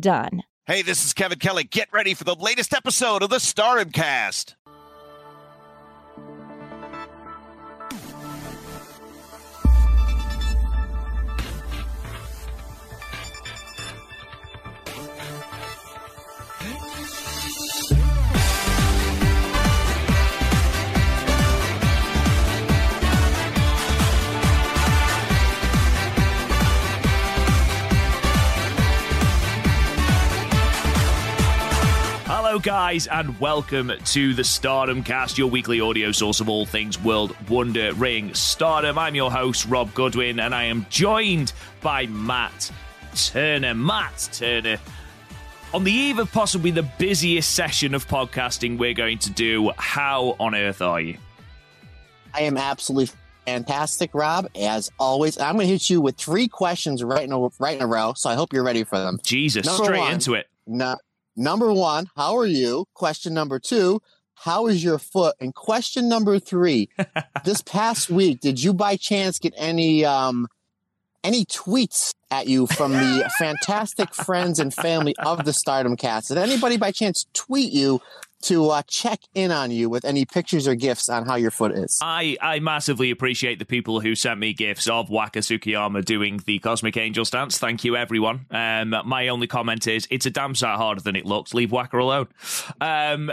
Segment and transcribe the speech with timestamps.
[0.00, 0.42] done.
[0.66, 1.64] Hey, this is Kevin Kelly.
[1.64, 4.56] Get ready for the latest episode of the Stardom Cast.
[32.54, 36.96] Hello, guys, and welcome to the Stardom Cast, your weekly audio source of all things
[37.02, 38.96] World Wonder Ring Stardom.
[38.96, 42.70] I'm your host, Rob Goodwin, and I am joined by Matt
[43.16, 43.74] Turner.
[43.74, 44.78] Matt Turner,
[45.72, 50.36] on the eve of possibly the busiest session of podcasting we're going to do, how
[50.38, 51.18] on earth are you?
[52.34, 53.12] I am absolutely
[53.46, 54.46] fantastic, Rob.
[54.54, 57.82] As always, I'm going to hit you with three questions right in a, right in
[57.82, 58.12] a row.
[58.14, 59.18] So I hope you're ready for them.
[59.24, 60.12] Jesus, Number straight one.
[60.12, 60.46] into it.
[60.68, 60.94] No,
[61.36, 62.86] number one, how are you?
[62.94, 64.00] Question number two,
[64.34, 65.36] how is your foot?
[65.40, 66.88] And question number three,
[67.44, 70.48] this past week, did you by chance get any um
[71.22, 76.28] any tweets at you from the fantastic friends and family of the Stardom Cast?
[76.28, 78.00] Did anybody by chance tweet you
[78.44, 81.72] to uh, check in on you with any pictures or gifts on how your foot
[81.72, 81.98] is?
[82.02, 86.58] I, I massively appreciate the people who sent me gifts of Waka Tsukiyama doing the
[86.58, 87.58] Cosmic Angels dance.
[87.58, 88.46] Thank you, everyone.
[88.50, 91.54] Um, my only comment is it's a damn sight harder than it looks.
[91.54, 92.28] Leave Waka alone.
[92.80, 93.30] Um,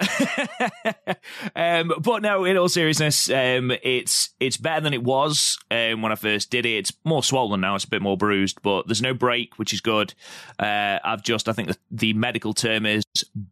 [1.56, 6.12] um, but no, in all seriousness, um, it's it's better than it was um, when
[6.12, 6.78] I first did it.
[6.78, 7.76] It's more swollen now.
[7.76, 10.14] It's a bit more bruised, but there's no break, which is good.
[10.60, 13.04] Uh, I've just, I think the, the medical term is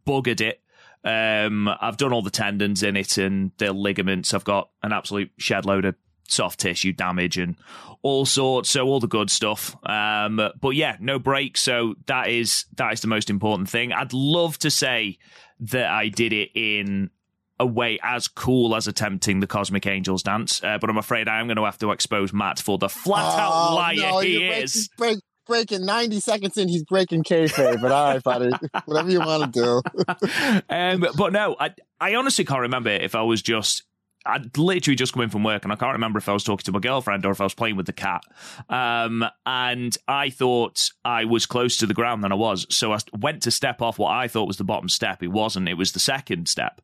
[0.06, 0.60] buggered it.
[1.04, 4.34] Um, I've done all the tendons in it and the ligaments.
[4.34, 5.94] I've got an absolute shed load of
[6.28, 7.56] soft tissue damage and
[8.02, 8.70] all sorts.
[8.70, 9.76] So all the good stuff.
[9.88, 11.56] Um, but yeah, no break.
[11.56, 13.92] So that is that is the most important thing.
[13.92, 15.18] I'd love to say
[15.60, 17.10] that I did it in
[17.58, 21.40] a way as cool as attempting the Cosmic Angels dance, uh, but I'm afraid I
[21.40, 24.42] am going to have to expose Matt for the flat out Oh, liar no, he
[24.42, 24.88] is.
[24.96, 25.18] Break,
[25.50, 27.80] breaking 90 seconds in, he's breaking kayfabe.
[27.82, 28.50] But all right, buddy,
[28.86, 30.62] whatever you want to do.
[30.74, 33.82] um, but no, I I honestly can't remember if I was just.
[34.26, 36.64] I'd literally just come in from work and I can't remember if I was talking
[36.64, 38.20] to my girlfriend or if I was playing with the cat.
[38.68, 42.66] Um, and I thought I was close to the ground than I was.
[42.68, 45.22] So I went to step off what I thought was the bottom step.
[45.22, 46.82] It wasn't, it was the second step.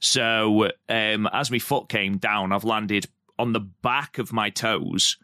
[0.00, 3.06] So um, as my foot came down, I've landed
[3.38, 5.18] on the back of my toes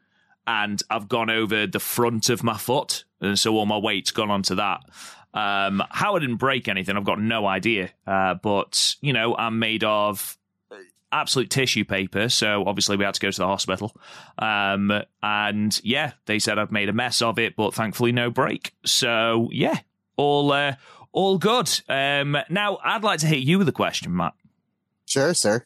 [0.47, 3.05] and I've gone over the front of my foot.
[3.21, 4.81] And so all my weight's gone onto that.
[5.32, 7.91] Um, how I didn't break anything, I've got no idea.
[8.06, 10.38] Uh, but, you know, I'm made of
[11.11, 12.29] absolute tissue paper.
[12.29, 13.96] So obviously we had to go to the hospital.
[14.38, 14.93] Um,
[15.23, 18.75] and yeah, they said I've made a mess of it, but thankfully no break.
[18.85, 19.79] So yeah,
[20.17, 20.75] all, uh,
[21.12, 21.70] all good.
[21.88, 24.35] Um, now I'd like to hit you with a question, Matt.
[25.14, 25.64] Sure, sir.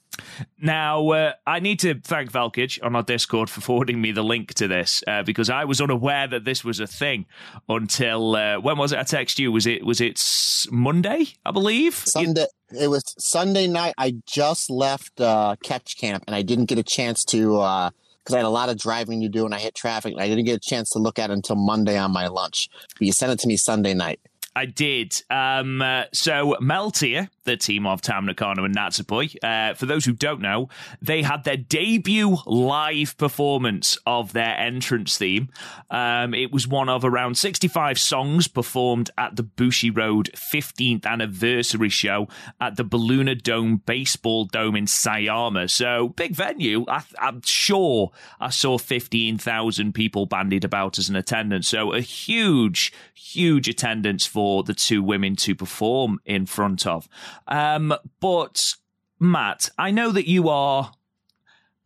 [0.61, 4.53] Now, uh, I need to thank Valkage on our Discord for forwarding me the link
[4.57, 7.25] to this uh, because I was unaware that this was a thing
[7.67, 8.99] until uh, when was it?
[8.99, 9.51] I texted you.
[9.51, 10.23] Was it was it
[10.71, 11.29] Monday?
[11.47, 11.95] I believe.
[11.95, 12.45] Sunday.
[12.79, 13.95] It was Sunday night.
[13.97, 18.37] I just left uh, catch camp, and I didn't get a chance to because I
[18.37, 20.57] had a lot of driving to do, and I hit traffic, and I didn't get
[20.57, 22.69] a chance to look at it until Monday on my lunch.
[22.99, 24.21] But you sent it to me Sunday night.
[24.59, 25.23] I did.
[25.31, 30.13] Um, uh, so Meltear, the team of Tam Nakano and Natsupoi, uh, for those who
[30.13, 30.69] don't know,
[31.01, 35.49] they had their debut live performance of their entrance theme.
[35.91, 42.27] Um, it was one of around 65 songs performed at the Bushiroad 15th anniversary show
[42.61, 45.71] at the Belluna Dome Baseball Dome in Sayama.
[45.71, 46.85] So big venue.
[46.89, 51.69] I, I'm sure I saw 15,000 people bandied about as an attendance.
[51.69, 57.09] So a huge, huge attendance for the two women to perform in front of.
[57.47, 58.75] Um, but
[59.19, 60.93] Matt, I know that you are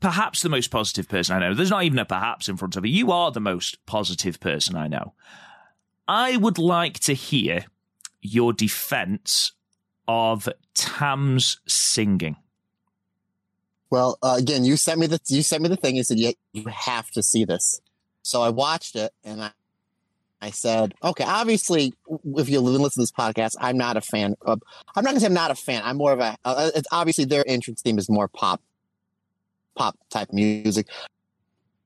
[0.00, 1.54] perhaps the most positive person I know.
[1.54, 2.92] There's not even a perhaps in front of you.
[2.92, 5.14] You are the most positive person I know.
[6.08, 7.66] I would like to hear
[8.20, 9.52] your defense
[10.08, 12.36] of Tam's singing.
[13.90, 15.96] Well, uh, again, you sent me the you sent me the thing.
[15.96, 17.80] You said you you have to see this.
[18.22, 19.50] So I watched it and I
[20.42, 21.94] I said, okay, obviously,
[22.36, 24.60] if you listen to this podcast, I'm not a fan of.
[24.96, 25.82] I'm not gonna say I'm not a fan.
[25.84, 26.36] I'm more of a.
[26.44, 28.60] Uh, it's obviously their entrance theme is more pop,
[29.76, 30.88] pop type music.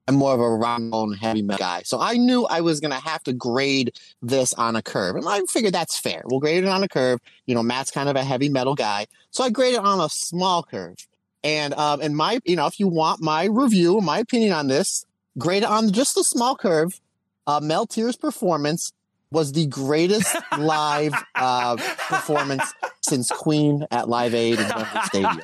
[0.07, 3.21] I'm more of a Ramon heavy metal guy, so I knew I was gonna have
[3.23, 3.93] to grade
[4.23, 6.23] this on a curve, and I figured that's fair.
[6.25, 7.19] We'll grade it on a curve.
[7.45, 10.63] You know, Matt's kind of a heavy metal guy, so I graded on a small
[10.63, 10.97] curve.
[11.43, 15.05] And um, and my, you know, if you want my review, my opinion on this,
[15.37, 16.99] grade it on just a small curve.
[17.47, 18.91] Uh, Meltear's performance
[19.31, 25.41] was the greatest live uh, performance since Queen at Live Aid in Wembley Stadium.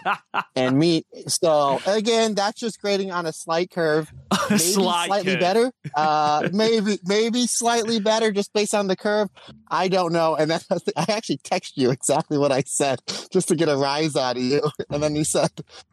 [0.55, 4.11] And me, so again, that's just grading on a slight curve.
[4.49, 5.71] Maybe Slight slightly better.
[5.95, 9.29] Uh, maybe, maybe slightly better just based on the curve.
[9.69, 10.35] I don't know.
[10.35, 10.59] And then
[10.97, 12.99] I actually text you exactly what I said
[13.31, 14.61] just to get a rise out of you.
[14.89, 15.51] And then you said,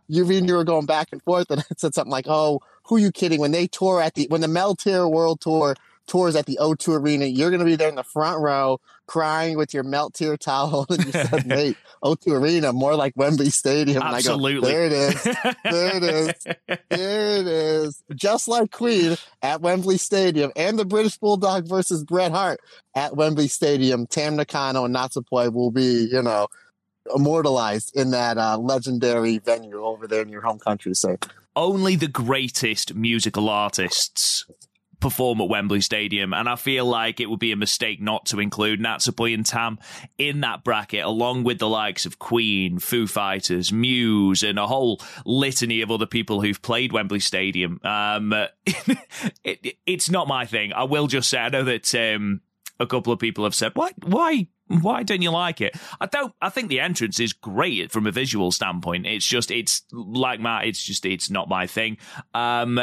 [0.08, 1.50] you mean you were going back and forth.
[1.50, 3.40] And I said something like, oh, who are you kidding?
[3.40, 5.76] When they tour at the, when the Meltear World Tour
[6.10, 9.56] tours at the O2 Arena, you're going to be there in the front row crying
[9.56, 10.84] with your Meltear towel.
[10.90, 14.02] And you said, mate, O2 Arena, more like Wembley Stadium.
[14.02, 14.74] Absolutely.
[14.74, 15.22] And I go, there it is.
[15.64, 16.78] There it is.
[16.90, 18.02] There it is.
[18.14, 22.60] Just like Queen at Wembley Stadium and the British Bulldog versus Bret Hart
[22.96, 24.06] at Wembley Stadium.
[24.06, 26.48] Tam Nakano and Natsupoi will be, you know,
[27.14, 30.94] immortalized in that uh, legendary venue over there in your home country.
[30.94, 31.16] So
[31.54, 34.44] Only the greatest musical artists
[35.00, 38.40] perform at Wembley Stadium, and I feel like it would be a mistake not to
[38.40, 39.78] include Natsupoi and Tam
[40.18, 45.00] in that bracket, along with the likes of Queen, Foo Fighters, Muse, and a whole
[45.24, 47.80] litany of other people who've played Wembley Stadium.
[47.82, 48.98] Um, it,
[49.44, 50.72] it, it's not my thing.
[50.72, 52.40] I will just say, I know that um,
[52.78, 55.74] a couple of people have said, "Why, why?" Why don't you like it?
[56.00, 56.32] I don't.
[56.40, 59.04] I think the entrance is great from a visual standpoint.
[59.04, 60.64] It's just, it's like Matt.
[60.64, 61.98] It's just, it's not my thing.
[62.34, 62.78] Um,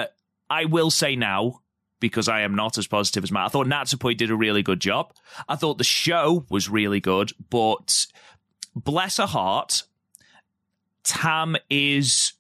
[0.50, 1.62] I will say now,
[2.00, 3.46] because I am not as positive as Matt.
[3.46, 5.14] I thought Natsupoi did a really good job.
[5.48, 8.08] I thought the show was really good, but
[8.76, 9.84] bless her heart,
[11.04, 12.34] Tam is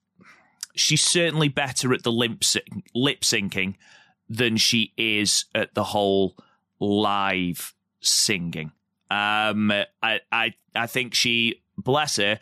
[0.75, 3.75] she's certainly better at the lip syncing
[4.29, 6.35] than she is at the whole
[6.79, 8.71] live singing.
[9.09, 9.71] Um,
[10.03, 12.39] I I I think she bless her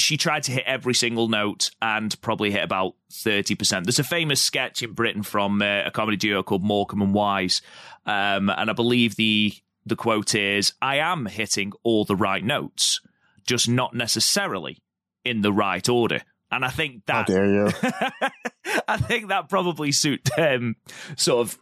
[0.00, 3.84] she tried to hit every single note and probably hit about 30%.
[3.84, 7.62] There's a famous sketch in Britain from uh, a comedy duo called Morecambe and Wise.
[8.06, 9.54] Um, and I believe the,
[9.84, 13.00] the quote is, I am hitting all the right notes,
[13.46, 14.78] just not necessarily
[15.24, 16.22] in the right order.
[16.50, 17.70] And I think how that, dare you?
[18.88, 20.76] I think that probably suit um,
[21.16, 21.58] sort of.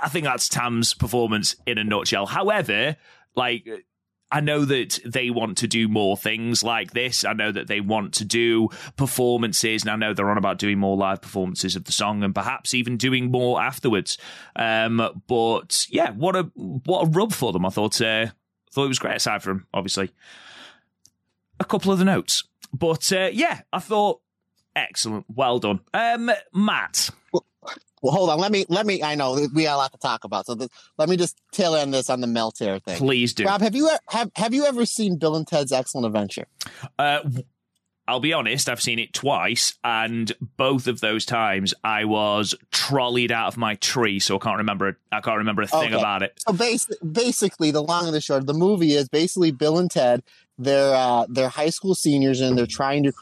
[0.00, 2.26] I think that's Tam's performance in a nutshell.
[2.26, 2.96] However,
[3.34, 3.66] like
[4.32, 7.22] I know that they want to do more things like this.
[7.22, 10.78] I know that they want to do performances, and I know they're on about doing
[10.78, 14.16] more live performances of the song, and perhaps even doing more afterwards.
[14.56, 17.66] Um, but yeah, what a what a rub for them.
[17.66, 18.28] I thought uh,
[18.72, 19.16] thought it was great.
[19.16, 20.10] Aside from obviously
[21.60, 24.22] a couple of the notes, but uh, yeah, I thought
[24.74, 27.10] excellent, well done, um, Matt.
[28.02, 28.38] Well, hold on.
[28.38, 30.46] Let me, let me, I know we got a lot to talk about.
[30.46, 30.56] So
[30.98, 32.98] let me just tail end this on the Meltear thing.
[32.98, 33.44] Please do.
[33.44, 36.46] Rob, have you, have, have you ever seen Bill and Ted's Excellent Adventure?
[36.98, 37.20] Uh,
[38.08, 43.30] I'll be honest, I've seen it twice, and both of those times I was trolleyed
[43.30, 44.98] out of my tree, so I can't remember.
[45.12, 45.98] I can't remember a thing Okay.
[45.98, 46.34] about it.
[46.38, 49.88] So basi- basically, the long and the short of the movie is basically Bill and
[49.88, 50.24] Ted.
[50.58, 53.12] They're uh, they're high school seniors and they're trying to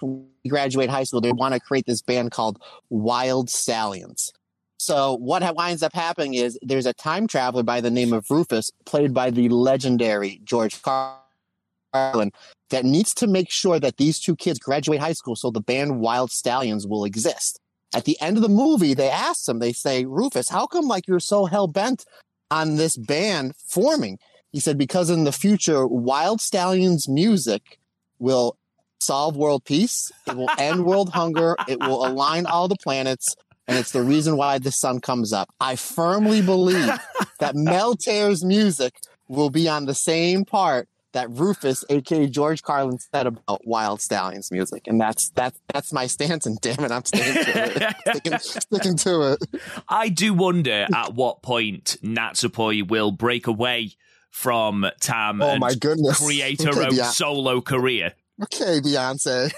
[0.49, 1.21] graduate high school.
[1.21, 4.33] They want to create this band called Wild Stallions.
[4.81, 8.71] So what winds up happening is there's a time traveler by the name of Rufus,
[8.87, 12.33] played by the legendary George Carlin,
[12.71, 16.01] that needs to make sure that these two kids graduate high school so the band
[16.01, 17.61] Wild Stallions will exist.
[17.95, 21.07] At the end of the movie, they ask him, they say, Rufus, how come like
[21.07, 22.07] you're so hell bent
[22.51, 24.19] on this band forming?
[24.51, 27.79] He said because in the future, Wild Stallions music
[28.19, 28.57] will
[28.99, 30.11] solve world peace.
[30.27, 31.55] It will end world hunger.
[31.69, 33.37] It will align all the planets.
[33.71, 35.49] And it's the reason why the sun comes up.
[35.61, 36.89] I firmly believe
[37.39, 38.99] that Meltear's music
[39.29, 44.51] will be on the same part that Rufus, aka George Carlin, said about Wild Stallions
[44.51, 46.47] music, and that's that's that's my stance.
[46.47, 47.97] And damn it, I'm sticking to it.
[48.17, 49.63] sticking, sticking to it.
[49.89, 53.93] I do wonder at what point Natsupoi will break away
[54.31, 55.81] from Tam Oh and
[56.15, 57.05] create her own yeah.
[57.05, 58.15] solo career.
[58.43, 59.53] Okay, Beyonce.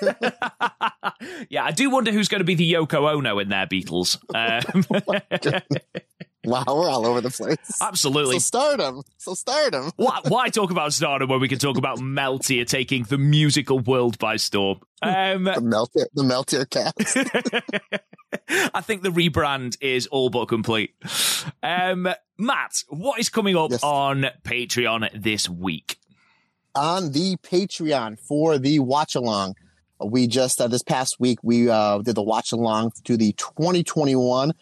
[1.51, 4.19] yeah, I do wonder who's going to be the Yoko Ono in their Beatles.
[6.45, 7.79] Um, wow, we're all over the place.
[7.81, 8.35] absolutely.
[8.37, 9.03] So stardom.
[9.19, 9.93] So stardom.
[9.97, 14.19] why, why talk about stardom when we can talk about Meltear taking the musical world
[14.19, 14.81] by storm?
[15.03, 17.17] Um, The Meltear, the Meltear cast.
[18.75, 20.95] I think the rebrand is all but complete.
[21.63, 22.09] Um,
[22.39, 23.85] Matt, what is coming up Yes.
[23.85, 25.99] on Patreon this week?
[26.75, 29.55] On the Patreon for the watch along.
[30.05, 34.53] We just uh, this past week we uh, did the watch along to the 2021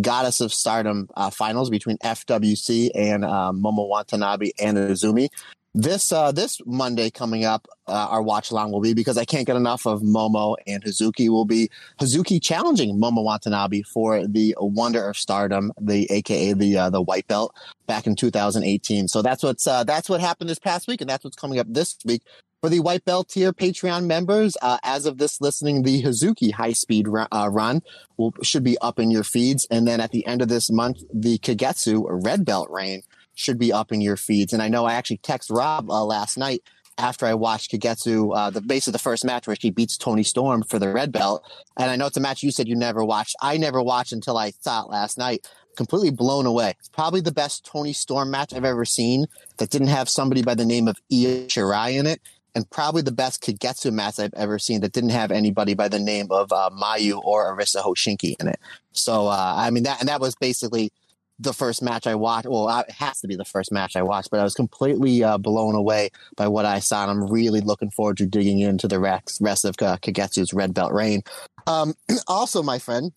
[0.00, 5.28] Goddess of Stardom uh, finals between FWC and uh, Momo Watanabe and Izumi.
[5.74, 9.46] This uh, this Monday coming up, uh, our watch along will be because I can't
[9.46, 11.28] get enough of Momo and Hazuki.
[11.28, 16.90] Will be Hazuki challenging Momo Watanabe for the Wonder of Stardom, the AKA the uh,
[16.90, 17.54] the white belt
[17.86, 19.06] back in 2018.
[19.06, 21.68] So that's what's uh, that's what happened this past week, and that's what's coming up
[21.70, 22.22] this week
[22.60, 24.56] for the white belt tier Patreon members.
[24.60, 27.82] Uh, as of this listening, the Hazuki high speed run, uh, run
[28.16, 31.04] will should be up in your feeds, and then at the end of this month,
[31.14, 33.02] the Kagetsu red belt reign
[33.34, 34.52] should be up in your feeds.
[34.52, 36.62] And I know I actually texted Rob uh, last night
[37.00, 40.22] after I watched Kagetsu, uh, the base of the first match where she beats Toni
[40.22, 41.42] Storm for the red belt.
[41.78, 43.34] And I know it's a match you said you never watched.
[43.40, 45.48] I never watched until I saw it last night.
[45.76, 46.74] Completely blown away.
[46.78, 50.54] It's probably the best Toni Storm match I've ever seen that didn't have somebody by
[50.54, 52.20] the name of Io Shirai in it.
[52.54, 56.00] And probably the best Kagetsu match I've ever seen that didn't have anybody by the
[56.00, 58.58] name of uh, Mayu or Arisa Hoshiki in it.
[58.92, 60.92] So, uh, I mean, that, and that was basically
[61.40, 62.46] the first match I watched.
[62.46, 65.38] Well, it has to be the first match I watched, but I was completely uh,
[65.38, 67.02] blown away by what I saw.
[67.02, 70.74] And I'm really looking forward to digging into the rest, rest of uh, Kagetsu's red
[70.74, 71.22] belt reign.
[71.66, 71.94] Um,
[72.26, 73.12] also, my friend,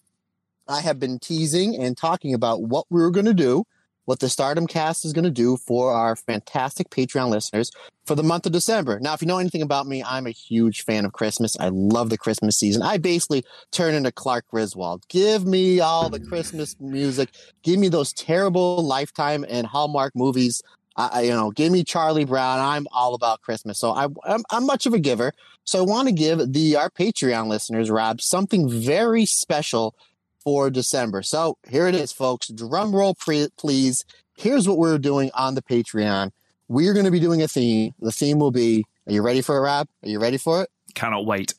[0.68, 3.66] I have been teasing and talking about what we were going to do,
[4.06, 7.72] what the Stardom cast is going to do for our fantastic Patreon listeners
[8.06, 9.00] for the month of December.
[9.00, 11.56] Now, if you know anything about me, I'm a huge fan of Christmas.
[11.60, 12.82] I love the Christmas season.
[12.82, 15.08] I basically turn into Clark Griswold.
[15.08, 17.30] Give me all the Christmas music.
[17.62, 20.62] Give me those terrible Lifetime and Hallmark movies.
[20.96, 22.60] I, you know, give me Charlie Brown.
[22.60, 23.80] I'm all about Christmas.
[23.80, 25.34] So I, I'm, I'm much of a giver.
[25.64, 29.96] So I want to give the our Patreon listeners, Rob, something very special
[30.44, 31.24] for December.
[31.24, 32.48] So here it is, folks.
[32.48, 34.06] Drum roll, pre- please.
[34.38, 36.32] Here's what we're doing on the Patreon.
[36.68, 37.94] We're going to be doing a theme.
[38.00, 38.86] The theme will be.
[39.08, 39.88] Are you ready for it, Rob?
[40.04, 40.70] Are you ready for it?
[40.96, 41.54] Cannot wait.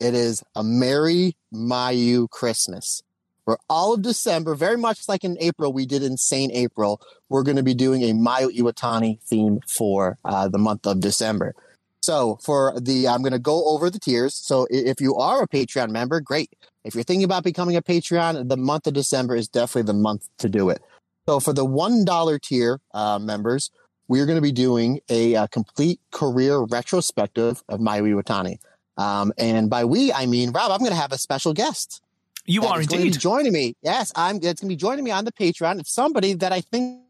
[0.00, 3.02] It is a Merry Mayu Christmas.
[3.44, 7.56] For all of December, very much like in April, we did Insane April, we're going
[7.56, 11.54] to be doing a Mayu Iwatani theme for uh, the month of December.
[12.02, 14.34] So for the, I'm going to go over the tiers.
[14.34, 16.50] So if you are a Patreon member, great.
[16.84, 20.28] If you're thinking about becoming a Patreon, the month of December is definitely the month
[20.38, 20.82] to do it.
[21.26, 23.70] So for the $1 tier uh, members,
[24.08, 28.58] we're going to be doing a, uh complete career retrospective of Mayu Iwatani.
[28.96, 32.02] Um, and by we, I mean, Rob, I'm going to have a special guest.
[32.44, 33.20] You are is going to be indeed.
[33.20, 33.74] joining me.
[33.82, 34.36] Yes, I'm.
[34.36, 35.78] It's going to be joining me on the Patreon.
[35.78, 37.01] It's somebody that I think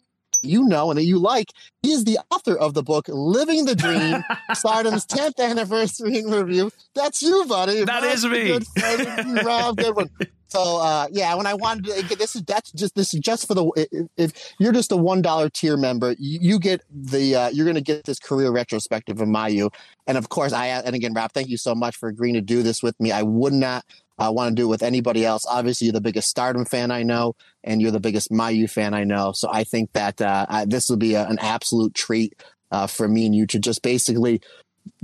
[0.43, 1.53] you know and that you like.
[1.83, 4.23] He is the author of the book "Living the Dream,"
[4.55, 6.71] Stardom's 10th anniversary in review.
[6.95, 7.85] That's you, buddy.
[7.85, 8.45] That Rob, is me.
[8.49, 10.11] Good friend, Rob, good one.
[10.53, 13.55] So uh, yeah, when I wanted to, this is that's just this is just for
[13.55, 17.49] the if, if you're just a one dollar tier member, you, you get the uh,
[17.49, 19.73] you're going to get this career retrospective of Mayu,
[20.07, 22.63] and of course I and again Rob, thank you so much for agreeing to do
[22.63, 23.13] this with me.
[23.13, 23.87] I would not
[24.19, 25.45] uh, want to do it with anybody else.
[25.49, 29.05] Obviously, you're the biggest Stardom fan I know, and you're the biggest Mayu fan I
[29.05, 29.33] know.
[29.33, 32.35] So I think that uh, I, this will be a, an absolute treat
[32.71, 34.41] uh, for me and you to just basically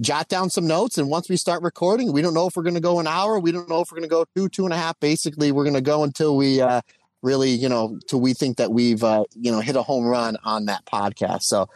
[0.01, 0.99] jot down some notes.
[0.99, 3.39] And once we start recording, we don't know if we're going to go an hour.
[3.39, 4.99] We don't know if we're going to go two, two and a half.
[5.01, 6.81] Basically, we're going to go until we uh,
[7.23, 10.37] really, you know, till we think that we've, uh, you know, hit a home run
[10.45, 11.43] on that podcast.
[11.43, 11.69] So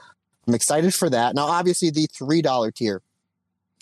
[0.47, 1.35] I'm excited for that.
[1.35, 3.03] Now, obviously, the $3 tier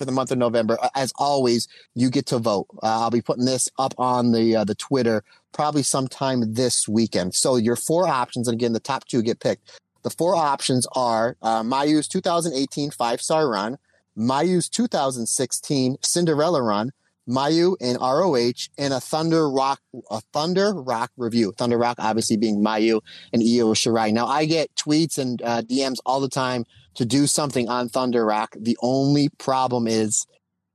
[0.00, 2.66] for the month of November, uh, as always, you get to vote.
[2.82, 7.34] Uh, I'll be putting this up on the uh, the Twitter probably sometime this weekend.
[7.34, 9.78] So your four options, and again, the top two get picked.
[10.02, 13.76] The four options are uh, Mayu's 2018 five star run,
[14.16, 16.92] Mayu's 2016 Cinderella run,
[17.28, 21.52] Mayu and ROH, and a Thunder Rock, a Thunder Rock review.
[21.58, 23.02] Thunder Rock, obviously being Mayu
[23.34, 24.14] and Io Shirai.
[24.14, 28.24] Now, I get tweets and uh, DMs all the time to do something on Thunder
[28.24, 28.56] Rock.
[28.58, 30.26] The only problem is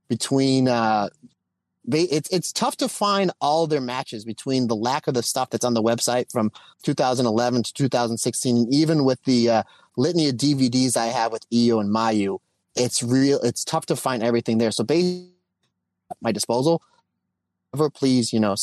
[0.08, 1.08] between uh,
[1.86, 5.50] they it's it's tough to find all their matches between the lack of the stuff
[5.50, 6.50] that's on the website from
[6.82, 9.62] 2011 to 2016 and even with the uh,
[9.96, 12.38] litany of DVDs I have with Io and Mayu
[12.74, 15.30] it's real it's tough to find everything there so basically
[16.20, 16.82] my disposal
[17.74, 18.54] ever please you know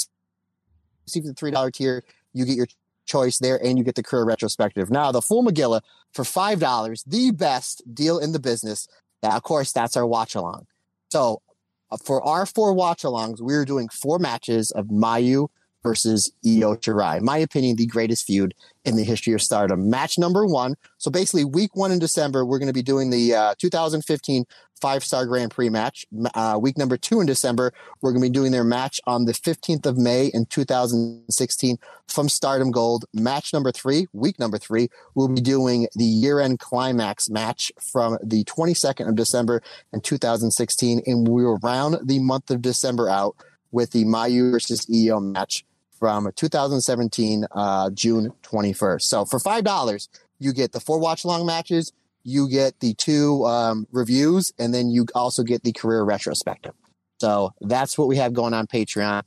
[1.05, 2.67] see the three dollar tier you get your
[3.05, 4.89] choice there and you get the career retrospective.
[4.89, 5.81] Now the full Megillah
[6.13, 8.88] for five dollars the best deal in the business.
[9.22, 10.67] That of course that's our watch along
[11.13, 11.43] so
[11.91, 15.48] uh, for our four watch alongs, we are doing four matches of Mayu
[15.83, 17.21] versus Io Shirai.
[17.21, 19.89] My opinion, the greatest feud in the history of Stardom.
[19.89, 20.75] Match number one.
[20.97, 24.45] So basically, week one in December, we're going to be doing the uh, 2015
[24.83, 26.05] five star Grand Prix match.
[26.35, 27.71] Uh, week number two in December,
[28.01, 31.77] we're going to be doing their match on the 15th of May in 2016
[32.09, 33.05] from Stardom Gold.
[33.13, 38.17] Match number three, week number three, we'll be doing the year end climax match from
[38.21, 39.63] the 22nd of December
[39.93, 41.01] in 2016.
[41.05, 43.37] And we'll round the month of December out
[43.71, 45.63] with the Mayu versus Io match
[46.03, 49.03] from 2017, uh, June 21st.
[49.03, 50.07] So for $5,
[50.38, 51.93] you get the four watch long matches
[52.24, 56.74] you get the two um, reviews, and then you also get the career retrospective.
[57.19, 59.24] So that's what we have going on Patreon.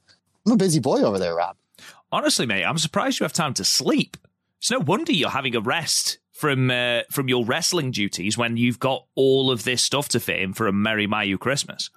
[0.47, 1.57] I'm a busy boy over there, Rob.
[2.11, 4.17] Honestly, mate, I'm surprised you have time to sleep.
[4.59, 8.79] It's no wonder you're having a rest from uh, from your wrestling duties when you've
[8.79, 11.91] got all of this stuff to fit in for a Merry Mayu Christmas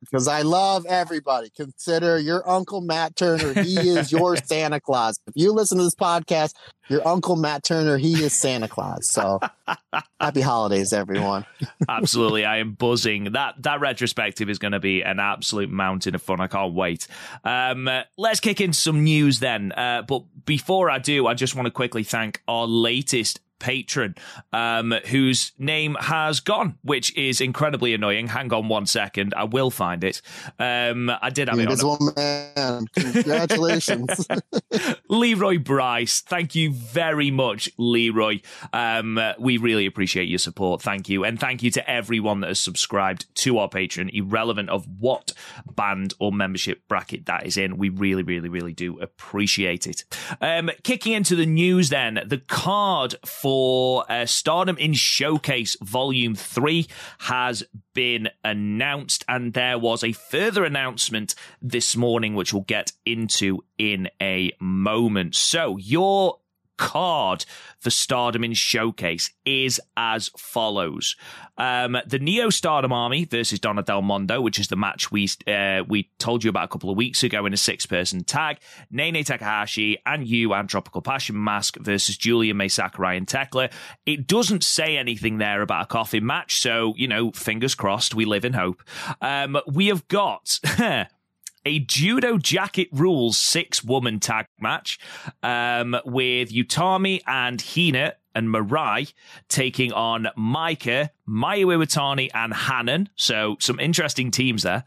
[0.00, 1.50] because I love everybody.
[1.50, 3.62] Consider your Uncle Matt Turner.
[3.62, 5.18] He is your Santa Claus.
[5.26, 6.54] If you listen to this podcast,
[6.88, 9.08] your Uncle Matt Turner, he is Santa Claus.
[9.08, 9.40] So
[10.20, 11.44] happy holidays, everyone.
[11.88, 12.44] Absolutely.
[12.44, 13.32] I am buzzing.
[13.32, 16.40] That that retrospective is going to be an absolute mountain of fun.
[16.40, 17.06] I can't wait.
[17.44, 19.72] Um, let's kick into some news then.
[19.72, 24.16] Uh, but before I do, I just want to quickly thank our latest patron
[24.52, 28.26] um, whose name has gone, which is incredibly annoying.
[28.26, 30.20] Hang on one second, I will find it.
[30.58, 32.14] Um, I did have it on.
[32.16, 34.26] man, congratulations,
[35.08, 36.22] Leroy Bryce.
[36.22, 38.40] Thank you very much, Leroy.
[38.72, 40.82] Um, we really appreciate your support.
[40.82, 44.86] Thank you, and thank you to everyone that has subscribed to our Patreon, irrelevant of
[44.98, 45.32] what
[45.70, 47.76] band or membership bracket that is in.
[47.76, 50.04] We really, really, really do appreciate it.
[50.40, 56.36] Um, kicking into the news, then the card for for uh, Stardom in Showcase Volume
[56.36, 56.86] 3
[57.18, 63.64] has been announced, and there was a further announcement this morning, which we'll get into
[63.76, 65.34] in a moment.
[65.34, 66.38] So, your
[66.80, 67.44] card
[67.78, 71.14] for Stardom in Showcase is as follows.
[71.58, 75.84] Um, the Neo Stardom Army versus Donna Del Mondo, which is the match we uh,
[75.86, 78.58] we told you about a couple of weeks ago in a six person tag.
[78.90, 83.70] Nene Takahashi and you and Tropical Passion Mask versus Julia May Sakurai and Thekla.
[84.06, 88.24] It doesn't say anything there about a coffin match, so, you know, fingers crossed, we
[88.24, 88.82] live in hope.
[89.20, 90.58] Um, we have got.
[91.64, 94.98] a judo jacket rules six woman tag match
[95.42, 99.08] um, with Utami and Hina and Marai
[99.48, 103.08] taking on Maika, Mayu Iwatani, and Hanan.
[103.16, 104.84] So some interesting teams there.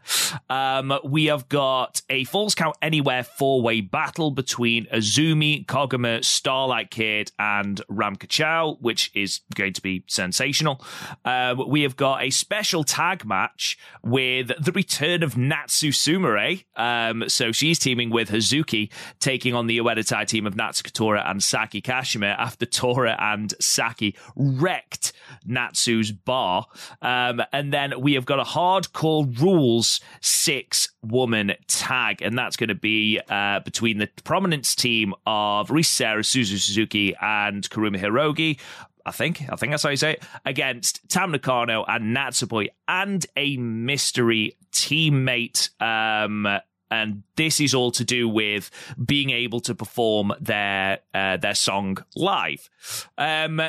[0.50, 7.32] Um, we have got a Falls Count Anywhere four-way battle between Azumi, Koguma, Starlight Kid,
[7.38, 10.84] and Ramka Chow, which is going to be sensational.
[11.24, 16.64] Um, we have got a special tag match with the return of Natsu Sumire.
[16.76, 21.22] Um, so she's teaming with Hazuki, taking on the Oedo Tai team of Natsu Tora
[21.26, 25.12] and Saki Kashima after Tora and Saki wrecked
[25.46, 26.66] Natsu's bar.
[27.00, 32.68] Um, and then we have got a hardcore rules six woman tag, and that's going
[32.68, 38.58] to be uh, between the prominence team of Risa Sera, Suzu Suzuki, and Kurumi Hiiragi.
[39.06, 39.42] I think.
[39.50, 40.22] I think that's how you say it.
[40.44, 45.68] Against Tam Nakano and Natsupoi and a mystery teammate.
[45.80, 46.48] Um,
[46.90, 48.70] and this is all to do with
[49.04, 52.70] being able to perform their uh, their song live.
[53.18, 53.60] Um,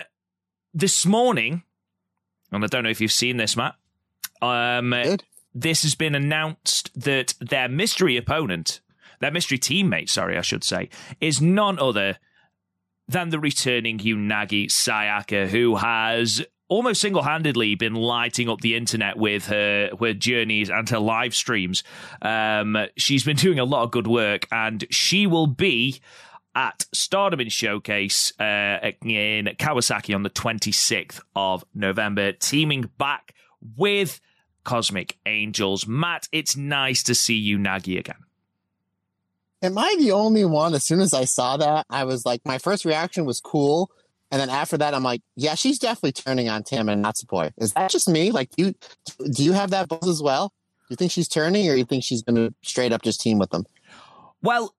[0.73, 1.63] this morning,
[2.51, 3.75] and I don't know if you've seen this, Matt.
[4.41, 4.93] Um,
[5.53, 8.81] this has been announced that their mystery opponent,
[9.19, 10.89] their mystery teammate, sorry, I should say,
[11.21, 12.17] is none other
[13.07, 19.17] than the returning Unagi Sayaka, who has almost single handedly been lighting up the internet
[19.17, 21.83] with her her journeys and her live streams.
[22.21, 25.99] Um, she's been doing a lot of good work, and she will be
[26.55, 33.35] at Stardom in Showcase uh, in Kawasaki on the 26th of November, teaming back
[33.77, 34.21] with
[34.63, 35.85] Cosmic Angels.
[35.85, 38.15] Matt, it's nice to see Unagi again.
[39.61, 40.73] Am I the only one?
[40.73, 43.89] As soon as I saw that, I was like, my first reaction was cool.
[44.31, 47.51] And then after that, I'm like, yeah, she's definitely turning on Tam and Natsupoi.
[47.57, 48.31] Is that just me?
[48.31, 48.75] Like, do you,
[49.31, 50.49] do you have that buzz as well?
[50.49, 53.39] Do you think she's turning or you think she's going to straight up just team
[53.39, 53.65] with them?
[54.41, 54.75] Well,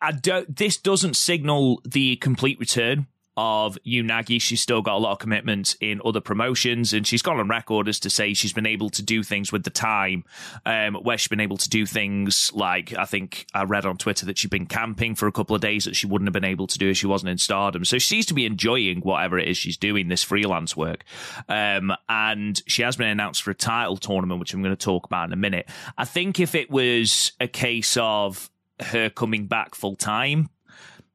[0.00, 3.06] I don't, this doesn't signal the complete return
[3.36, 4.40] of Unagi.
[4.40, 7.88] She's still got a lot of commitments in other promotions, and she's gone on record
[7.88, 10.24] as to say she's been able to do things with the time,
[10.64, 14.24] um, where she's been able to do things like I think I read on Twitter
[14.26, 16.66] that she'd been camping for a couple of days that she wouldn't have been able
[16.66, 17.84] to do if she wasn't in Stardom.
[17.84, 21.04] So she seems to be enjoying whatever it is she's doing, this freelance work.
[21.48, 25.04] Um, and she has been announced for a title tournament, which I'm going to talk
[25.04, 25.68] about in a minute.
[25.98, 30.48] I think if it was a case of her coming back full time,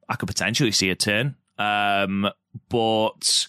[0.08, 1.36] I could potentially see a turn.
[1.58, 2.28] Um,
[2.68, 3.46] but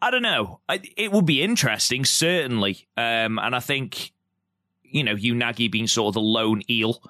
[0.00, 0.60] I don't know.
[0.96, 2.88] It would be interesting, certainly.
[2.96, 4.12] Um, and I think,
[4.82, 7.02] you know, Unagi being sort of the lone eel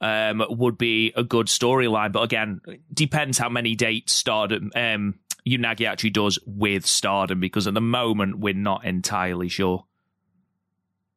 [0.00, 2.12] um, would be a good storyline.
[2.12, 2.60] But again,
[2.92, 8.38] depends how many dates Stardom um, Unagi actually does with Stardom, because at the moment
[8.38, 9.84] we're not entirely sure.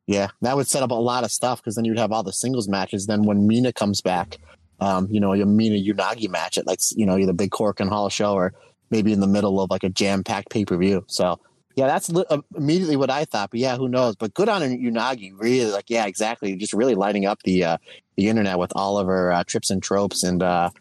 [0.08, 2.34] Yeah, that would set up a lot of stuff because then you'd have all the
[2.34, 3.06] singles matches.
[3.06, 4.38] Then when Mina comes back,
[4.80, 8.10] um, you know, a Mina Unagi match at like, you know, either Big Korakuen Hall
[8.10, 8.54] show or
[8.90, 11.06] maybe in the middle of like a jam packed pay per view.
[11.08, 11.40] So,
[11.76, 13.52] yeah, that's li- uh, immediately what I thought.
[13.52, 14.16] But yeah, who knows?
[14.16, 15.32] But good on Unagi.
[15.38, 16.56] Really, like, yeah, exactly.
[16.58, 17.78] Just really lighting up the uh,
[18.18, 20.72] the internet with all of her uh, trips and tropes and, uh,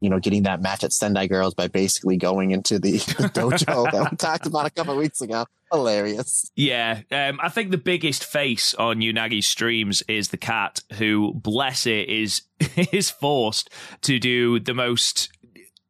[0.00, 4.10] you know, getting that match at Sendai Girls by basically going into the, dojo that
[4.10, 5.46] we talked about a couple weeks ago.
[5.70, 6.50] Hilarious.
[6.56, 7.02] Yeah.
[7.12, 12.08] Um, I think the biggest face on Unagi's streams is the cat, who, bless it,
[12.08, 12.42] is
[12.92, 13.70] is forced
[14.02, 15.30] to do the most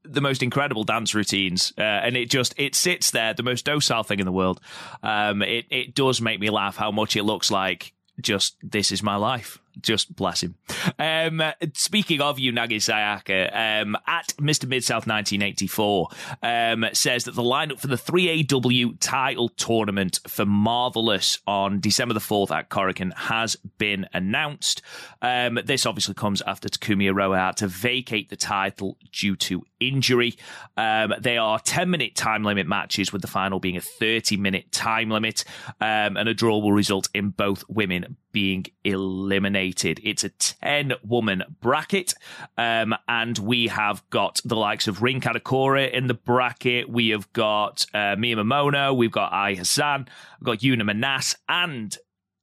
[0.03, 4.03] the most incredible dance routines, uh, and it just it sits there, the most docile
[4.03, 4.61] thing in the world.
[5.03, 9.03] Um, it it does make me laugh how much it looks like just this is
[9.03, 9.59] my life.
[9.83, 10.57] Just bless him.
[10.99, 11.43] Um,
[11.75, 14.69] speaking of Unagi Sayaka, um, at Mr.
[14.69, 16.09] Mid South 1984
[16.43, 22.21] um, says that the lineup for the 3AW title tournament for Marvelous on December the
[22.21, 24.83] 4th at Korakuen has been announced.
[25.23, 30.37] Um, this obviously comes after Takumi Iroha had to vacate the title due to injury.
[30.77, 34.71] Um, they are 10 minute time limit matches, with the final being a 30 minute
[34.73, 35.45] time limit,
[35.81, 40.01] um, and a draw will result in both women being eliminated.
[40.03, 42.15] It's a 10 woman bracket,
[42.57, 46.89] um, and we have got the likes of Rin Kadokura in the bracket.
[46.89, 50.09] We have got uh, Mia Momono, we've got Ai Hassan,
[50.41, 51.97] we've got Yuna Manas, and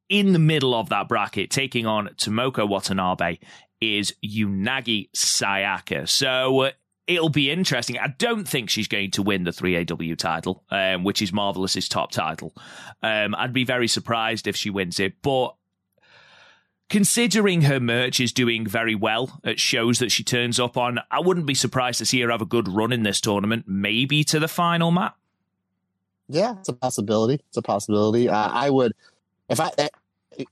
[0.10, 3.38] in the middle of that bracket, taking on Tomoko Watanabe,
[3.82, 6.08] is Unagi Sayaka.
[6.08, 6.72] So uh,
[7.08, 7.98] it'll be interesting.
[7.98, 12.12] I don't think she's going to win the 3AW title, um, which is Marvelous's top
[12.12, 12.54] title.
[13.02, 15.56] Um, I'd be very surprised if she wins it, but
[16.90, 21.20] considering her merch is doing very well at shows that she turns up on, I
[21.20, 24.40] wouldn't be surprised to see her have a good run in this tournament, maybe to
[24.40, 25.16] the final, Matt.
[26.30, 27.42] Yeah, it's a possibility.
[27.48, 28.28] It's a possibility.
[28.28, 28.94] Uh, I would,
[29.50, 29.72] if I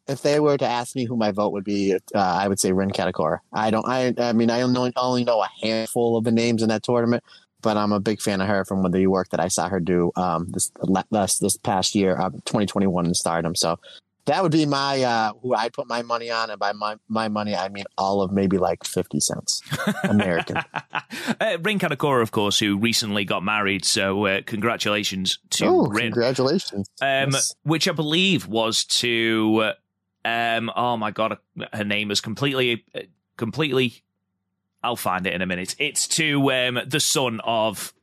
[0.08, 2.72] if they were to ask me who my vote would be, uh, I would say
[2.72, 3.40] Rin Kadokura.
[3.54, 3.86] I don't.
[3.88, 4.14] I.
[4.18, 7.24] I mean, I only, only know a handful of the names in that tournament,
[7.62, 10.12] but I'm a big fan of her from the work that I saw her do
[10.16, 10.72] um, this
[11.12, 13.56] this this past year, uh, 2021 in Stardom.
[13.56, 13.80] So
[14.26, 17.28] that would be my uh, who I'd put my money on, and by my my
[17.28, 19.62] money I mean all of maybe like fifty cents
[20.04, 20.58] American.
[20.74, 26.12] uh, Rin Kadokura, of course, who recently got married, so uh, congratulations to oh, Rin.
[26.12, 27.56] Congratulations, um, yes.
[27.64, 29.74] which I believe was to
[30.26, 31.38] um, oh my god,
[31.72, 32.84] her name is completely
[33.38, 34.02] completely.
[34.84, 35.76] I'll find it in a minute.
[35.80, 37.94] It's to um, the son of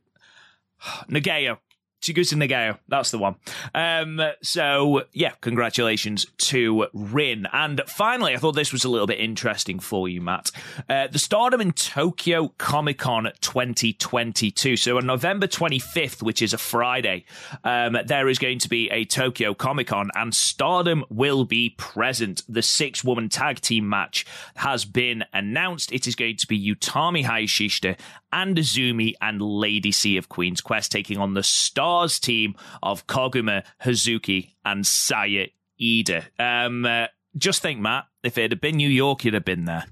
[1.07, 1.59] Nagao
[2.03, 2.77] Chigusa Nagao.
[2.89, 3.35] That's the one.
[3.73, 7.47] Um, so, yeah, congratulations to Rin.
[7.53, 10.51] And finally, I thought this was a little bit interesting for you, Matt.
[10.89, 14.75] Uh, the Stardom in Tokyo Comic Con 2022.
[14.75, 17.23] So, on November 25th, which is a Friday,
[17.63, 22.43] um, there is going to be a Tokyo Comic Con, and Stardom will be present.
[22.49, 24.25] The six woman tag team match
[24.57, 25.93] has been announced.
[25.93, 27.97] It is going to be Utami Hayashishita
[28.33, 33.63] and Azumi and Lady C of Queen's Quest taking on the Stars team of Koguma,
[33.83, 35.47] Hazuki, and Saya
[35.79, 36.25] Iida.
[36.39, 39.85] Um, uh, just think, Matt, if it had been New York, you'd have been there.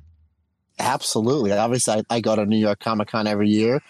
[0.80, 1.52] Absolutely.
[1.52, 3.82] Obviously, I, I go to New York Comic Con every year.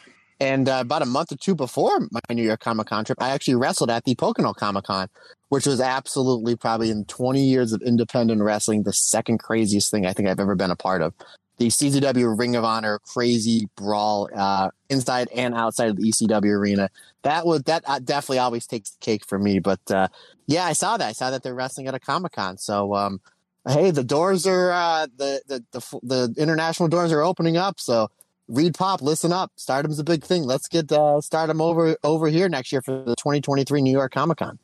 [0.42, 3.30] And uh, about a month or two before my New York Comic Con trip, I
[3.30, 5.08] actually wrestled at the Pocono Comic Con,
[5.50, 10.14] which was absolutely probably in 20 years of independent wrestling, the second craziest thing I
[10.14, 11.14] think I've ever been a part of.
[11.58, 16.90] The CZW Ring of Honor crazy brawl uh, inside and outside of the ECW arena.
[17.24, 19.60] That would that uh, definitely always takes the cake for me.
[19.60, 20.08] But uh,
[20.48, 21.08] yeah, I saw that.
[21.08, 22.58] I saw that they're wrestling at a Comic Con.
[22.58, 23.22] So um,
[23.68, 27.80] hey, the doors are uh, the, the the the international doors are opening up.
[27.80, 28.10] So
[28.50, 29.52] ReedPop, listen up.
[29.56, 30.44] Stardom's a big thing.
[30.44, 34.40] Let's get uh, Stardom over over here next year for the 2023 New York Comic
[34.40, 34.60] Con.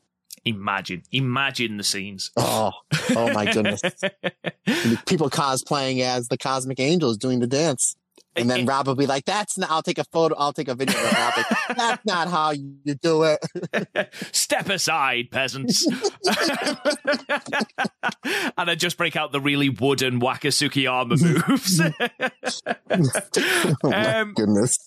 [0.48, 2.32] Imagine, imagine the scenes.
[2.38, 2.72] Oh,
[3.16, 3.82] oh my goodness!
[5.06, 7.98] People cosplaying as the Cosmic Angels doing the dance.
[8.38, 10.36] And then Rob will be like, "That's not." I'll take a photo.
[10.38, 10.96] I'll take a video.
[10.96, 11.34] Of Rob.
[11.76, 14.14] That's not how you do it.
[14.32, 15.86] Step aside, peasants.
[18.56, 21.82] and I just break out the really wooden Waka Tsukiyama moves.
[23.84, 24.78] oh my um, goodness.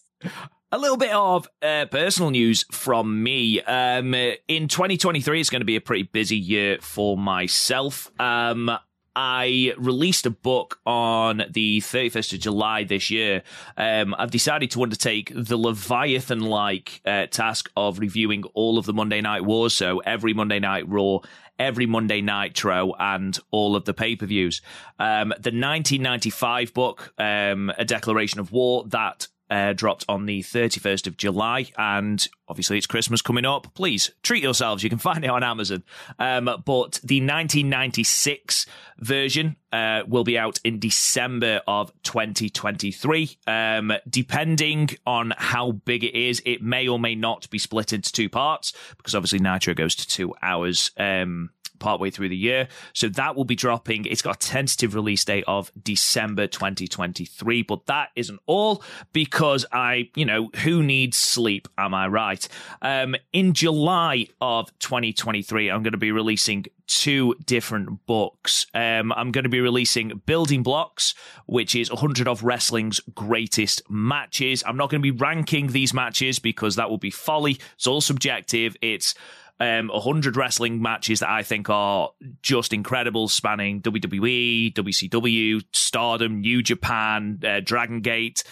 [0.73, 3.61] A little bit of uh, personal news from me.
[3.61, 8.09] Um, in 2023, it's going to be a pretty busy year for myself.
[8.21, 8.71] Um,
[9.17, 13.43] I released a book on the 31st of July this year.
[13.77, 18.93] Um, I've decided to undertake the Leviathan like uh, task of reviewing all of the
[18.93, 19.75] Monday Night Wars.
[19.75, 21.19] So every Monday Night Raw,
[21.59, 24.63] every Monday Nitro, and all of the pay per views.
[25.01, 31.07] Um, the 1995 book, um, A Declaration of War, that uh, dropped on the 31st
[31.07, 33.75] of July, and obviously it's Christmas coming up.
[33.75, 34.83] Please treat yourselves.
[34.83, 35.83] You can find it on Amazon.
[36.19, 38.67] Um, but the 1996
[38.99, 43.39] version uh, will be out in December of 2023.
[43.47, 48.13] Um, depending on how big it is, it may or may not be split into
[48.13, 50.91] two parts because obviously Nitro goes to two hours.
[50.97, 52.69] Um, partway through the year.
[52.93, 54.05] So that will be dropping.
[54.05, 57.63] It's got a tentative release date of December 2023.
[57.63, 61.69] But that isn't all because I, you know, who needs sleep?
[61.77, 62.47] Am I right?
[62.83, 68.67] Um, in July of 2023, I'm going to be releasing two different books.
[68.75, 71.15] Um, I'm going to be releasing Building Blocks,
[71.47, 74.65] which is 100 of wrestling's greatest matches.
[74.67, 77.59] I'm not going to be ranking these matches because that will be folly.
[77.77, 78.77] It's all subjective.
[78.83, 79.15] It's
[79.61, 82.11] um, 100 wrestling matches that I think are
[82.43, 88.43] just incredible, spanning WWE, WCW, Stardom, New Japan, uh, Dragon Gate,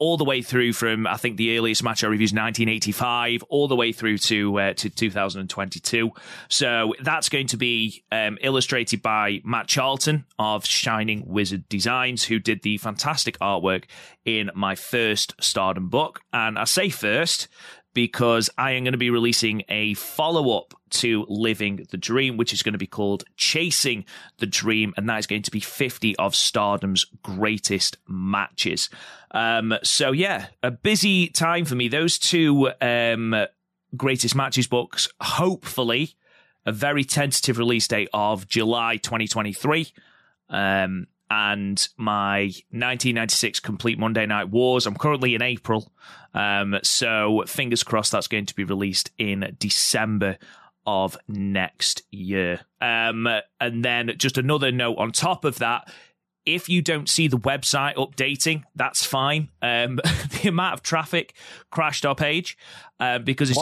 [0.00, 3.68] all the way through from I think the earliest match I reviewed is 1985, all
[3.68, 6.10] the way through to uh, to 2022.
[6.48, 12.38] So that's going to be um, illustrated by Matt Charlton of Shining Wizard Designs, who
[12.38, 13.84] did the fantastic artwork
[14.24, 16.20] in my first Stardom book.
[16.32, 17.48] And I say first
[17.94, 22.52] because I am going to be releasing a follow up to Living the Dream, which
[22.52, 24.04] is going to be called Chasing
[24.38, 28.90] the Dream, and that is going to be 50 of Stardom's greatest matches.
[29.32, 31.88] Um, so, yeah, a busy time for me.
[31.88, 33.34] Those two um,
[33.96, 36.14] greatest matches books, hopefully,
[36.66, 39.88] a very tentative release date of July 2023.
[40.48, 42.40] Um, and my
[42.70, 44.86] 1996 complete Monday Night Wars.
[44.86, 45.92] I'm currently in April,
[46.34, 50.38] um, so fingers crossed that's going to be released in December
[50.86, 52.60] of next year.
[52.80, 53.28] Um,
[53.60, 55.92] and then just another note on top of that.
[56.46, 59.50] If you don't see the website updating, that's fine.
[59.62, 59.96] Um,
[60.42, 61.34] the amount of traffic
[61.70, 62.56] crashed our page
[63.00, 63.58] uh, because it's,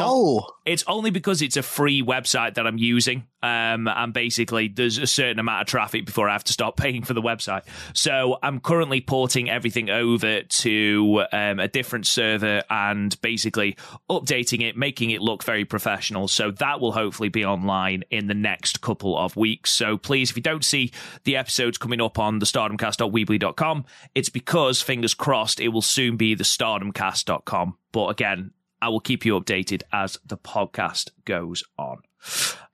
[0.67, 3.27] it's only because it's a free website that I'm using.
[3.41, 7.05] Um, and basically, there's a certain amount of traffic before I have to start paying
[7.05, 7.63] for the website.
[7.95, 13.77] So I'm currently porting everything over to um, a different server and basically
[14.11, 16.27] updating it, making it look very professional.
[16.27, 19.71] So that will hopefully be online in the next couple of weeks.
[19.73, 20.91] So please, if you don't see
[21.23, 23.85] the episodes coming up on the stardomcast.weebly.com,
[24.17, 27.79] it's because, fingers crossed, it will soon be the stardomcast.com.
[27.93, 31.99] But again, I will keep you updated as the podcast goes on.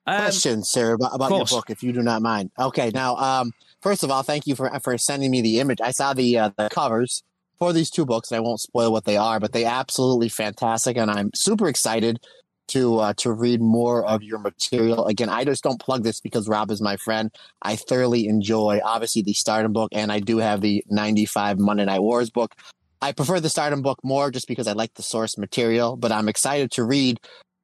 [0.06, 2.50] Um, Question, sir, about, about your book, if you do not mind.
[2.58, 5.80] Okay, now, um, first of all, thank you for for sending me the image.
[5.80, 7.22] I saw the uh, the covers
[7.58, 8.30] for these two books.
[8.30, 12.20] And I won't spoil what they are, but they absolutely fantastic, and I'm super excited
[12.68, 15.06] to uh, to read more of your material.
[15.06, 17.30] Again, I just don't plug this because Rob is my friend.
[17.62, 22.00] I thoroughly enjoy, obviously, the Stardom book, and I do have the '95 Monday Night
[22.00, 22.54] Wars book.
[23.04, 26.26] I prefer the Stardom book more just because I like the source material, but I'm
[26.26, 27.20] excited to read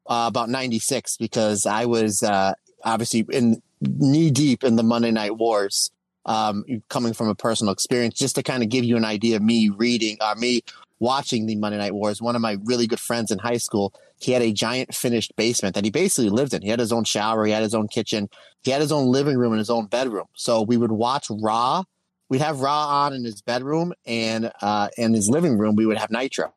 [0.06, 2.52] uh, about 96 because I was uh,
[2.84, 5.90] obviously in knee deep in the Monday Night Wars,
[6.26, 9.42] um, coming from a personal experience, just to kind of give you an idea of
[9.42, 10.60] me reading, or uh, me
[10.98, 12.20] watching the Monday Night Wars.
[12.20, 15.74] One of my really good friends in high school, he had a giant finished basement
[15.74, 16.60] that he basically lived in.
[16.60, 18.28] He had his own shower, he had his own kitchen,
[18.62, 20.26] he had his own living room and his own bedroom.
[20.34, 21.84] So we would watch Raw
[22.30, 25.98] we'd have Raw on in his bedroom and uh, in his living room we would
[25.98, 26.54] have Nitro.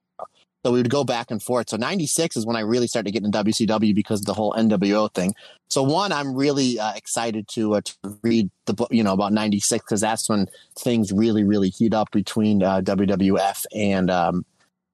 [0.65, 1.69] So we would go back and forth.
[1.69, 5.13] So 96 is when I really started getting into WCW because of the whole NWO
[5.13, 5.35] thing.
[5.67, 9.33] So one, I'm really uh, excited to, uh, to read the book, you know, about
[9.33, 10.47] 96 because that's when
[10.79, 14.45] things really, really heat up between uh, WWF and um,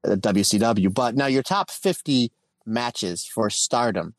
[0.04, 0.92] WCW.
[0.92, 2.32] But now your top 50
[2.66, 4.16] matches for Stardom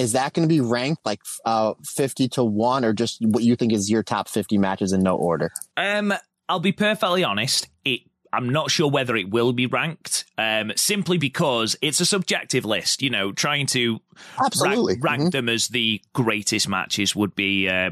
[0.00, 3.54] is that going to be ranked like uh, 50 to 1 or just what you
[3.56, 6.12] think is your top 50 matches in no order um
[6.48, 8.00] i'll be perfectly honest it
[8.32, 13.02] I'm not sure whether it will be ranked, um, simply because it's a subjective list.
[13.02, 13.98] You know, trying to
[14.38, 14.94] Absolutely.
[15.00, 15.30] rank, rank Mhm.
[15.32, 17.90] them as the greatest matches would be uh,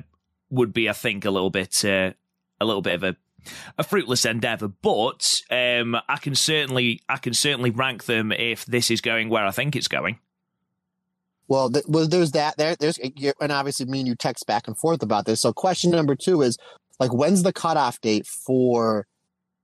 [0.51, 2.13] would be, I think, a little bit uh,
[2.61, 3.17] a little bit of a
[3.79, 4.69] a fruitless endeavor.
[4.69, 9.45] But um, I can certainly I can certainly rank them if this is going where
[9.45, 10.21] I think it's going.
[11.49, 12.57] Well, th- well, there's that.
[12.59, 15.41] There, there's, and obviously, me and you text back and forth about this.
[15.41, 16.59] So, question number two is
[17.01, 19.07] like, when's the cutoff date for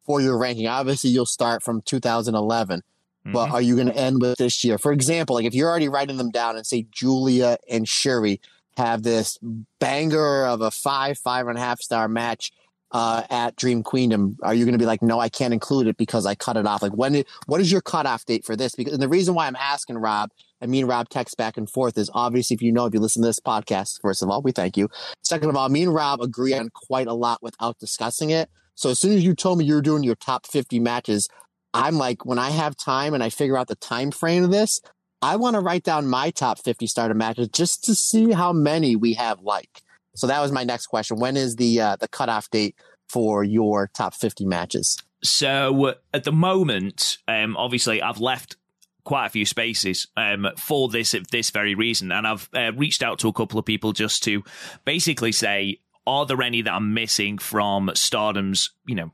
[0.07, 0.67] for your ranking?
[0.67, 2.83] Obviously, you'll start from 2011,
[3.27, 3.53] but Mhm.
[3.53, 4.79] are you going to end with this year?
[4.79, 8.41] For example, like if you're already writing them down and say Julia and Shuri
[8.77, 9.39] have this
[9.79, 12.51] banger of a five, five and a half star match
[12.95, 15.97] uh, at Dream Queendom, are you going to be like, no, I can't include it
[15.97, 16.81] because I cut it off?
[16.81, 17.25] Like, when?
[17.47, 18.75] What is your cutoff date for this?
[18.75, 20.31] Because and the reason why I'm asking Rob
[20.65, 23.21] I mean Rob text back and forth is obviously if you know if you listen
[23.21, 24.89] to this podcast, first of all, we thank you.
[25.23, 28.49] Second of all, me and Rob agree on quite a lot without discussing it.
[28.75, 31.29] So as soon as you told me you were doing your top 50 matches,
[31.75, 34.81] I'm like, when I have time and I figure out the time frame of this,
[35.21, 38.97] I want to write down my top 50 starter matches just to see how many
[38.97, 39.83] we have like.
[40.15, 41.19] So that was my next question.
[41.19, 42.77] When is the uh, the cutoff date
[43.09, 44.99] for your top 50 matches?
[45.23, 48.57] So at the moment, um, obviously, I've left
[49.05, 53.19] quite a few spaces um, for this this very reason, and I've uh, reached out
[53.21, 54.43] to a couple of people just to
[54.85, 59.13] basically say, are there any that I'm missing from Stardom's, you know,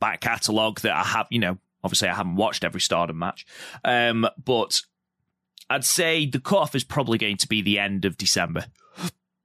[0.00, 3.46] back catalogue that I have, you know, obviously I haven't watched every Stardom match,
[3.84, 4.82] um, but
[5.70, 8.66] I'd say the cutoff is probably going to be the end of December.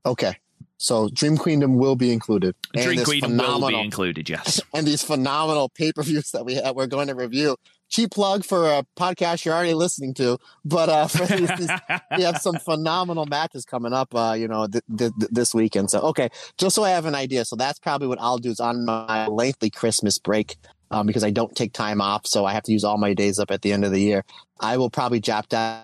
[0.05, 0.37] Okay.
[0.83, 2.55] So Dream Queendom will be included.
[2.73, 4.59] And Dream this Queen will be included, yes.
[4.73, 7.55] and these phenomenal pay-per-views that we have, we're going to review.
[7.87, 11.69] Cheap plug for a podcast you're already listening to, but uh, for these, these-
[12.17, 15.89] we have some phenomenal matches coming up, uh, you know, th- th- th- this weekend.
[15.89, 17.45] So, okay, just so I have an idea.
[17.45, 20.57] So that's probably what I'll do is on my lengthy Christmas break,
[20.91, 23.39] um, because I don't take time off, so I have to use all my days
[23.39, 24.25] up at the end of the year.
[24.59, 25.83] I will probably jot down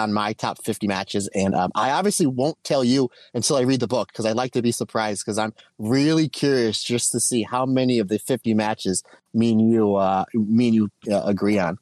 [0.00, 3.80] on my top 50 matches, and um, I obviously won't tell you until I read
[3.80, 7.42] the book because I like to be surprised because I'm really curious just to see
[7.42, 11.78] how many of the 50 matches me and you, uh, you uh, agree on.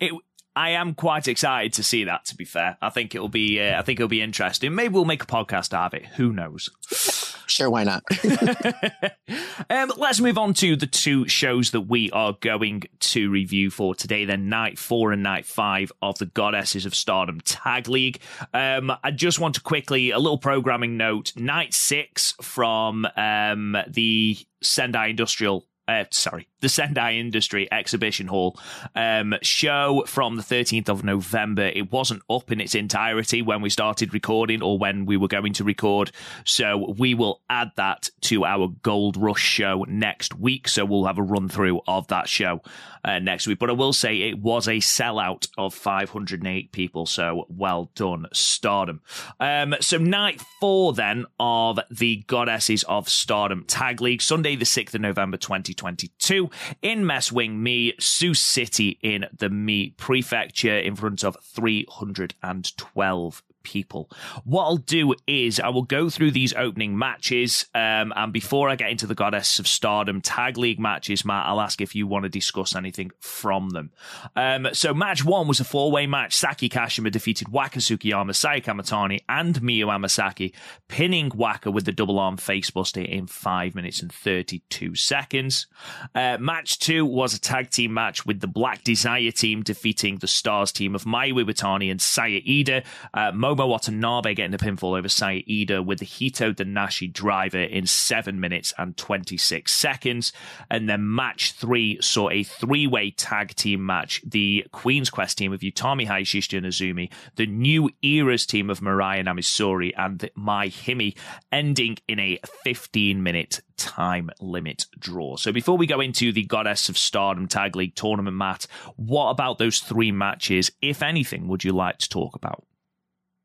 [0.00, 0.12] it
[0.60, 2.26] I am quite excited to see that.
[2.26, 3.58] To be fair, I think it'll be.
[3.58, 4.74] Uh, I think it'll be interesting.
[4.74, 6.04] Maybe we'll make a podcast out of it.
[6.16, 6.68] Who knows?
[7.50, 8.04] Sure, why not?
[9.70, 13.92] um, let's move on to the two shows that we are going to review for
[13.92, 14.24] today.
[14.24, 18.20] Then night four and night five of the Goddesses of Stardom Tag League.
[18.54, 21.32] Um, I just want to quickly a little programming note.
[21.34, 25.66] Night six from um, the Sendai Industrial.
[25.88, 28.58] Uh, sorry, the Sendai Industry Exhibition Hall
[28.94, 31.64] um, show from the 13th of November.
[31.74, 35.52] It wasn't up in its entirety when we started recording or when we were going
[35.54, 36.12] to record.
[36.44, 40.68] So we will add that to our Gold Rush show next week.
[40.68, 42.60] So we'll have a run through of that show
[43.04, 43.58] uh, next week.
[43.58, 47.06] But I will say it was a sellout of 508 people.
[47.06, 49.00] So well done, Stardom.
[49.38, 54.94] Um, so night four then of the Goddesses of Stardom Tag League, Sunday the 6th
[54.94, 56.49] of November 2022
[56.82, 64.10] in Messe Wing Mie, Tsu City in the Mie Prefecture in front of 312 people.
[64.44, 68.76] What I'll do is I will go through these opening matches, um, and before I
[68.76, 72.24] get into the Goddess of Stardom Tag League matches, Matt, I'll ask if you want
[72.24, 73.90] to discuss anything from them.
[74.36, 76.34] Um, so match one was a four-way match.
[76.34, 80.54] Saki Kashima defeated Waka Tsukiyama, Saya Kamitani, and Miyu Amasaki,
[80.88, 85.66] pinning Waka with the double arm facebuster in five minutes and 32 seconds.
[86.14, 90.26] Uh, match two was a tag team match with the Black Desire team defeating the
[90.26, 92.84] Stars team of Mayu Iwatani and Saya Iida.
[93.12, 98.38] Uh, Momo Watanabe getting the pinfall over Saya Iida with the Hitodenashi driver in 7
[98.38, 100.32] minutes and 26 seconds.
[100.70, 104.22] And then match three saw a three way tag team match.
[104.24, 109.24] The Queen's Quest team of Utami Hayashi and Azumi, the New Eras team of Mariah
[109.24, 111.16] Namisori, and Mai Himi
[111.50, 115.34] ending in a 15 minute time limit draw.
[115.34, 119.58] So before we go into the Goddess of Stardom Tag League tournament, Matt, what about
[119.58, 122.64] those three matches, if anything, would you like to talk about?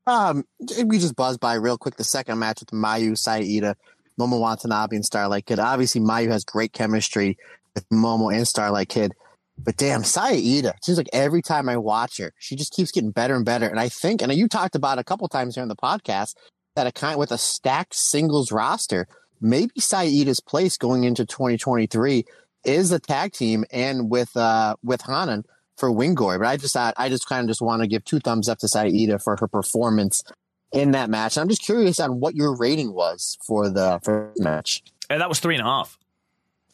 [0.08, 0.46] Um,
[0.86, 3.76] we just buzzed by real quick the second match with Mayu, Saida,
[4.20, 5.60] Momo Watanabe, and Starlight Kid.
[5.60, 7.38] Obviously, Mayu has great chemistry
[7.74, 9.14] with Momo and Starlight Kid.
[9.58, 13.36] But damn, Saida, seems like every time I watch her, she just keeps getting better
[13.36, 13.68] and better.
[13.68, 16.36] And I think, and you talked about a couple times here on the podcast,
[16.76, 19.08] that a kind with a stacked singles roster,
[19.42, 22.26] maybe Saida's place going into 2023
[22.66, 25.46] is a tag team and with uh with Hanan
[25.78, 26.40] for Wingor.
[26.40, 28.60] But I just thought I just kind of just want to give two thumbs up
[28.60, 30.24] to Saida for her performance
[30.72, 31.38] in that match.
[31.38, 34.84] And I'm just curious on what your rating was for the first match.
[35.10, 35.98] And that was three and a half.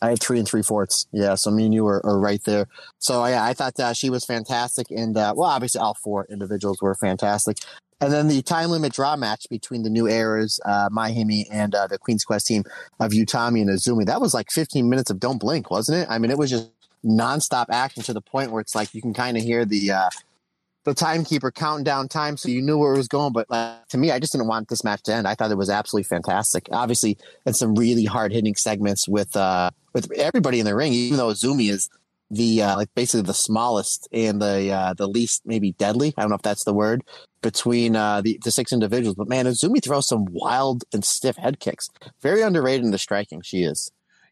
[0.01, 1.05] I had three and three fourths.
[1.11, 2.67] Yeah, so me and you were, are right there.
[2.97, 6.81] So yeah, I thought uh, she was fantastic, and uh, well, obviously all four individuals
[6.81, 7.57] were fantastic.
[7.99, 11.75] And then the time limit draw match between the new eras, uh, Mai Himi and
[11.75, 12.63] uh, the Queen's Quest team
[12.99, 14.07] of Utami and Azumi.
[14.07, 16.07] That was like 15 minutes of don't blink, wasn't it?
[16.09, 16.71] I mean, it was just
[17.05, 20.09] nonstop action to the point where it's like you can kind of hear the uh,
[20.83, 23.33] the timekeeper counting down time, so you knew where it was going.
[23.33, 25.27] But uh, to me, I just didn't want this match to end.
[25.27, 26.67] I thought it was absolutely fantastic.
[26.71, 31.17] Obviously, and some really hard hitting segments with uh, with everybody in the ring, even
[31.17, 31.89] though Zumi is
[32.31, 36.13] the uh, like basically the smallest and the uh, the least maybe deadly.
[36.17, 37.03] I don't know if that's the word
[37.41, 39.15] between uh, the the six individuals.
[39.15, 41.89] But man, Azumi throws some wild and stiff head kicks.
[42.21, 43.41] Very underrated in the striking.
[43.41, 43.91] She is.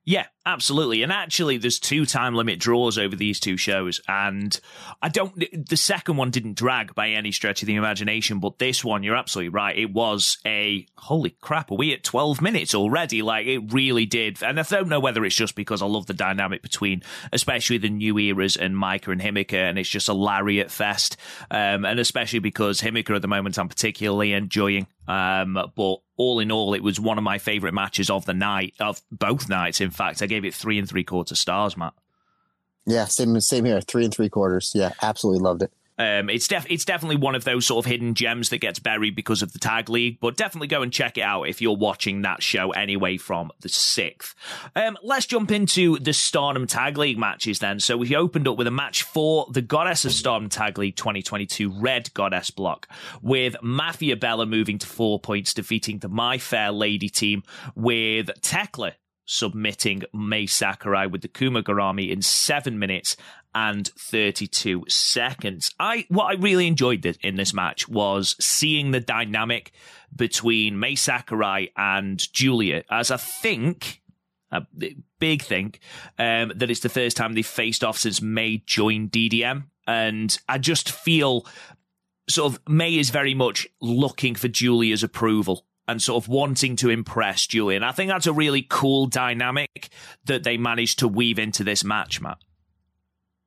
[0.10, 1.04] Yeah, absolutely.
[1.04, 4.02] And actually, there's two time limit draws over these two shows.
[4.08, 4.60] And
[5.04, 5.36] I don't,
[5.70, 9.16] the second one didn't drag by any stretch of the imagination, but this one, you're
[9.16, 9.78] absolutely right.
[9.78, 13.22] It was a, holy crap, are we at 12 minutes already?
[13.22, 14.42] Like, it really did.
[14.42, 17.92] And I don't know whether it's just because I love the dynamic between, especially the
[17.92, 21.18] new eras and Maika and Himeka, and it's just a lariat fest.
[21.52, 24.88] Um, and especially because Himeka at the moment, I'm particularly enjoying.
[25.10, 28.76] Um, but all in all, it was one of my favorite matches of the night,
[28.80, 29.82] of both nights.
[29.82, 31.94] In fact, I gave it three and three quarter stars, Matt.
[32.86, 33.82] Yeah, same same here.
[33.82, 34.72] Three and three quarters.
[34.76, 35.72] Yeah, absolutely loved it.
[36.00, 39.16] Um, it's def- it's definitely one of those sort of hidden gems that gets buried
[39.16, 42.22] because of the tag league, but definitely go and check it out if you're watching
[42.22, 44.34] that show anyway from the sixth.
[44.76, 47.82] Um, let's jump into the Stardom Tag League matches then.
[47.82, 51.70] So we opened up with a match for the Goddess of Stardom Tag League 2022
[51.82, 52.88] Red Goddess block
[53.22, 57.44] with Mafia Bella moving to four points, defeating the My Fair Lady team
[57.76, 58.94] with Thekla
[59.30, 63.16] submitting May Sakurai with the Kumagarami in seven minutes
[63.54, 65.74] and 32 seconds.
[65.80, 69.72] I what I really enjoyed in this match was seeing the dynamic
[70.16, 74.02] between May Sakurai and Giulia, as I think
[74.52, 74.66] a
[75.20, 75.80] big think
[76.18, 80.58] um, that it's the first time they've faced off since May joined DDM, and I
[80.58, 81.46] just feel
[82.30, 86.90] sort of May is very much looking for Julia's approval and sort of wanting to
[86.90, 87.84] impress Julian.
[87.84, 89.90] I think that's a really cool dynamic
[90.26, 92.38] that they managed to weave into this match, Matt.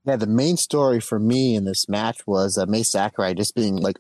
[0.05, 3.77] Yeah, the main story for me in this match was uh, Mai Sakurai just being
[3.77, 3.99] like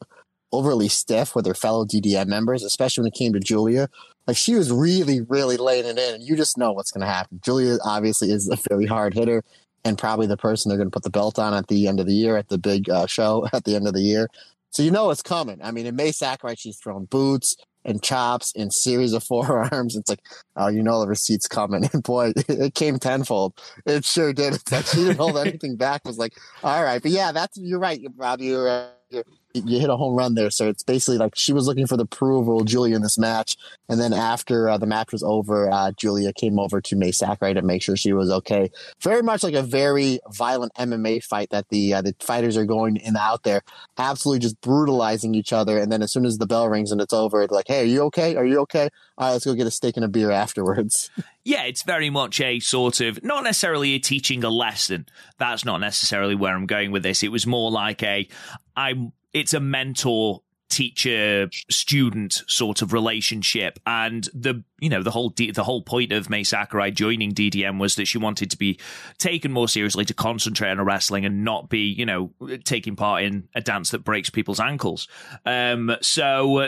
[0.50, 3.88] overly stiff with her fellow DDM members, especially when it came to Giulia.
[4.26, 7.12] Like she was really, really laying it in, and you just know what's going to
[7.12, 7.40] happen.
[7.44, 9.44] Julia obviously is a very hard hitter
[9.84, 12.06] and probably the person they're going to put the belt on at the end of
[12.06, 14.28] the year at the big uh, show at the end of the year.
[14.70, 15.60] So you know it's coming.
[15.62, 19.96] I mean, in Mai Sakurai, she's throwing boots and chops and series of forearms.
[19.96, 20.24] It's like,
[20.56, 21.82] oh, you know the receipt's coming.
[21.92, 23.60] And boy, it came tenfold.
[23.86, 24.54] It sure did.
[24.62, 26.02] It's like she didn't hold anything back.
[26.04, 27.02] It was like, all right.
[27.02, 28.40] But yeah, that's you're right, Rob.
[28.40, 29.24] You're, you're
[29.54, 30.50] you hit a home run there.
[30.50, 33.56] So it's basically like she was looking for the approval of Giulia in this match.
[33.88, 37.54] And then after uh, the match was over, uh, Giulia came over to Mai Sakurai
[37.54, 38.70] to make sure she was okay.
[39.00, 42.96] Very much like a very violent MMA fight that the uh, the fighters are going
[42.96, 43.62] in out there,
[43.98, 45.78] absolutely just brutalizing each other.
[45.78, 47.86] And then as soon as the bell rings and it's over, it's like, hey, are
[47.86, 48.36] you okay?
[48.36, 48.88] Are you okay?
[49.18, 51.10] All right, let's go get a steak and a beer afterwards.
[51.44, 55.06] Yeah, it's very much a sort of not necessarily a teaching a lesson.
[55.38, 57.24] That's not necessarily where I'm going with this.
[57.24, 58.28] It was more like a
[58.76, 63.78] I'm it's a mentor teacher student sort of relationship.
[63.86, 67.96] And the you know the whole the whole point of Mai Sakurai joining DDM was
[67.96, 68.80] that she wanted to be
[69.18, 72.32] taken more seriously to concentrate on her wrestling and not be you know
[72.64, 75.08] taking part in a dance that breaks people's ankles.
[75.44, 76.60] Um so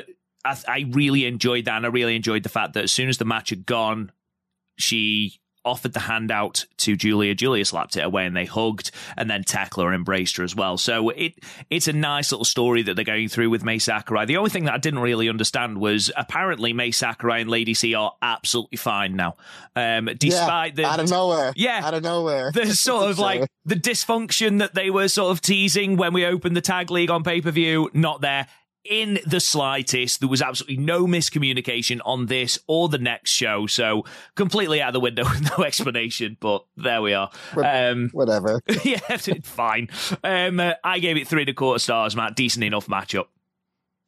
[0.44, 1.76] I, I really enjoyed that.
[1.76, 4.12] And I really enjoyed the fact that as soon as the match had gone
[4.76, 7.34] she offered the handout to Julia.
[7.34, 10.78] Giulia slapped it away and they hugged, and then Thekla embraced her as well.
[10.78, 11.34] So it
[11.70, 14.26] it's a nice little story that they're going through with Mai Sakurai.
[14.26, 17.94] The only thing that I didn't really understand was apparently Mai Sakurai and Lady C
[17.94, 19.36] are absolutely fine now.
[19.76, 23.48] Um, despite yeah, the out of nowhere, yeah, out of nowhere, the sort of like
[23.64, 27.22] the dysfunction that they were sort of teasing when we opened the tag league on
[27.22, 28.46] pay per view, not there
[28.84, 30.20] in the slightest.
[30.20, 33.66] There was absolutely no miscommunication on this or the next show.
[33.66, 34.04] So
[34.34, 37.30] completely out of the window with no explanation, but there we are.
[37.56, 38.60] Um, Whatever.
[38.84, 38.98] yeah,
[39.42, 39.88] fine.
[40.22, 42.36] Um, uh, I gave it three and a quarter stars, Matt.
[42.36, 43.26] Decent enough matchup.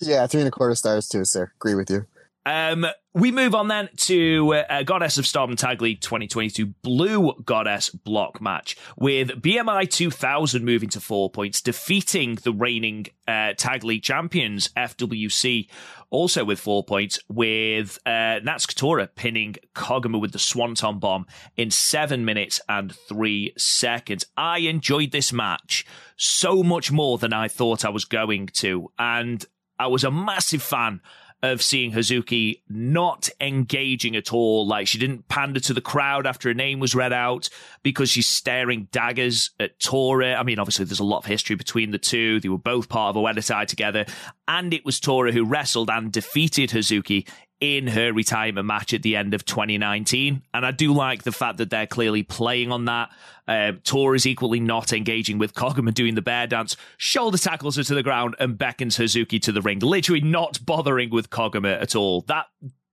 [0.01, 1.53] Yeah, three and a quarter stars too, sir.
[1.57, 2.07] Agree with you.
[2.47, 7.91] Um, we move on then to uh, Goddess of Stardom Tag League 2022 Blue Goddess
[7.91, 14.05] block match with BMI 2000 moving to four points, defeating the reigning uh, Tag League
[14.05, 15.69] champions FWC
[16.11, 21.27] also with four points, with uh, Natsuko pinning Koguma with the Swanton Bomb
[21.57, 24.25] in seven minutes and three seconds.
[24.37, 25.85] I enjoyed this match
[26.17, 29.45] so much more than I thought I was going to, and
[29.81, 31.01] I was a massive fan
[31.43, 34.67] of seeing Hazuki not engaging at all.
[34.67, 37.49] Like she didn't pander to the crowd after her name was read out
[37.83, 40.35] because she's staring daggers at Tora.
[40.35, 42.41] I mean, obviously there's a lot of history between the two.
[42.41, 44.07] They were both part of Oedo Tai together.
[44.49, 47.29] And it was Tora who wrestled and defeated Hazuki
[47.61, 50.43] in her retirement match at the end of 2019.
[50.53, 53.11] And I do like the fact that they're clearly playing on that.
[53.49, 57.85] Uh, Tor is equally not engaging with Koguma doing the bear dance, shoulder tackles her
[57.85, 61.97] to the ground and beckons Hazuki to the ring, literally not bothering with Koguma at
[61.97, 62.23] all.
[62.23, 62.47] That,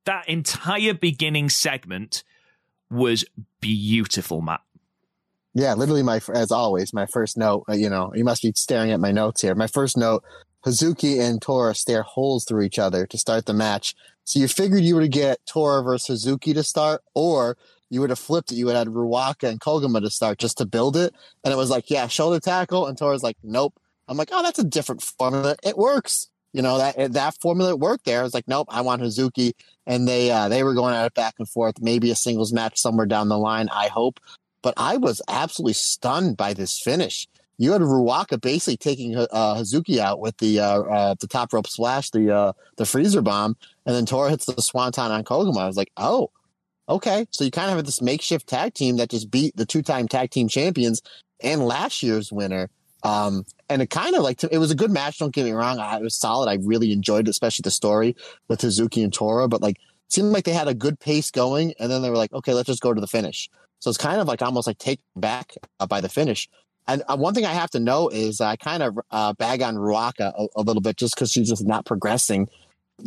[0.06, 2.24] that entire beginning segment
[2.90, 3.26] was
[3.60, 4.62] beautiful, Matt.
[5.56, 7.66] Yeah, literally my as always, my first note.
[7.70, 9.54] Uh, you know, you must be staring at my notes here.
[9.54, 10.24] My first note:
[10.66, 13.94] Hazuki and Tora stare holes through each other to start the match.
[14.26, 17.58] So you figured you would get Tora versus Hazuki to start, or
[17.90, 18.56] you would have flipped it.
[18.56, 21.14] You would have had Ruaka and Koguma to start just to build it.
[21.44, 22.88] And it was like, yeah, shoulder tackle.
[22.88, 23.74] And Tora's like, nope.
[24.08, 25.56] I'm like, oh, that's a different formula.
[25.64, 26.30] It works.
[26.54, 28.20] You know, that that formula worked there.
[28.20, 29.54] I was like, nope, I want Hazuki.
[29.88, 31.82] And they uh, they were going at it back and forth.
[31.82, 34.20] Maybe a singles match somewhere down the line, I hope.
[34.62, 37.28] But I was absolutely stunned by this finish
[37.58, 41.68] you had Ruaka basically taking uh, Hazuki out with the uh, uh, the top rope
[41.68, 45.60] splash, the uh, the freezer bomb, and then Tora hits the swanton on Koguma.
[45.60, 46.32] I was like, oh,
[46.90, 47.28] okay.
[47.32, 50.08] So you kind of have this makeshift tag team that just beat the two time
[50.08, 51.02] tag team champions
[51.42, 52.70] and last year's winner.
[53.04, 55.20] Um, and it kind of like it was a good match.
[55.20, 56.50] Don't get me wrong; it was solid.
[56.50, 58.16] I really enjoyed it, especially the story
[58.48, 59.48] with Hazuki and Tora.
[59.48, 59.78] But like,
[60.08, 62.68] seemed like they had a good pace going, and then they were like, okay, let's
[62.68, 63.50] just go to the finish.
[63.80, 66.48] So it's kind of like almost like take back uh, by the finish.
[66.88, 69.76] And uh, one thing I have to know is I kind of uh, bag on
[69.76, 72.50] Ruaka a, a little bit just because she's just not progressing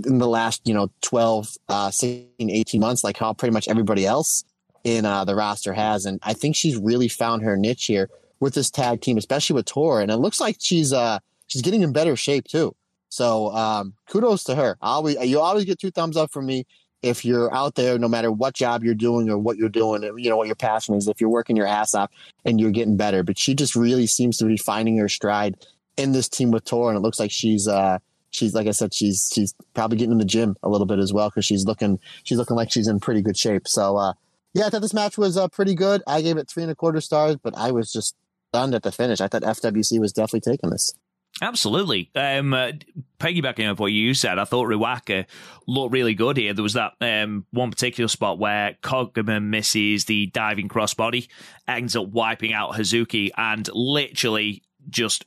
[0.05, 4.07] in the last, you know, 12, uh, 16, 18 months, like how pretty much everybody
[4.07, 4.45] else
[4.85, 6.07] in uh, the roster has.
[6.07, 8.09] And I think she's really found her niche here
[8.41, 10.01] with this tag team, especially with Tor.
[10.01, 12.75] And it looks like she's uh, she's getting in better shape too.
[13.09, 14.77] So um, kudos to her.
[14.83, 16.67] I always, you always get two thumbs up from me
[17.03, 20.31] if you're out there, no matter what job you're doing or what you're doing, you
[20.31, 22.11] know, what your passion is, if you're working your ass off
[22.45, 23.23] and you're getting better.
[23.23, 25.57] But she just really seems to be finding her stride
[25.97, 26.91] in this team with Tor.
[26.91, 27.99] And it looks like she's, uh,
[28.31, 31.13] she's, like I said, she's, she's probably getting in the gym a little bit as
[31.13, 31.31] well.
[31.31, 33.69] Cause she's looking, she's looking like she's in pretty good shape.
[33.69, 34.13] So, uh,
[34.55, 36.03] yeah, I thought this match was uh, pretty good.
[36.07, 38.17] I gave it three and a quarter stars, but I was just
[38.49, 39.21] stunned at the finish.
[39.21, 40.95] I thought FWC was definitely taking this.
[41.43, 42.11] Absolutely.
[42.15, 42.73] Um, uh,
[43.19, 45.27] piggybacking off what you said, I thought Ruaka
[45.67, 46.55] looked really good here.
[46.55, 51.29] There was that um, one particular spot where Koguma misses the diving crossbody,
[51.69, 55.27] ends up wiping out Hazuki, and literally just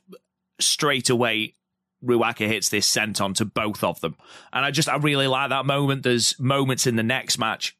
[0.58, 1.54] straight away
[2.04, 4.16] Ruaka hits this senton to both of them.
[4.52, 6.02] And I just, I really like that moment.
[6.02, 7.76] There's moments in the next match,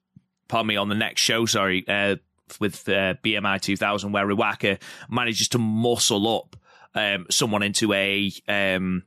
[0.46, 2.16] pardon me, on the next show, sorry, uh,
[2.60, 6.56] with uh, BMI 2000, where Ruaka manages to muscle up
[6.94, 9.04] um, someone into a um,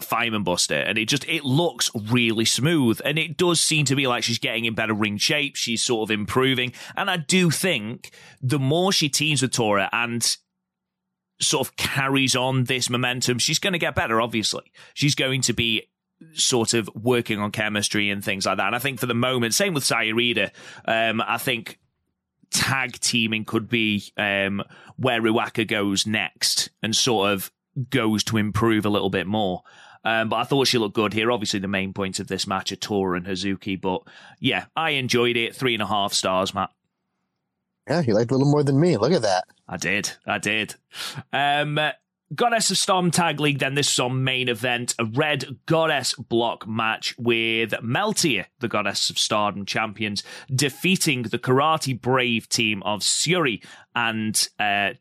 [0.00, 0.74] fireman buster.
[0.74, 3.00] And it just it looks really smooth.
[3.04, 5.56] And it does seem to be like she's getting in better ring shape.
[5.56, 6.72] She's sort of improving.
[6.96, 8.10] And i do think
[8.40, 10.36] the more she teams with tora and
[11.40, 14.72] sort of carries on this momentum she's going to get better obviously.
[14.94, 15.88] She's going to be
[16.32, 18.66] sort of working on chemistry and things like that.
[18.66, 20.50] And i think for the moment same with sayurida
[20.86, 21.78] um, i think
[22.50, 24.62] tag teaming could be um,
[24.96, 27.50] where Ruaka goes next and sort of
[27.90, 29.62] goes to improve a little bit more.
[30.04, 31.32] Um, but I thought she looked good here.
[31.32, 33.80] Obviously, the main point of this match are Tora and Hazuki.
[33.80, 34.02] But
[34.38, 35.56] yeah, I enjoyed it.
[35.56, 36.70] Three and a half stars, Matt.
[37.88, 38.96] Yeah, you liked a little more than me.
[38.96, 39.44] Look at that.
[39.68, 40.12] I did.
[40.26, 40.74] I did.
[41.32, 41.78] Um,
[42.34, 46.66] Goddess of Storm Tag League, then this is on main event, a red goddess block
[46.66, 53.64] match with Meltear, the Goddess of Stardom champions, defeating the Karate Brave team of Syuri
[53.94, 54.94] and uh,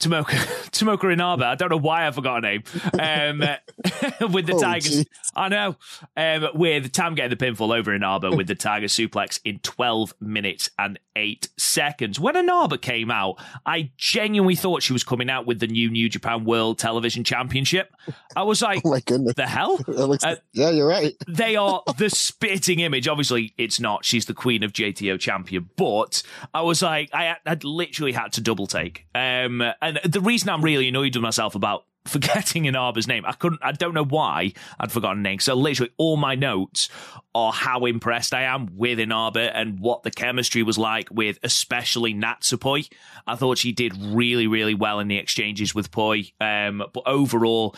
[0.00, 0.24] Tomoka
[0.70, 1.46] Tomoka Inaba.
[1.46, 2.62] I don't know why I forgot her name.
[2.94, 3.40] Um,
[4.32, 5.06] with the oh, Tigers, geez.
[5.36, 5.76] I know.
[6.16, 10.70] Um, with Tam getting the pinfall over Inaba with the Tiger suplex in 12 minutes
[10.78, 12.18] and eight seconds.
[12.18, 13.36] When Inaba came out,
[13.66, 17.94] I genuinely thought she was coming out with the new New Japan World Television Championship.
[18.34, 19.78] I was like, oh my goodness, the hell?
[19.86, 21.14] Looks, uh, yeah, you're right.
[21.28, 23.06] they are the spitting image.
[23.06, 24.04] Obviously, it's not.
[24.04, 26.22] She's the queen of JTO champion, but
[26.54, 29.06] I was like, I, I literally had to double take.
[29.14, 29.62] Um,
[29.98, 33.24] and the reason I'm really annoyed with myself about forgetting Inaba's name.
[33.26, 33.60] I couldn't.
[33.62, 35.38] I don't know why I'd forgotten name.
[35.38, 36.88] So literally, all my notes
[37.34, 42.14] are how impressed I am with Inaba and what the chemistry was like with, especially
[42.14, 42.90] Natsupoi.
[43.26, 46.24] I thought she did really, really well in the exchanges with Poi.
[46.40, 47.76] Um, but overall,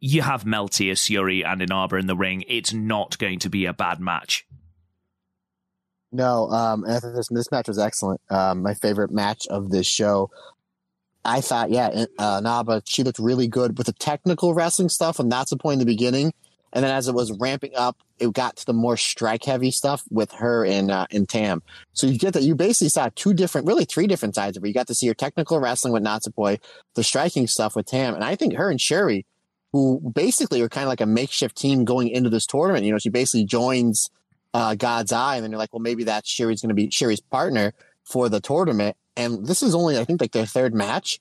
[0.00, 2.44] you have Meltius, Yuri, and Inaba in the ring.
[2.48, 4.46] It's not going to be a bad match.
[6.10, 8.20] No, um, I thought this this match was excellent.
[8.30, 10.30] Um, my favorite match of this show.
[11.24, 15.30] I thought, yeah, uh, Naba, she looked really good with the technical wrestling stuff, and
[15.30, 16.32] that's the point in the beginning.
[16.72, 20.04] And then as it was ramping up, it got to the more strike heavy stuff
[20.10, 21.62] with her and uh, and Tam.
[21.92, 24.66] So you get that you basically saw two different, really three different sides of her.
[24.66, 26.60] You got to see her technical wrestling with Natsupoi,
[26.94, 29.24] the striking stuff with Tam, and I think her and Sherry,
[29.72, 32.84] who basically are kind of like a makeshift team going into this tournament.
[32.84, 34.10] You know, she basically joins
[34.52, 37.20] uh, God's Eye, and then you're like, well, maybe that's Sherry's going to be Sherry's
[37.20, 37.72] partner
[38.04, 38.96] for the tournament.
[39.18, 41.18] And this is only, I think, like their third match.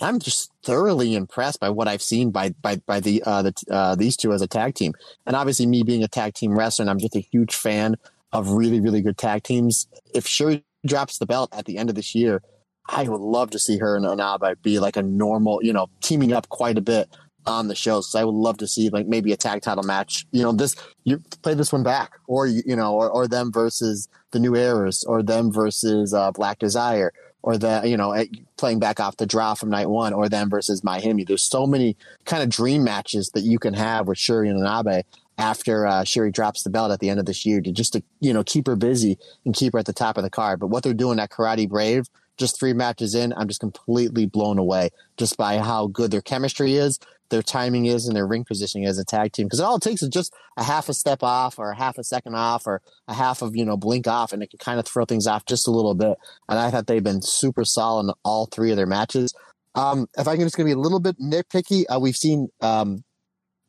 [0.00, 3.94] I'm just thoroughly impressed by what I've seen by by by the uh, the uh,
[3.94, 4.94] these two as a tag team.
[5.26, 7.96] And obviously, me being a tag team wrestler, and I'm just a huge fan
[8.32, 9.86] of really really good tag teams.
[10.14, 12.42] If Syuri drops the belt at the end of this year,
[12.88, 16.32] I would love to see her and Inaba be like a normal, you know, teaming
[16.32, 17.08] up quite a bit
[17.46, 18.00] on the show.
[18.00, 20.26] So I would love to see like maybe a tag title match.
[20.30, 24.08] You know, this you play this one back, or you know, or, or them versus
[24.30, 27.12] the New Eras, or them versus uh, Black Desire,
[27.42, 28.24] or the you know
[28.56, 31.24] playing back off the draw from night one, or them versus Miami.
[31.24, 35.04] There's so many kind of dream matches that you can have with Syuri and Inaba
[35.38, 38.02] after uh, Syuri drops the belt at the end of this year to just to
[38.20, 40.60] you know keep her busy and keep her at the top of the card.
[40.60, 42.08] But what they're doing at Karate Brave,
[42.38, 46.74] just three matches in, I'm just completely blown away just by how good their chemistry
[46.74, 46.98] is,
[47.30, 49.46] their timing is and their ring positioning as a tag team.
[49.46, 51.98] Because it all it takes is just a half a step off or a half
[51.98, 54.78] a second off or a half of, you know, blink off and it can kind
[54.78, 56.16] of throw things off just a little bit.
[56.48, 59.34] And I thought they've been super solid in all three of their matches.
[59.74, 63.04] Um, if I can just gonna be a little bit nitpicky, uh, we've seen um,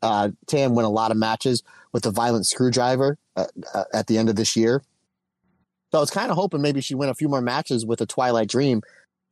[0.02, 4.18] uh, Tam win a lot of matches with the Violet Screwdriver uh, uh at the
[4.18, 4.84] end of this year.
[5.94, 8.08] So I was kind of hoping maybe she win a few more matches with a
[8.08, 8.82] Twilight Dream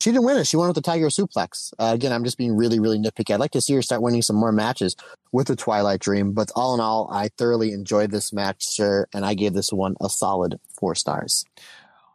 [0.01, 0.47] she didn't win it.
[0.47, 1.73] She won with the Tiger Suplex.
[1.77, 3.33] Uh, again, I'm just being really, really nitpicky.
[3.33, 4.95] I'd like to see her start winning some more matches
[5.31, 6.31] with the Twilight Dream.
[6.33, 9.95] But all in all, I thoroughly enjoyed this match, sir, and I gave this one
[10.01, 11.45] a solid four stars.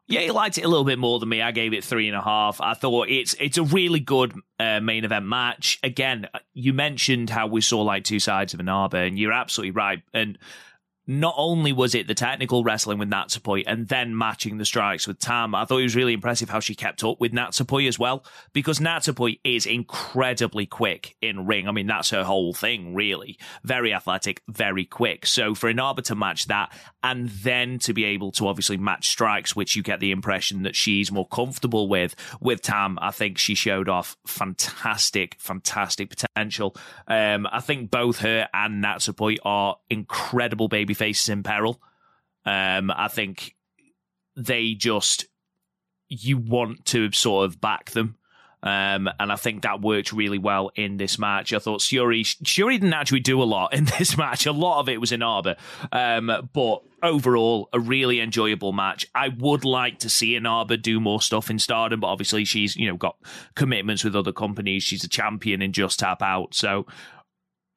[0.09, 1.43] Yeah, he liked it a little bit more than me.
[1.43, 2.61] I gave it three and a half.
[2.61, 5.79] I thought it's it's a really good uh, main event match.
[5.83, 10.03] Again, you mentioned how we saw like two sides of Inaba, and you're absolutely right.
[10.13, 10.39] And
[11.07, 15.19] not only was it the technical wrestling with Natsupoi and then matching the strikes with
[15.19, 18.25] Tam, I thought it was really impressive how she kept up with Natsupoi as well,
[18.53, 21.69] because Natsupoi is incredibly quick in ring.
[21.69, 23.39] I mean, that's her whole thing, really.
[23.63, 25.27] Very athletic, very quick.
[25.27, 29.55] So for Inaba to match that and then to be able to obviously match strikes,
[29.55, 33.55] which you get the impression that she's more comfortable with, with Tam, I think she
[33.55, 36.75] showed off fantastic, fantastic potential.
[37.07, 41.81] Um, I think both her and Natsupoi are incredible baby faces in peril.
[42.45, 43.55] Um, I think
[44.37, 45.27] they just
[46.09, 48.17] you want to sort of back them.
[48.63, 51.53] Um, and I think that worked really well in this match.
[51.53, 54.47] I thought Syuri, Syuri didn't actually do a lot in this match.
[54.47, 55.57] A lot of it was in Inaba.
[55.93, 59.07] Um, but overall, a really enjoyable match.
[59.15, 62.89] I would like to see Inaba do more stuff in Stardom, but obviously she's, you
[62.89, 63.17] know, got
[63.55, 64.83] commitments with other companies.
[64.83, 66.55] She's a champion in Just Tap Out.
[66.55, 66.87] So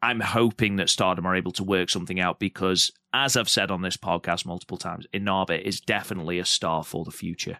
[0.01, 3.81] I'm hoping that Stardom are able to work something out because, as I've said on
[3.81, 7.59] this podcast multiple times, Inaba is definitely a star for the future.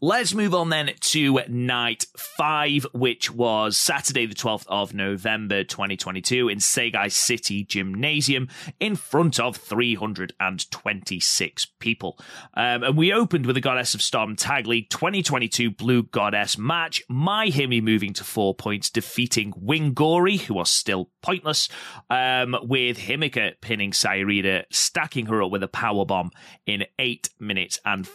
[0.00, 6.48] Let's move on then to night five, which was Saturday, the 12th of November 2022
[6.48, 8.48] in Seigai City Gymnasium
[8.80, 12.18] in front of 326 people.
[12.54, 17.02] Um, and we opened with the Goddess of Storm Tag League 2022 Blue Goddess match.
[17.08, 21.68] My Himi moving to four points, defeating Wingori, who was still pointless,
[22.10, 26.30] um, with Himeka pinning Sayurita, stacking her up with a power bomb
[26.66, 28.06] in 8 minutes and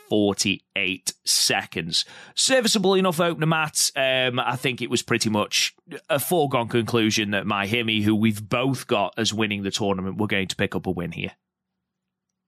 [0.76, 2.06] 48 seconds.
[2.36, 3.92] Serviceable enough opener, Matt.
[3.96, 5.76] Um, I think it was pretty much
[6.10, 10.28] a foregone conclusion that my Himi, who we've both got as winning the tournament, were
[10.28, 11.32] going to pick up a win here.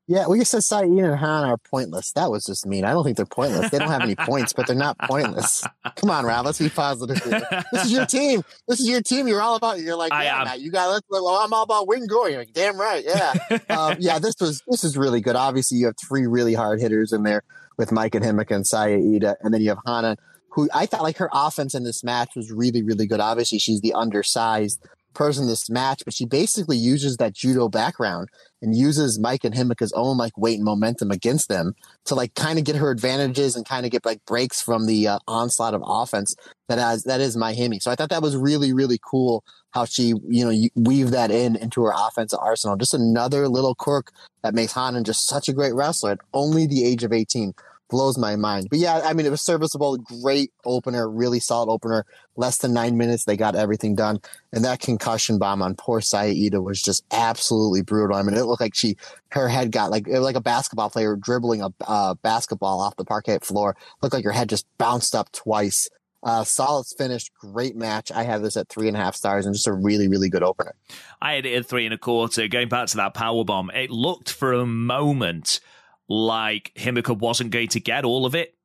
[0.06, 2.12] Yeah, we just said Saeed and Han are pointless.
[2.12, 2.84] That was just mean.
[2.84, 3.72] I don't think they're pointless.
[3.72, 5.64] They don't have any points, but they're not pointless.
[5.96, 6.46] Come on, Rob.
[6.46, 7.24] Let's be positive.
[7.24, 7.64] Here.
[7.72, 8.44] This is your team.
[8.68, 9.30] This is your team.
[9.30, 9.80] You're all about.
[9.80, 10.90] You're like, yeah, Matt, you got.
[10.90, 11.08] Let's.
[11.10, 12.36] Well, I'm all about win Gory.
[12.36, 13.02] Like, damn right.
[13.06, 13.34] Yeah,
[13.70, 14.20] um, yeah.
[14.20, 14.62] This was.
[14.68, 15.38] This is really good.
[15.38, 17.44] Obviously, you have three really hard hitters in there
[17.84, 20.16] with Mike and Himeka and Saya Ida, and then you have Hana,
[20.50, 23.20] who I thought like her offense in this match was really, really good.
[23.20, 24.82] Obviously, she's the undersized
[25.14, 28.30] person in this match, but she basically uses that judo background
[28.62, 31.74] and uses Mike and Himeka's own like weight and momentum against them
[32.06, 35.08] to like kind of get her advantages and kind of get like breaks from the
[35.08, 36.36] uh, onslaught of offense
[36.70, 37.82] that has that is my Himi.
[37.82, 41.56] So I thought that was really really cool how she you know weave that in
[41.56, 42.78] into her offensive arsenal.
[42.78, 44.12] Just another little quirk
[44.42, 47.54] that makes Hanan just such a great wrestler at only the age of 18
[47.94, 48.70] blows my mind.
[48.72, 52.08] But yeah, I mean, it was serviceable, great opener, really solid opener.
[52.36, 54.20] Less than nine minutes, they got everything done.
[54.52, 58.18] And that concussion bomb on poor Saida was just absolutely brutal.
[58.18, 58.98] I mean, it looked like she,
[59.30, 63.38] her head got like, like a basketball player dribbling a uh, basketball off the parquet
[63.44, 63.78] floor.
[64.02, 65.88] Looked like her head just bounced up twice.
[66.24, 68.12] Uh, solid finish, great match.
[68.12, 70.42] I have this at three and a half stars and just a really, really good
[70.42, 70.74] opener.
[71.22, 72.48] I had it at three and a quarter.
[72.48, 75.60] Going back to that power bomb, it looked for a moment
[76.14, 78.56] like Himeka wasn't going to get all of it.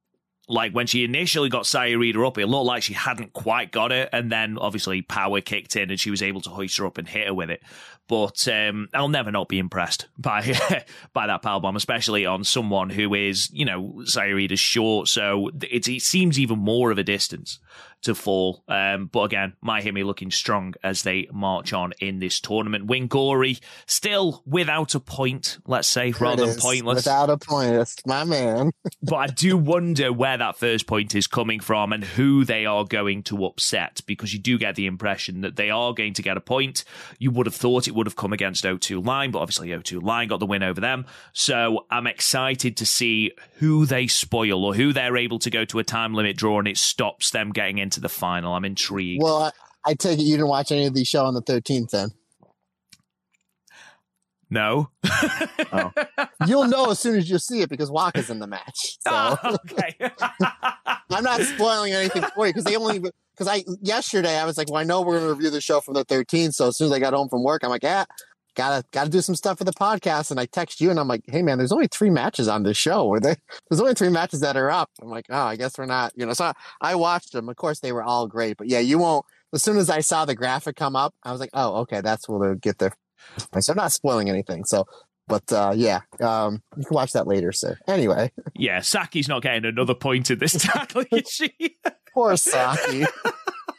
[0.51, 4.09] Like when she initially got Sayurida up, it looked like she hadn't quite got it,
[4.13, 7.09] and then obviously power kicked in and she was able to hoist her up and
[7.09, 7.63] hit her with it.
[8.07, 12.91] But um, I'll never not be impressed by by that power bomb, especially on someone
[12.91, 17.59] who is, you know, Sayurida's short, so it, it seems even more of a distance
[18.03, 18.63] to fall.
[18.69, 22.87] Um, but again, my Himi looking strong as they march on in this tournament.
[22.87, 27.05] Wingori still without a point, let's say, rather than pointless.
[27.05, 28.71] Without a point, that's my man.
[29.03, 32.85] but I do wonder where that first point is coming from and who they are
[32.85, 36.37] going to upset because you do get the impression that they are going to get
[36.37, 36.85] a point.
[37.19, 40.29] You would have thought it would have come against O2 Line, but obviously O2 Line
[40.29, 41.07] got the win over them.
[41.33, 45.79] So I'm excited to see who they spoil or who they're able to go to
[45.79, 48.55] a time limit draw and it stops them getting into the final.
[48.55, 49.23] I'm intrigued.
[49.23, 49.51] Well, I,
[49.87, 52.11] I take it you didn't watch any of the show on the 13th then.
[54.51, 54.91] No.
[55.73, 55.93] oh.
[56.47, 58.99] You'll know as soon as you see it because Waka's in the match.
[59.01, 59.11] So.
[59.11, 59.95] Oh, okay.
[61.11, 64.71] I'm not spoiling anything for you because they only because I yesterday I was like,
[64.71, 66.53] well, I know we're going to review the show from the 13th.
[66.53, 68.05] So as soon as I got home from work, I'm like, yeah,
[68.59, 70.31] gotta gotta do some stuff for the podcast.
[70.31, 72.77] And I text you and I'm like, hey man, there's only three matches on this
[72.77, 73.17] show.
[73.19, 73.37] They?
[73.71, 74.91] There's only three matches that are up.
[75.01, 76.13] I'm like, oh, I guess we're not.
[76.17, 77.49] You know, so I, I watched them.
[77.49, 79.25] Of course, they were all great, but yeah, you won't.
[79.55, 82.29] As soon as I saw the graphic come up, I was like, oh, okay, that's
[82.29, 82.93] where they'll get there.
[83.61, 84.65] So I'm not spoiling anything.
[84.65, 84.87] So
[85.29, 87.79] but uh, yeah, um, you can watch that later, sir.
[87.87, 88.33] Anyway.
[88.55, 91.77] Yeah, Saki's not getting another point in this tackle, is she?
[92.15, 93.05] Poor Saki.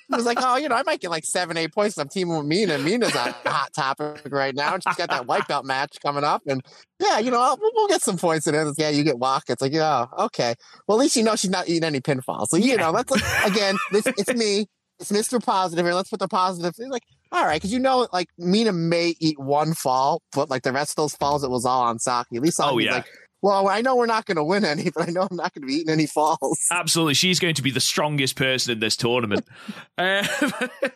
[0.09, 1.97] He was like, oh, you know, I might get like seven, eight points.
[1.97, 2.79] I'm teaming with Mina.
[2.79, 4.73] Mina's a hot topic right now.
[4.73, 6.41] She's got that wipeout match coming up.
[6.47, 6.63] And
[6.99, 8.73] yeah, you know, we'll, we'll get some points in it.
[8.77, 9.43] Yeah, you get walk.
[9.49, 10.55] It's like, yeah, okay.
[10.87, 12.47] Well, at least you know she's not eating any pinfalls.
[12.47, 12.75] So, you yeah.
[12.77, 14.65] know, that's like, again, this, it's me.
[14.99, 15.43] It's Mr.
[15.43, 15.93] Positive here.
[15.93, 16.73] Let's put the positive.
[16.75, 20.63] He's like, all right, because you know, like Mina may eat one fall, but like
[20.63, 22.37] the rest of those falls, it was all on Saki.
[22.37, 22.93] At least oh, Saki's oh, yeah.
[22.95, 23.05] like,
[23.41, 25.61] well, I know we're not going to win any, but I know I'm not going
[25.61, 26.67] to be eating any falls.
[26.71, 27.13] Absolutely.
[27.13, 29.45] She's going to be the strongest person in this tournament.
[29.97, 30.25] uh,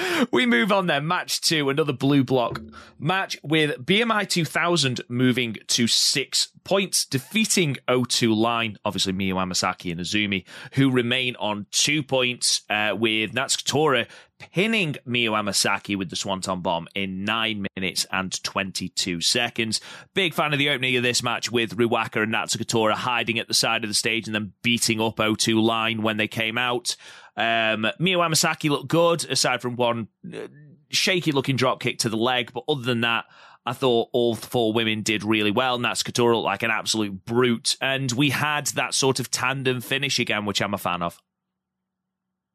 [0.32, 1.06] we move on then.
[1.06, 2.60] Match two, another blue block
[2.98, 10.00] match with BMI 2000 moving to six points, defeating O2 Line, obviously Miyu Amasaki and
[10.00, 10.44] Azumi,
[10.74, 14.06] who remain on two points, uh, with Natsuko
[14.50, 19.80] pinning Miyu Amasaki with the Swanton Bomb in 9 minutes and 22 seconds.
[20.14, 23.54] Big fan of the opening of this match with Ruaka and Natsuko hiding at the
[23.54, 26.96] side of the stage and then beating up O2 Line when they came out.
[27.36, 30.48] Um, Amasaki looked good, aside from one uh,
[30.90, 33.24] shaky looking drop kick to the leg, but other than that,
[33.64, 35.78] I thought all four women did really well.
[35.78, 40.44] Natsuko looked like an absolute brute, and we had that sort of tandem finish again,
[40.44, 41.20] which I'm a fan of.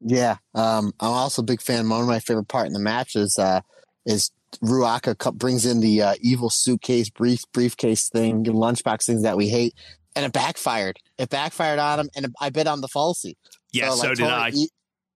[0.02, 1.90] Yeah, um, I'm also a big fan.
[1.90, 3.62] One of my favorite part in the match is uh,
[4.06, 4.32] is
[4.64, 9.74] Ruaka brings in the uh, evil suitcase, brief briefcase thing, lunchbox things that we hate,
[10.16, 11.00] and it backfired.
[11.18, 13.36] It backfired on him, and I bet on the falsy.
[13.72, 14.50] Yeah, so, like, so did I.
[14.50, 14.72] Eat,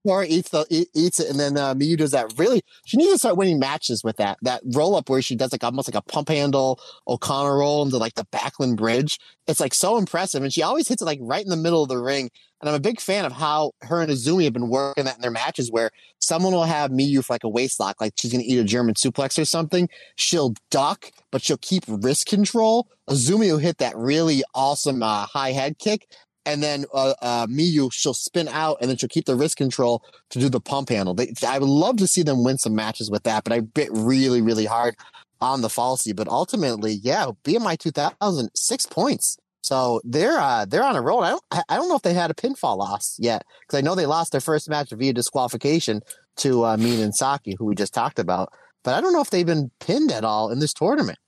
[0.05, 2.33] Tori eats the eats it, and then uh, Miyu does that.
[2.37, 5.51] Really, she needs to start winning matches with that that roll up where she does
[5.51, 9.19] like almost like a pump handle O'Connor roll into like the Backlund Bridge.
[9.47, 11.89] It's like so impressive, and she always hits it like right in the middle of
[11.89, 12.31] the ring.
[12.61, 15.21] And I'm a big fan of how her and Azumi have been working that in
[15.21, 15.89] their matches, where
[16.19, 18.93] someone will have Miyu for like a waist lock, like she's gonna eat a German
[18.93, 19.89] suplex or something.
[20.15, 22.87] She'll duck, but she'll keep wrist control.
[23.09, 26.07] Azumi will hit that really awesome uh, high head kick,
[26.45, 30.03] and then uh, uh, Miyu, she'll spin out and then she'll keep the wrist control
[30.29, 31.13] to do the pump handle.
[31.13, 33.89] They, I would love to see them win some matches with that, but I bit
[33.91, 34.95] really, really hard
[35.39, 36.15] on the falsy.
[36.15, 39.37] But ultimately, yeah, BMI 2000, six points.
[39.71, 41.23] So they're uh, they're on a roll.
[41.23, 43.95] I don't I don't know if they had a pinfall loss yet because I know
[43.95, 46.01] they lost their first match via disqualification
[46.37, 48.51] to uh, Min and Saki, who we just talked about.
[48.83, 51.19] But I don't know if they've been pinned at all in this tournament.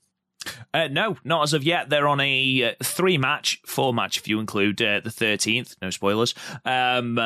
[0.73, 1.89] Uh, no, not as of yet.
[1.89, 5.77] They're on a uh, three match, four match if you include uh, the 13th.
[5.81, 6.35] No spoilers.
[6.65, 7.17] Um,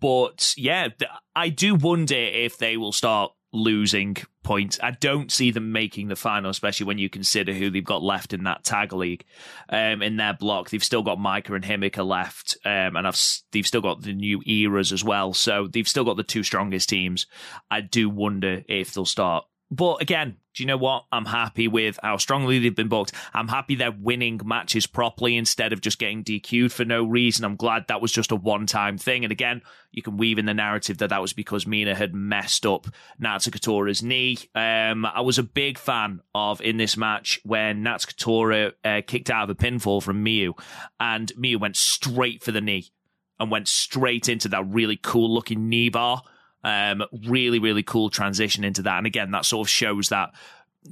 [0.00, 0.88] but yeah,
[1.36, 4.78] I do wonder if they will start losing points.
[4.82, 8.32] I don't see them making the final, especially when you consider who they've got left
[8.32, 9.24] in that tag league.
[9.68, 13.20] Um, in their block, they've still got Maika and Himeka left, um, and I've,
[13.52, 15.32] they've still got the new eras as well.
[15.32, 17.26] So they've still got the two strongest teams.
[17.70, 21.06] I do wonder if they'll start but again, do you know what?
[21.10, 23.12] I'm happy with how strongly they've been booked.
[23.32, 27.44] I'm happy they're winning matches properly instead of just getting DQ'd for no reason.
[27.44, 29.24] I'm glad that was just a one time thing.
[29.24, 32.64] And again, you can weave in the narrative that that was because Mina had messed
[32.66, 32.86] up
[33.20, 34.38] Natsuko knee.
[34.54, 39.50] Um, I was a big fan of in this match when Natsuko uh, kicked out
[39.50, 40.52] of a pinfall from Miyu
[41.00, 42.92] and Miyu went straight for the knee
[43.40, 46.22] and went straight into that really cool looking knee bar
[46.64, 48.98] um, really, really cool transition into that.
[48.98, 50.32] And again, that sort of shows that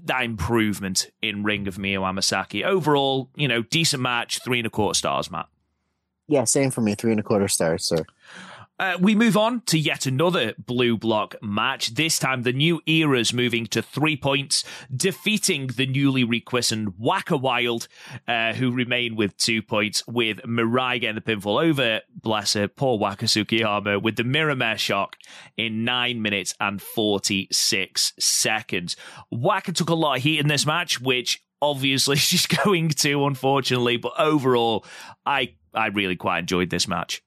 [0.05, 2.64] that improvement in Ring of Miyu Amasaki.
[2.64, 5.47] Overall, you know, decent match, three and a quarter stars, Matt.
[6.29, 8.05] Yeah, same for me, three and a quarter stars, sir.
[8.83, 11.95] Uh, we move on to yet another blue block match.
[11.95, 17.87] This time, the new era's moving to three points, defeating the newly rechristened Waka Wild,
[18.26, 22.99] uh, who remain with two points, with Mirai getting the pinfall over, bless her, poor
[22.99, 25.16] Waka Tsukiyama, with the Mirror Mare shock
[25.57, 28.97] in nine minutes and 46 seconds.
[29.30, 33.97] Waka took a lot of heat in this match, which obviously she's going to, unfortunately,
[33.97, 34.85] but overall,
[35.24, 37.22] I, I really quite enjoyed this match.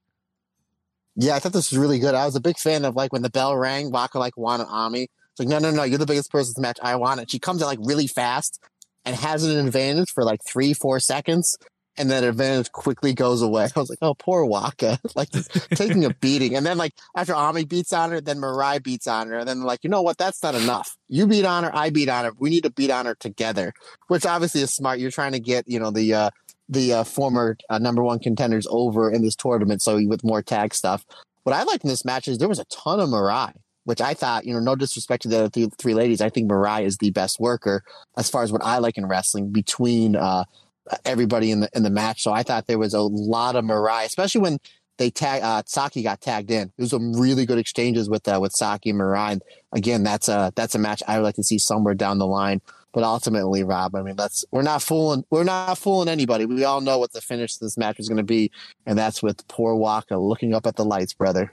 [1.16, 2.14] Yeah, I thought this was really good.
[2.14, 5.04] I was a big fan of like when the bell rang, Waka like wanted Ami.
[5.04, 6.78] It's like, no, no, no, you're the biggest person to match.
[6.82, 7.30] I want it.
[7.30, 8.62] She comes in like really fast
[9.06, 11.58] and has an advantage for like three, four seconds.
[11.98, 13.70] And then advantage quickly goes away.
[13.76, 15.30] I was like, oh, poor Waka, like
[15.76, 16.56] taking a beating.
[16.56, 19.40] And then like after Ami beats on her, then Mirai beats on her.
[19.40, 20.18] And then like, you know what?
[20.18, 20.98] That's not enough.
[21.08, 21.74] You beat on her.
[21.74, 22.32] I beat on her.
[22.38, 23.74] We need to beat on her together,
[24.08, 25.00] which obviously is smart.
[25.00, 26.30] You're trying to get, you know, the, uh,
[26.70, 29.82] the uh, former uh, number one contenders over in this tournament.
[29.82, 31.06] So with more tag stuff.
[31.44, 33.54] What I liked in this match is there was a ton of Mirai,
[33.84, 36.22] which I thought, you know, no disrespect to the other three, three ladies.
[36.22, 37.84] I think Mirai is the best worker
[38.18, 40.46] as far as what I like in wrestling between uh,
[41.04, 42.24] everybody in the in the match.
[42.24, 44.60] So I thought there was a lot of Mirai, especially when
[44.98, 46.72] they tag uh, Saki got tagged in.
[46.78, 49.34] There was some really good exchanges with uh, with Saki and Mirai.
[49.34, 49.42] And
[49.72, 52.62] again, that's a that's a match I would like to see somewhere down the line.
[52.96, 56.46] But ultimately, Rob, I mean, that's we're not fooling we're not fooling anybody.
[56.46, 58.52] We all know what the finish of this match is going to be,
[58.86, 61.52] and that's with poor Waka looking up at the lights, brother.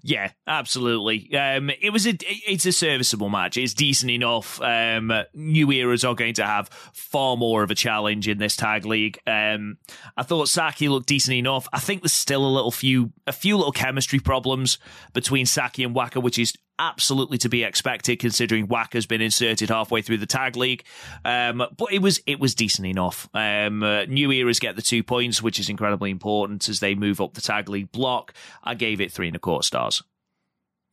[0.00, 1.36] Yeah, absolutely.
[1.36, 3.58] Um, it was a it's a serviceable match.
[3.58, 4.62] It's decent enough.
[4.62, 8.86] Um, new eras are going to have far more of a challenge in this tag
[8.86, 9.18] league.
[9.26, 9.76] Um,
[10.16, 11.68] I thought Saki looked decent enough.
[11.70, 14.78] I think there's still a little few a few little chemistry problems
[15.12, 20.02] between Saki and Waka, which is absolutely to be expected considering Waka's been inserted halfway
[20.02, 20.84] through the tag league.
[21.24, 23.28] Um, but it was it was decent enough.
[23.34, 27.20] Um, uh, new eras get the two points, which is incredibly important as they move
[27.20, 28.32] up the tag league block.
[28.62, 30.02] I gave it three and a quarter stars.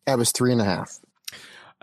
[0.06, 1.00] That was three and a half.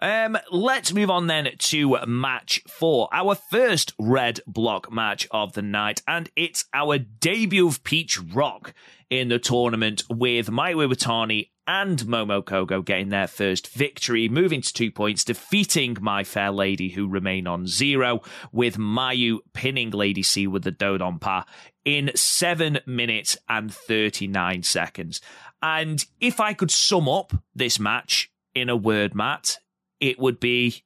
[0.03, 5.62] Um, let's move on then to match four, our first red block match of the
[5.62, 8.74] night, and it's our debut of Peach Rock
[9.11, 14.73] in the tournament with Mayu Iwatani and Momo Kohgo getting their first victory, moving to
[14.73, 20.47] two points, defeating My Fair Lady, who remain on zero, with Mayu pinning Lady C
[20.47, 21.45] with the Dodonpa
[21.85, 25.21] in seven minutes and 39 seconds.
[25.63, 29.59] And if I could sum up this match in a word, Matt,
[30.01, 30.85] it would be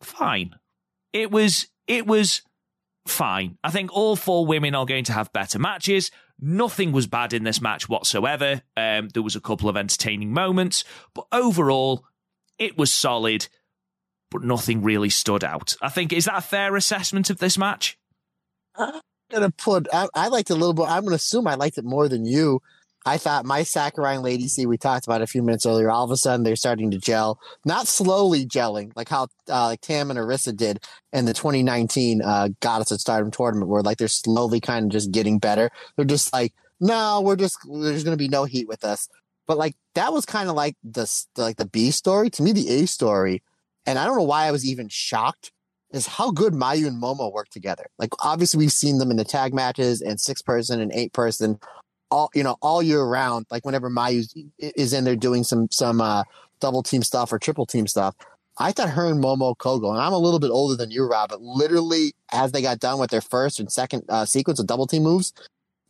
[0.00, 0.54] fine.
[1.12, 2.42] It was, it was
[3.06, 3.58] fine.
[3.64, 6.10] I think all four women are going to have better matches.
[6.38, 8.62] Nothing was bad in this match whatsoever.
[8.76, 10.84] Um, there was a couple of entertaining moments,
[11.14, 12.04] but overall,
[12.58, 13.48] it was solid,
[14.30, 15.76] but nothing really stood out.
[15.80, 17.98] I think, is that a fair assessment of this match?
[18.74, 19.88] I'm gonna put.
[19.92, 20.88] I, I liked it a little bit.
[20.88, 22.60] I'm gonna assume I liked it more than you.
[23.06, 26.10] I thought Mai and Lady C, we talked about a few minutes earlier, all of
[26.10, 30.18] a sudden they're starting to gel, not slowly gelling like how uh, like Tam and
[30.18, 30.80] Arisa did
[31.12, 35.12] in the 2019 uh, Goddess of Stardom tournament, where like they're slowly kind of just
[35.12, 35.70] getting better.
[35.94, 39.08] They're just like, no, we're just there's going to be no heat with us.
[39.46, 42.68] But like that was kind of like the like the B story to me, the
[42.70, 43.40] A story,
[43.86, 45.52] and I don't know why I was even shocked
[45.92, 47.86] is how good Mayu and Momo work together.
[48.00, 51.60] Like obviously we've seen them in the tag matches and six person and eight person
[52.10, 53.46] all you know all year round.
[53.50, 54.24] Like whenever Mayu
[54.58, 56.24] is in there doing some some uh,
[56.60, 58.14] double team stuff or triple team stuff.
[58.58, 61.28] I thought her and Momo Kohgo, and I'm a little bit older than you, Rob,
[61.28, 64.86] but literally as they got done with their first and second uh, sequence of double
[64.86, 65.34] team moves,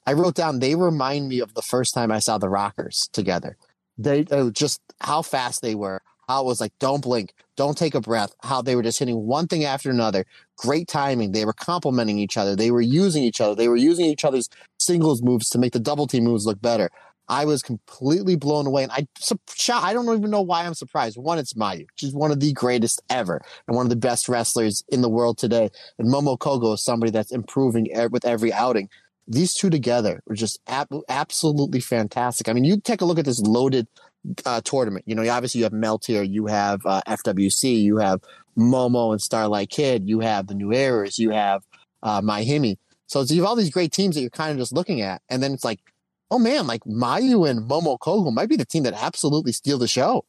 [0.05, 3.57] I wrote down they remind me of the first time I saw the Rockers together.
[3.99, 7.95] They uh, just how fast they were, how it was like, don't blink, don't take
[7.95, 10.24] a breath, how they were just hitting one thing after another.
[10.57, 11.33] Great timing.
[11.33, 12.57] They were complementing each other.
[12.57, 13.55] They were using each other.
[13.55, 14.49] They were using each other's
[14.79, 16.91] singles moves to make the double team moves look better.
[17.29, 18.85] I was completely blown away.
[18.85, 19.07] And I,
[19.72, 21.16] I don't even know why I'm surprised.
[21.18, 21.87] One, it's Mayu.
[21.97, 25.39] She's one of the greatest ever and one of the best wrestlers in the world
[25.39, 25.70] today.
[25.99, 28.89] And Momo Kohgo is somebody that's improving with every outing.
[29.27, 32.49] These two together are just ab- absolutely fantastic.
[32.49, 33.89] I mean, you take a look at this loaded
[34.45, 35.05] uh, tournament.
[35.07, 38.20] You know, obviously you have Meltear, you have uh, FWC, you have
[38.57, 41.64] Momo and Starlight Kid, you have the New Eras, you have
[42.03, 42.77] uh, Maihimi.
[43.07, 45.43] So you have all these great teams that you're kind of just looking at, and
[45.43, 45.81] then it's like
[46.31, 49.89] oh man, like Mayu and Momo Kohgo might be the team that absolutely steal the
[49.89, 50.24] show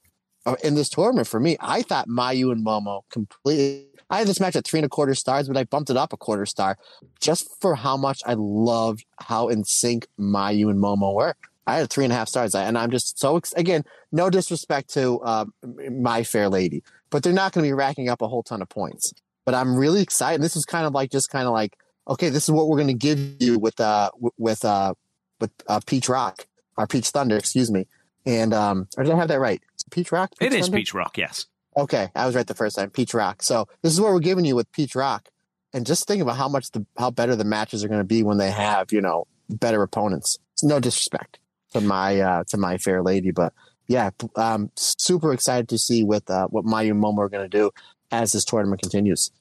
[0.46, 1.58] uh, in this tournament for me.
[1.60, 3.88] I thought Mayu and Momo completely.
[4.10, 6.14] I had this match at three and a quarter stars, but I bumped it up
[6.14, 6.78] a quarter star
[7.20, 11.36] just for how much I loved how in sync Mayu and Momo were.
[11.68, 15.20] I had three and a half stars, and I'm just so again, no disrespect to
[15.20, 15.46] uh,
[15.92, 18.70] my fair lady, but they're not going to be racking up a whole ton of
[18.70, 19.14] points.
[19.46, 20.42] But I'm really excited.
[20.42, 22.88] This is kind of like just kind of like okay, this is what we're going
[22.88, 24.94] to give you with uh with uh
[25.42, 26.48] with uh, Peach Rock
[26.78, 27.86] or Peach Thunder, excuse me.
[28.26, 29.62] And um, or did I have that right?
[29.92, 30.32] Peach Rock.
[30.40, 30.78] Peach it is Thunder?
[30.78, 31.18] Peach Rock.
[31.18, 31.46] Yes.
[31.76, 32.90] Okay, I was right the first time.
[32.90, 33.44] Peach Rock.
[33.44, 35.30] So this is what we're giving you with Peach Rock,
[35.74, 38.24] and just think about how much the how better the matches are going to be
[38.24, 40.40] when they have you know better opponents.
[40.54, 41.40] It's no disrespect
[41.74, 43.54] to my uh, to my fair lady, but
[43.88, 47.58] yeah, I'm super excited to see with uh, what Mayu and Momo are going to
[47.58, 47.72] do
[48.12, 49.32] as this tournament continues.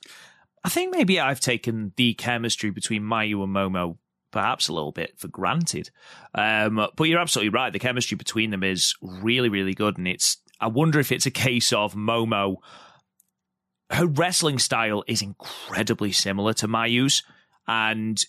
[0.64, 3.98] I think maybe I've taken the chemistry between Mayu and Momo
[4.36, 5.90] perhaps a little bit for granted.
[6.34, 7.72] Um, but you're absolutely right.
[7.72, 9.96] The chemistry between them is really, really good.
[9.96, 12.56] And it's, I wonder if it's a case of Momo.
[13.90, 17.22] Her wrestling style is incredibly similar to Mayu's.
[17.66, 18.22] And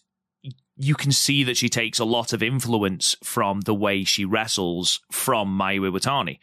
[0.77, 5.01] you can see that she takes a lot of influence from the way she wrestles
[5.11, 6.39] from Mayu Iwatani.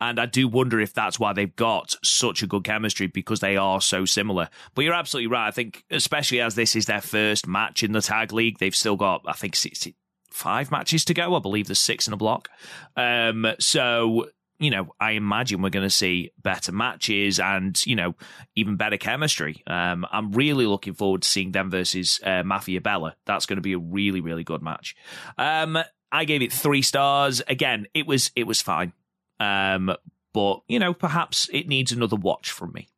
[0.00, 3.56] And I do wonder if that's why they've got such a good chemistry because they
[3.56, 4.50] are so similar.
[4.74, 5.48] But you're absolutely right.
[5.48, 8.96] I think, especially as this is their first match in the tag league, they've still
[8.96, 11.34] got, I think, 65 matches to go.
[11.34, 12.50] I believe there's six in a block.
[12.94, 14.26] Um, so,
[14.58, 18.14] you know, I imagine we're going to see better matches and, you know,
[18.54, 19.62] even better chemistry.
[19.66, 23.16] Um, I'm really looking forward to seeing them versus uh, Mafia Bella.
[23.26, 24.96] That's going to be a really, really good match.
[25.36, 25.78] Um,
[26.10, 27.42] I gave it three stars.
[27.48, 28.92] Again, it was it was fine.
[29.40, 29.94] Um,
[30.32, 32.88] but you know, perhaps it needs another watch from me.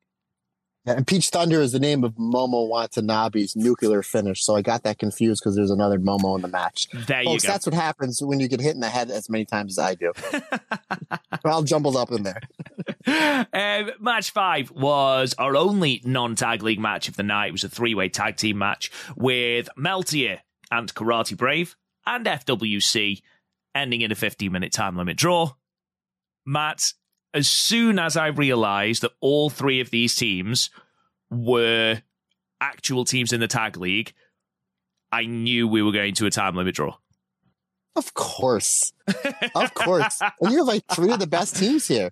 [0.88, 4.98] And Peach Thunder is the name of Momo Watanabe's nuclear finish, so I got that
[4.98, 6.88] confused because there's another Momo in the match.
[7.06, 7.52] There Folks, you go.
[7.52, 9.94] That's what happens when you get hit in the head as many times as I
[9.94, 10.12] do.
[11.44, 12.40] all jumbled up in there.
[13.52, 17.48] um, match five was our only non-tag league match of the night.
[17.48, 20.38] It was a three-way tag team match with Meltear
[20.70, 21.76] and Karate Brave
[22.06, 23.20] and FWC,
[23.74, 25.52] ending in a 15-minute time limit draw.
[26.46, 26.94] Matt,
[27.34, 30.70] as soon as I realized that all three of these teams
[31.30, 32.02] were
[32.60, 34.12] actual teams in the tag league,
[35.12, 36.96] I knew we were going to a time limit draw.
[37.96, 38.92] Of course.
[39.54, 40.20] of course.
[40.40, 42.10] And you have like three of the best teams here.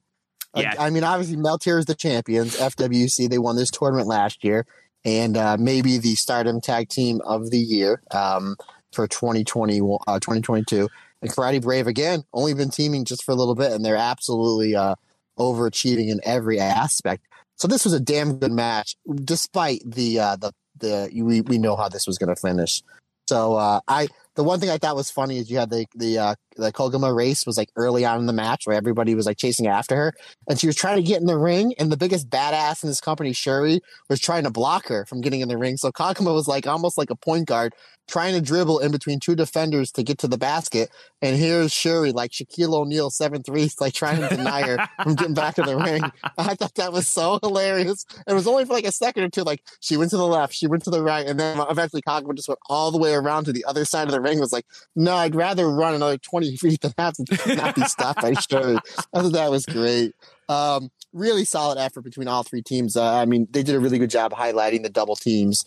[0.55, 0.75] Yeah.
[0.79, 2.57] I mean, obviously, Meltear is the champions.
[2.57, 4.67] FWC, they won this tournament last year.
[5.05, 8.57] And uh, maybe the Stardom Tag Team of the Year um,
[8.93, 10.89] for 2020, uh, 2022.
[11.23, 14.75] And Karate Brave again, only been teaming just for a little bit, and they're absolutely
[14.75, 14.97] uh,
[15.39, 17.25] overachieving in every aspect.
[17.57, 21.77] So this was a damn good match, despite the uh, the the we we know
[21.77, 22.83] how this was going to finish.
[23.29, 26.19] So uh, I the one thing I thought was funny is you had the the
[26.19, 29.39] uh, the Koguma race was like early on in the match where everybody was like
[29.39, 30.15] chasing after her,
[30.49, 33.01] and she was trying to get in the ring, and the biggest badass in this
[33.01, 35.77] company, Syuri, was trying to block her from getting in the ring.
[35.77, 37.75] So Koguma was like almost like a point guard
[38.09, 40.91] trying to dribble in between two defenders to get to the basket.
[41.23, 45.35] And here's Syuri, like Shaquille O'Neal, seven threes, like trying to deny her from getting
[45.35, 46.03] back to the ring.
[46.39, 48.05] I thought that was so hilarious.
[48.27, 49.43] It was only for like a second or two.
[49.43, 52.35] Like she went to the left, she went to the right, and then eventually Koguma
[52.35, 54.39] just went all the way around to the other side of the ring.
[54.39, 58.23] Was like, no, I'd rather run another 20 feet than have to not be stopped
[58.23, 58.79] by Syuri.
[59.13, 60.15] I thought that was great.
[60.49, 62.97] Um, really solid effort between all three teams.
[62.97, 65.65] Uh, I mean, they did a really good job highlighting the double teams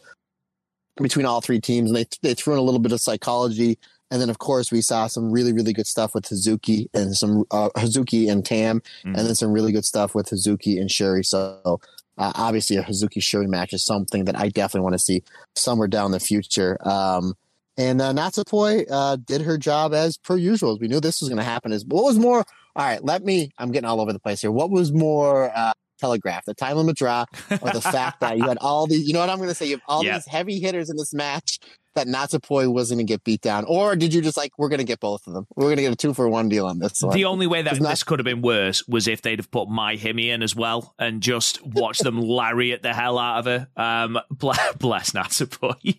[1.03, 3.77] between all three teams, and they they threw in a little bit of psychology.
[4.11, 7.45] And then, of course, we saw some really, really good stuff with Hazuki and some
[7.51, 9.15] uh, Hazuki and Tam, mm-hmm.
[9.15, 11.23] and then some really good stuff with Hazuki and Syuri.
[11.23, 11.79] So,
[12.17, 15.23] uh, obviously, a Hazuki Syuri match is something that I definitely want to see
[15.55, 16.77] somewhere down the future.
[16.87, 17.35] Um,
[17.77, 20.77] and uh, Natsupoi uh, did her job as per usual.
[20.79, 21.71] We knew this was going to happen.
[21.71, 22.43] Is what was more?
[22.75, 23.51] All right, let me.
[23.57, 24.51] I'm getting all over the place here.
[24.51, 25.51] What was more
[25.99, 27.25] telegraphed, the time limit draw,
[27.61, 29.07] or the fact that you had all these.
[29.07, 29.65] You know what I'm going to say?
[29.65, 31.59] You have all these heavy hitters in this match
[31.95, 34.79] that Natsupoi was going to get beat down, or did you just like we're going
[34.79, 35.47] to get both of them?
[35.55, 37.13] We're going to get a two for one deal on this one.
[37.15, 39.67] The only way that not- this could have been worse was if they'd have put
[39.67, 43.67] MaiHime in as well and just watched them lariat the hell out of her.
[43.75, 45.97] Um, bless, bless Natsupoi.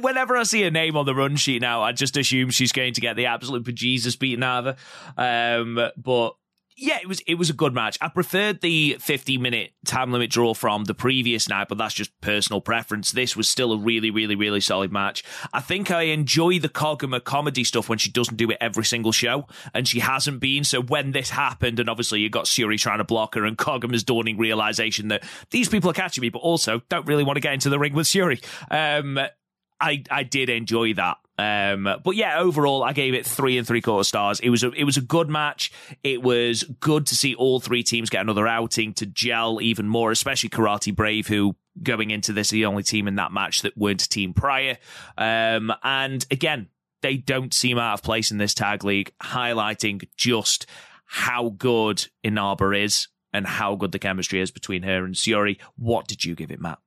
[0.00, 2.94] Whenever I see a name on the run sheet now, I just assume she's going
[2.94, 4.78] to get the absolute bejesus beaten out of
[5.16, 5.60] her.
[5.60, 6.36] Um, but
[6.78, 7.98] yeah, it was it was a good match.
[8.00, 12.18] I preferred the 50 minute time limit draw from the previous night, but that's just
[12.20, 13.10] personal preference.
[13.10, 15.24] This was still a really, really, really solid match.
[15.52, 19.10] I think I enjoy the Koguma comedy stuff when she doesn't do it every single
[19.10, 20.62] show, and she hasn't been.
[20.62, 24.04] So when this happened, and obviously you got Syuri trying to block her, and Koguma's
[24.04, 27.54] dawning realization that these people are catching me, but also don't really want to get
[27.54, 28.42] into the ring with Syuri.
[28.70, 29.18] Um,
[29.80, 31.16] I I did enjoy that.
[31.38, 34.40] Um, but yeah, overall, I gave it three and three quarter stars.
[34.40, 35.70] It was a it was a good match.
[36.02, 40.10] It was good to see all three teams get another outing to gel even more,
[40.10, 44.02] especially Karate Brave, who going into this the only team in that match that weren't
[44.02, 44.78] a team prior.
[45.16, 46.68] Um, and again,
[47.02, 50.66] they don't seem out of place in this tag league, highlighting just
[51.06, 55.58] how good Inaba is and how good the chemistry is between her and Syuri.
[55.76, 56.78] What did you give it, Matt?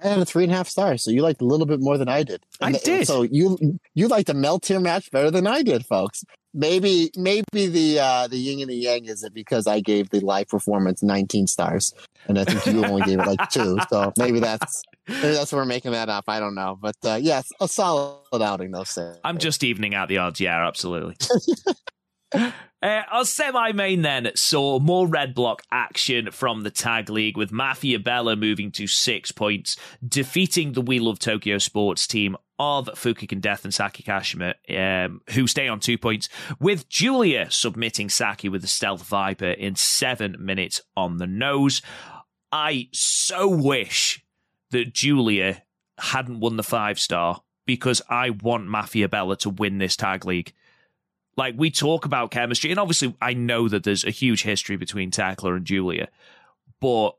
[0.00, 1.98] I had a three and a half stars, so you liked a little bit more
[1.98, 2.44] than I did.
[2.60, 3.06] I did.
[3.06, 6.24] So you you liked the Meltear match better than I did, folks.
[6.54, 10.20] Maybe maybe the uh, the yin and the yang is it because I gave the
[10.20, 11.92] live performance 19 stars,
[12.26, 13.78] and I think you only gave it like two.
[13.90, 16.24] So maybe that's maybe that's where we're making that up.
[16.28, 18.84] I don't know, but uh, yes, a solid outing though.
[18.84, 20.40] Say I'm just evening out the odds.
[20.40, 21.16] Yeah, absolutely.
[22.80, 27.50] Uh, our semi main then saw more red block action from the tag league with
[27.50, 29.76] Mafia Bella moving to six points,
[30.06, 35.46] defeating the We Love Tokyo Sports team of Fukigen Death and Saki Kashima, um, who
[35.46, 36.28] stay on two points,
[36.60, 41.82] with Giulia submitting Saki with the Stealth Viper in seven minutes on the nose.
[42.52, 44.24] I so wish
[44.70, 45.62] that Giulia
[45.98, 50.52] hadn't won the five star because I want Mafia Bella to win this tag league.
[51.38, 55.12] Like we talk about chemistry, and obviously I know that there's a huge history between
[55.12, 56.08] Thekla and Giulia,
[56.80, 57.12] but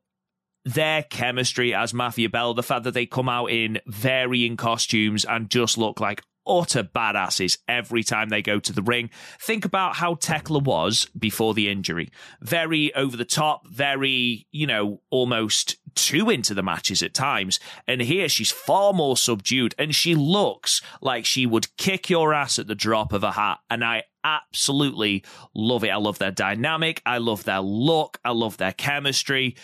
[0.65, 5.49] their chemistry as Mafia Bell, the fact that they come out in varying costumes and
[5.49, 9.09] just look like utter badasses every time they go to the ring.
[9.39, 12.09] Think about how Thekla was before the injury.
[12.41, 17.59] Very over the top, very, you know, almost too into the matches at times.
[17.87, 22.57] And here she's far more subdued and she looks like she would kick your ass
[22.59, 23.59] at the drop of a hat.
[23.69, 25.23] And I absolutely
[25.53, 25.89] love it.
[25.89, 27.01] I love their dynamic.
[27.05, 28.19] I love their look.
[28.25, 29.55] I love their chemistry.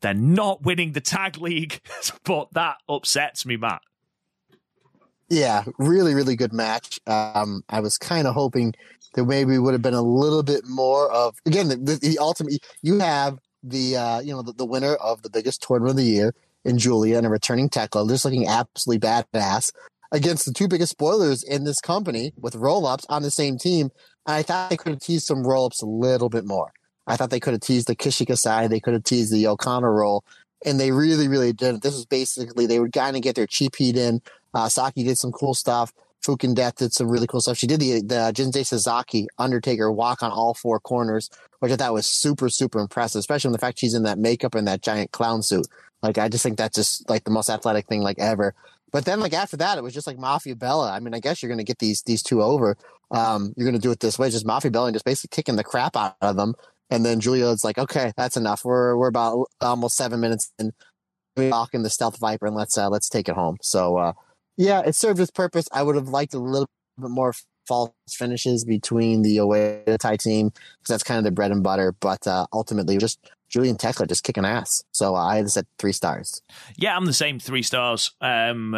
[0.00, 1.80] They're not winning the tag league,
[2.24, 3.82] but that upsets me, Matt.
[5.28, 7.00] Yeah, really, really good match.
[7.06, 8.74] Um, I was kind of hoping
[9.14, 12.64] that maybe would have been a little bit more of again the, the, the ultimate.
[12.82, 16.10] You have the uh, you know the, the winner of the biggest tournament of the
[16.10, 19.70] year in Giulia and a returning Thekla, just looking absolutely badass
[20.12, 23.90] against the two biggest spoilers in this company with roll ups on the same team.
[24.26, 26.72] And I thought they could have teased some roll ups a little bit more.
[27.06, 29.92] I thought they could have teased the Kishika side, they could have teased the O'Connor
[29.92, 30.24] roll,
[30.64, 31.82] and they really, really didn't.
[31.82, 34.20] This was basically they were kind of get their cheap heat in.
[34.54, 35.92] Uh, Saki did some cool stuff.
[36.24, 37.56] Fukigen Death did some really cool stuff.
[37.56, 41.30] She did the the Jinsei Shinzaki Undertaker walk on all four corners,
[41.60, 44.54] which I thought was super super impressive, especially when the fact she's in that makeup
[44.54, 45.66] and that giant clown suit.
[46.02, 48.54] Like I just think that's just like the most athletic thing like ever.
[48.90, 50.90] But then like after that, it was just like Mafia Bella.
[50.90, 52.76] I mean, I guess you're gonna get these these two over.
[53.10, 55.64] Um, you're gonna do it this way, just Mafia Bella and just basically kicking the
[55.64, 56.54] crap out of them.
[56.90, 58.64] And then Giulia's like, okay, that's enough.
[58.64, 60.72] We're we're about almost seven minutes in.
[61.36, 63.58] We lock in the stealth viper and let's uh, let's take it home.
[63.62, 64.12] So uh,
[64.58, 65.68] yeah, it served its purpose.
[65.72, 66.68] I would have liked a little
[67.00, 67.32] bit more
[67.66, 71.94] false finishes between the Oedo Tai team because that's kind of the bread and butter.
[72.00, 74.82] But uh, ultimately, just Julian Thekla just kicking ass.
[74.92, 76.42] So I said three stars.
[76.76, 78.10] Yeah, I'm the same three stars.
[78.20, 78.74] Um,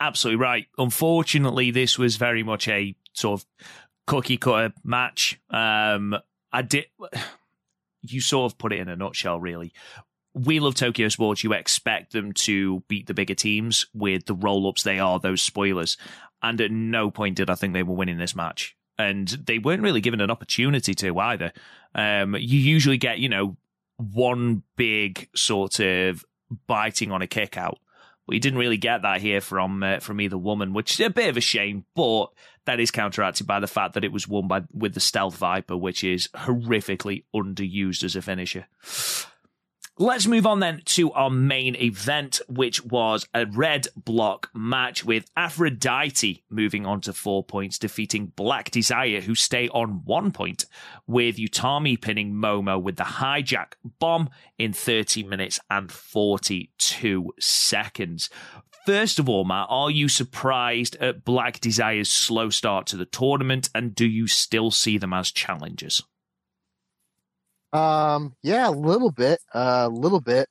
[0.00, 0.66] absolutely right.
[0.78, 3.46] Unfortunately, this was very much a sort of
[4.06, 5.40] cookie cutter match.
[5.50, 6.16] Um,
[6.52, 6.86] I did.
[8.06, 9.72] You sort of put it in a nutshell, really.
[10.34, 11.44] We love Tokyo Sports.
[11.44, 14.82] You expect them to beat the bigger teams with the roll ups.
[14.82, 15.96] They are those spoilers.
[16.42, 18.76] And at no point did I think they were winning this match.
[18.98, 21.52] And they weren't really given an opportunity to either.
[21.94, 23.56] Um, you usually get, you know,
[23.96, 26.24] one big sort of
[26.66, 27.78] biting on a kick out.
[28.26, 31.10] But you didn't really get that here from uh, from either woman, which is a
[31.10, 31.84] bit of a shame.
[31.94, 32.28] But
[32.64, 35.76] that is counteracted by the fact that it was won by with the Stealth Viper,
[35.76, 38.66] which is horrifically underused as a finisher.
[39.96, 45.30] Let's move on then to our main event, which was a red block match with
[45.36, 50.66] Aphrodite moving on to four points, defeating Black Desire, who stay on one point,
[51.06, 58.30] with Utami pinning Momo with the hijack bomb in 30 minutes and 42 seconds.
[58.86, 63.70] First of all, Matt, are you surprised at Black Desire's slow start to the tournament,
[63.76, 66.02] and do you still see them as challengers?
[67.74, 70.48] Um, yeah, a little bit, a uh, little bit,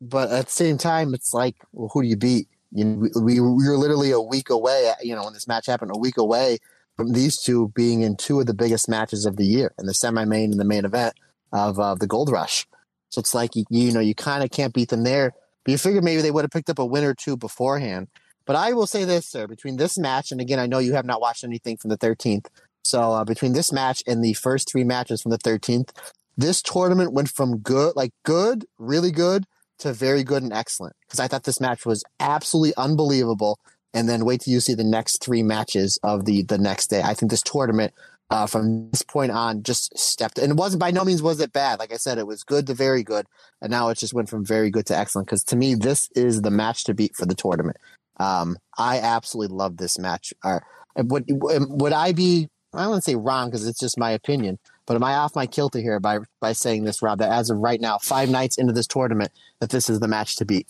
[0.00, 2.46] but at the same time, it's like, well, who do you beat?
[2.70, 4.92] You know, we, we were literally a week away.
[5.02, 6.58] You know, when this match happened, a week away
[6.96, 9.94] from these two being in two of the biggest matches of the year, in the
[9.94, 11.14] semi-main and the main event
[11.52, 12.66] of uh, the Gold Rush.
[13.10, 15.32] So it's like you, you know, you kind of can't beat them there.
[15.64, 18.08] But you figure maybe they would have picked up a win or two beforehand.
[18.46, 21.06] But I will say this, sir, between this match and again, I know you have
[21.06, 22.46] not watched anything from the 13th.
[22.84, 25.90] So uh, between this match and the first three matches from the 13th,
[26.36, 29.44] this tournament went from good, like good, really good,
[29.78, 30.96] to very good and excellent.
[31.06, 33.58] Because I thought this match was absolutely unbelievable.
[33.92, 37.02] And then wait till you see the next three matches of the the next day.
[37.02, 37.92] I think this tournament
[38.30, 41.52] uh, from this point on just stepped and it wasn't by no means was it
[41.52, 43.26] bad like i said it was good to very good
[43.60, 46.42] and now it just went from very good to excellent because to me this is
[46.42, 47.76] the match to beat for the tournament
[48.18, 50.58] um, i absolutely love this match uh,
[50.96, 54.58] would, would i be i don't want to say wrong because it's just my opinion
[54.86, 57.18] but am I off my kilter here by by saying this, Rob?
[57.18, 60.36] That as of right now, five nights into this tournament, that this is the match
[60.36, 60.68] to beat.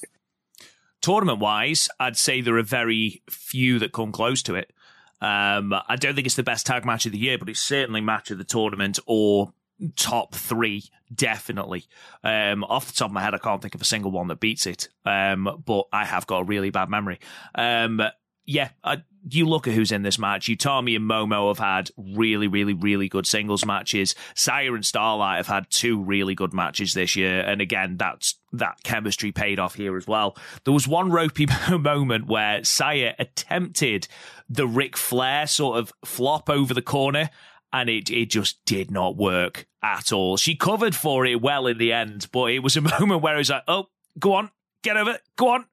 [1.01, 4.73] Tournament wise, I'd say there are very few that come close to it.
[5.21, 8.01] Um, I don't think it's the best tag match of the year, but it's certainly
[8.01, 9.53] match of the tournament or
[9.97, 10.85] top three,
[11.15, 11.85] definitely.
[12.23, 14.41] Um, off the top of my head, I can't think of a single one that
[14.41, 14.89] beats it.
[15.05, 17.21] Um, but I have got a really bad memory.
[17.55, 18.01] Um,
[18.47, 20.47] yeah, I, you look at who's in this match.
[20.47, 24.15] Utami and Momo have had really, really, really good singles matches.
[24.35, 28.83] Saya and Starlight have had two really good matches this year, and again, that's that
[28.85, 30.37] chemistry paid off here as well.
[30.65, 34.09] There was one ropey moment where Saya attempted
[34.49, 37.31] the Ric Flair sort of flop over the corner,
[37.73, 40.37] and it it just did not work at all.
[40.37, 43.39] She covered for it well in the end, but it was a moment where it
[43.39, 43.87] was like, "Oh,
[44.19, 44.51] go on,
[44.83, 45.65] get over, go on."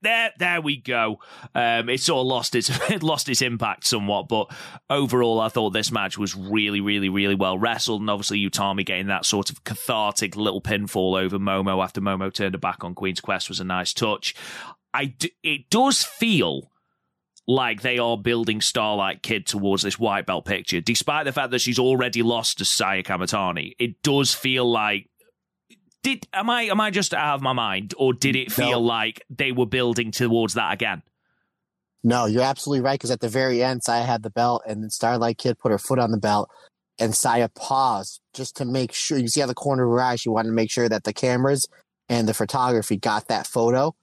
[0.00, 1.18] There, there we go.
[1.54, 4.50] Um, it sort of lost its it lost its impact somewhat, but
[4.88, 9.08] overall, I thought this match was really, really, really well wrestled, and obviously Utami getting
[9.08, 13.20] that sort of cathartic little pinfall over Momo after Momo turned her back on Queen's
[13.20, 14.34] Quest was a nice touch.
[14.94, 16.70] I it does feel
[17.48, 21.60] like they are building Starlight Kid towards this white belt picture, despite the fact that
[21.60, 23.72] she's already lost to Saya Kamitani.
[23.78, 25.08] It does feel like
[26.02, 28.80] did am I am I just out of my mind, or did it feel no.
[28.80, 31.02] like they were building towards that again?
[32.04, 32.98] No, you're absolutely right.
[32.98, 35.78] Because at the very end, Saya had the belt, and then Starlight Kid put her
[35.78, 36.50] foot on the belt,
[36.98, 39.18] and Saya paused just to make sure.
[39.18, 41.12] You see how the corner of her eye, she wanted to make sure that the
[41.12, 41.66] cameras
[42.08, 43.94] and the photography got that photo.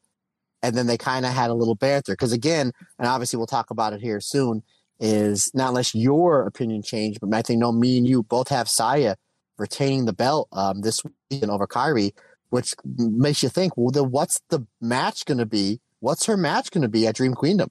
[0.62, 2.14] And then they kind of had a little banter.
[2.14, 4.62] Because again, and obviously we'll talk about it here soon,
[5.00, 8.68] is not unless your opinion changed, but I think no, me and you both have
[8.68, 9.16] Saya
[9.60, 12.14] retaining the belt um, this weekend over Kairi,
[12.50, 15.80] which makes you think, well, then what's the match going to be?
[16.00, 17.70] What's her match going to be at Dream Queendom?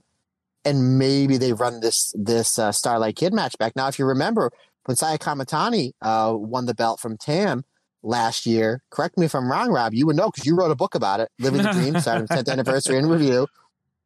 [0.65, 3.75] And maybe they run this this uh, Starlight Kid match back.
[3.75, 4.53] Now, if you remember,
[4.85, 7.65] when Saya Kamitani uh, won the belt from Tam
[8.03, 10.77] last year, correct me if I'm wrong, Rob, you would know because you wrote a
[10.77, 13.47] book about it, Living the Dream, 10th anniversary in review.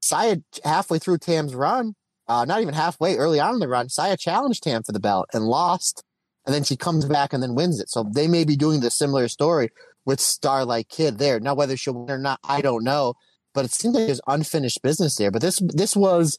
[0.00, 1.94] Saya, halfway through Tam's run,
[2.28, 5.26] uh, not even halfway, early on in the run, Saya challenged Tam for the belt
[5.32, 6.04] and lost
[6.46, 7.88] and then she comes back and then wins it.
[7.88, 9.70] So they may be doing the similar story
[10.04, 11.38] with Starlight Kid there.
[11.40, 13.14] Now, whether she'll win or not, I don't know.
[13.54, 15.30] But it seems like there's unfinished business there.
[15.30, 16.38] But this this was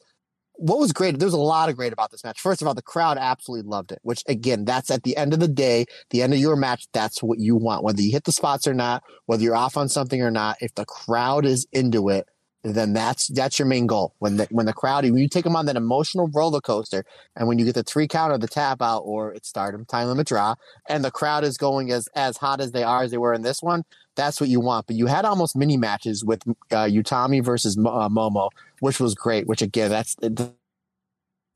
[0.56, 1.18] what was great.
[1.18, 2.40] There was a lot of great about this match.
[2.40, 4.00] First of all, the crowd absolutely loved it.
[4.02, 6.86] Which again, that's at the end of the day, the end of your match.
[6.92, 9.88] That's what you want, whether you hit the spots or not, whether you're off on
[9.88, 10.56] something or not.
[10.60, 12.28] If the crowd is into it,
[12.64, 14.14] then that's that's your main goal.
[14.20, 17.04] When the when the crowd when you take them on that emotional roller coaster,
[17.36, 20.08] and when you get the three count or the tap out or it's stardom time
[20.08, 20.54] limit draw,
[20.88, 23.42] and the crowd is going as as hot as they are as they were in
[23.42, 23.84] this one,
[24.16, 24.86] that's what you want.
[24.86, 28.48] But you had almost mini matches with uh, Utami versus uh, Momo,
[28.80, 29.46] which was great.
[29.46, 30.54] Which again, that's the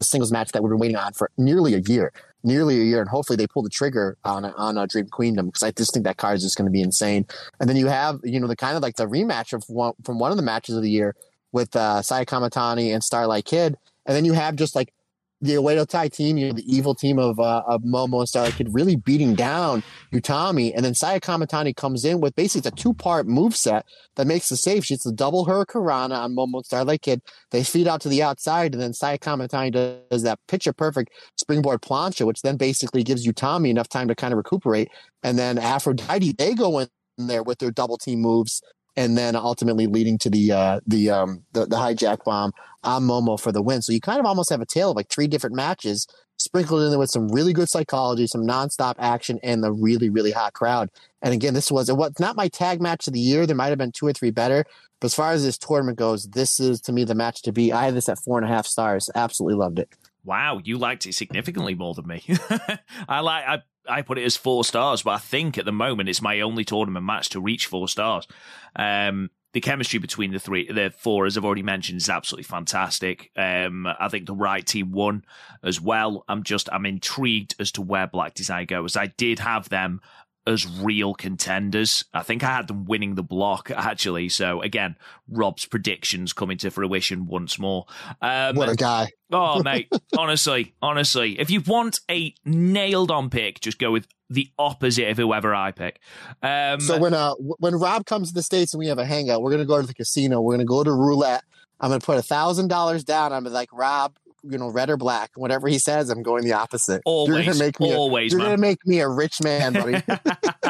[0.03, 2.13] singles match that we've been waiting on for nearly a year
[2.43, 5.63] nearly a year, and hopefully they pull the trigger on on a Dream Queendom because
[5.63, 7.27] I just think that card is just going to be insane.
[7.61, 10.19] And then you have you know the kind of like the rematch of one from
[10.19, 11.15] one of the matches of the year
[11.53, 14.93] with uh, Saya Kamitani and Starlight Kid, and then you have just like
[15.41, 18.55] the Oedo Tai team, you know, the evil team of uh, of Momo and Starlight
[18.55, 19.83] Kid really beating down
[20.13, 20.73] Utami.
[20.75, 23.87] And then Saya Kamitani comes in with basically a two part move set
[24.17, 24.85] that makes the save.
[24.85, 27.23] She's the double hurricanrana on Momo and Starlight Kid.
[27.51, 31.83] They feed out to the outside, and then Saya Kamitani does that picture perfect springboard
[31.83, 34.89] plancha, which then basically gives Utami enough time to kind of recuperate.
[35.23, 38.63] And then Aphrodite, they go in there with their double team moves,
[38.97, 42.53] and then ultimately leading to the uh, the um the, the hijack bomb
[42.85, 43.83] on Momo for the win.
[43.83, 46.07] So you kind of almost have a tale of like three different matches
[46.39, 50.33] sprinkled in there with some really good psychology, some nonstop action, and the really really
[50.33, 50.91] hot crowd.
[51.23, 53.47] And again, this was was not my tag match of the year.
[53.47, 54.65] There might have been two or three better,
[55.01, 57.73] but as far as this tournament goes, this is to me the match to be.
[57.73, 59.11] I had this at four and a half stars.
[59.15, 59.89] Absolutely loved it.
[60.25, 62.23] Wow, you liked it significantly more than me.
[63.09, 66.09] I like I I put it as four stars, but I think at the moment
[66.09, 68.27] it's my only tournament match to reach four stars.
[68.77, 73.31] Um, the chemistry between the three, the four, as I've already mentioned, is absolutely fantastic.
[73.35, 75.25] Um, I think the right team won
[75.63, 76.25] as well.
[76.29, 78.97] I'm just, I'm intrigued as to where Black Desire goes.
[78.97, 80.01] I did have them
[80.49, 82.05] as real contenders.
[82.15, 84.29] I think I had them winning the block actually.
[84.29, 84.97] So again,
[85.29, 87.87] Rob's predictions coming to fruition once more.
[88.21, 89.11] Um, what a guy!
[89.33, 94.49] oh mate, honestly, honestly, if you want a nailed on pick, just go with the
[94.59, 96.01] opposite of whoever I pick.
[96.43, 99.43] Um, so when uh when Rob comes to the states and we have a hangout,
[99.43, 100.41] we're gonna go to the casino.
[100.41, 101.45] We're gonna go to roulette.
[101.81, 103.33] I'm gonna put a thousand dollars down.
[103.33, 104.17] I'm like Rob
[104.51, 105.31] you know, red or black.
[105.35, 107.03] Whatever he says, I'm going the opposite.
[107.05, 108.33] Always, you're gonna make me always.
[108.33, 108.49] A, you're man.
[108.57, 110.03] gonna make me a rich man, buddy.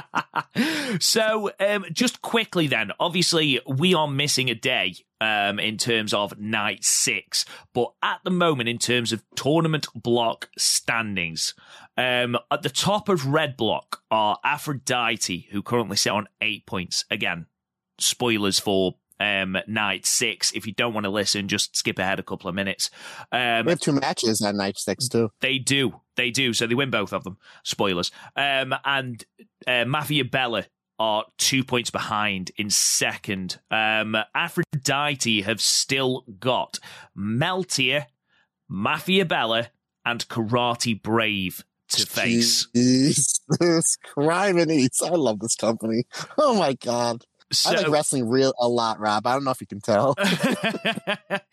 [1.01, 6.39] so, um, just quickly then, obviously, we are missing a day um, in terms of
[6.39, 7.45] night six,
[7.75, 11.55] but at the moment, in terms of tournament block standings,
[11.97, 17.05] um, at the top of red block are Aphrodite, who currently sit on eight points.
[17.11, 17.47] Again,
[17.99, 20.53] spoilers for um, night six.
[20.53, 22.91] If you don't want to listen, just skip ahead a couple of minutes.
[23.33, 25.31] Um, we have two matches at night six too.
[25.41, 26.53] They do, they do.
[26.53, 27.39] So they win both of them.
[27.65, 28.11] Spoilers.
[28.37, 29.25] Um, and
[29.67, 30.67] uh, Mafia Bella
[30.99, 33.61] are two points behind in second.
[33.71, 36.81] Um, Aphrodite have still got
[37.17, 38.07] Meltear,
[38.69, 39.69] Mafia Bella,
[40.05, 42.67] and Karate Brave to face.
[42.67, 46.05] crime Jesus Christ, I love this company.
[46.37, 47.25] Oh my god.
[47.51, 49.27] So, I like wrestling real a lot, Rob.
[49.27, 50.15] I don't know if you can tell.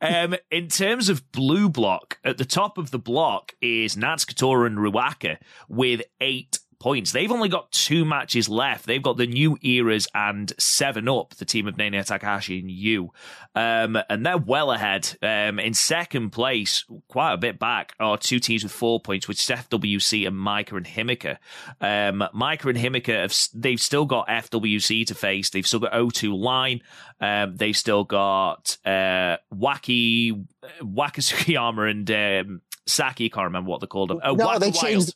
[0.00, 4.66] um, in terms of blue block, at the top of the block is Natsuko Tora
[4.66, 7.12] and Ruaka with eight points.
[7.12, 8.86] They've only got two matches left.
[8.86, 13.10] They've got the new eras and seven up, the team of Nanae Takahashi and you.
[13.54, 15.16] Um, and they're well ahead.
[15.22, 19.38] Um, in second place, quite a bit back, are two teams with four points, which
[19.38, 21.38] is FWC and Maika and Himeka.
[21.80, 25.50] Um, Maika and Himeka have, they've still got FWC to face.
[25.50, 26.82] They've still got O2 line.
[27.20, 30.46] Um, they've still got, uh, Wacky,
[30.82, 32.10] Waka Tsukiyama and,
[32.50, 34.12] um, Saki, can't remember what they're called.
[34.22, 35.14] Oh, no, they changed.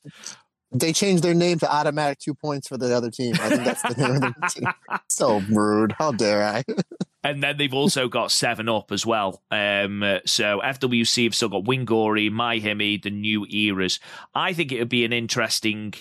[0.71, 3.35] They changed their name to automatic two points for the other team.
[3.41, 5.01] I think that's the name of the team.
[5.09, 5.93] So rude.
[5.99, 6.65] How dare I?
[7.25, 9.43] and then they've also got seven up as well.
[9.51, 13.99] Um, so FWC have still got Wingori, MaiHime, the new eras.
[14.35, 15.95] I think it would be an interesting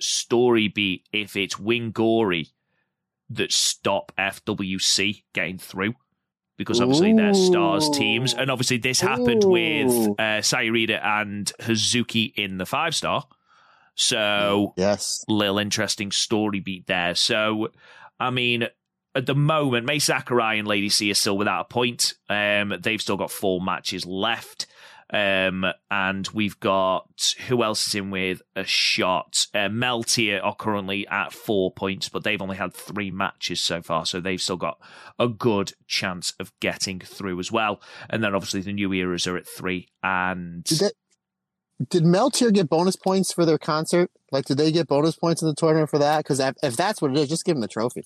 [0.00, 2.48] story beat if it's Wingori
[3.30, 5.94] that stop FWC getting through.
[6.56, 7.16] Because obviously Ooh.
[7.16, 9.48] they're stars teams, and obviously this happened Ooh.
[9.48, 13.24] with uh, Saya Iida and Hazuki in the five star.
[13.94, 17.14] So, yes, little interesting story beat there.
[17.14, 17.68] So,
[18.18, 18.68] I mean,
[19.14, 22.14] at the moment, Mai Sakurai and Lady C are still without a point.
[22.28, 24.66] Um, they've still got four matches left.
[25.12, 29.46] Um, and we've got who else is in with a shot?
[29.54, 34.06] Uh, Meltear are currently at four points, but they've only had three matches so far,
[34.06, 34.78] so they've still got
[35.18, 37.80] a good chance of getting through as well.
[38.10, 39.88] And then obviously the new eras are at three.
[40.02, 40.92] And did,
[41.90, 44.10] did Meltear get bonus points for their concert?
[44.30, 46.18] Like, did they get bonus points in the tournament for that?
[46.18, 48.04] Because if that's what it is, just give them the trophy.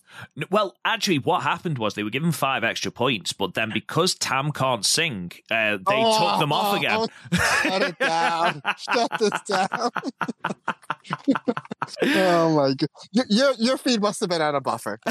[0.50, 4.52] Well, actually, what happened was they were given five extra points, but then because Tam
[4.52, 6.98] can't sing, uh, they oh, took them off oh, again.
[7.00, 7.08] Oh,
[7.62, 8.62] shut it down!
[8.78, 9.90] shut this down!
[12.02, 12.88] oh my god,
[13.30, 15.00] your your feed must have been on a buffer.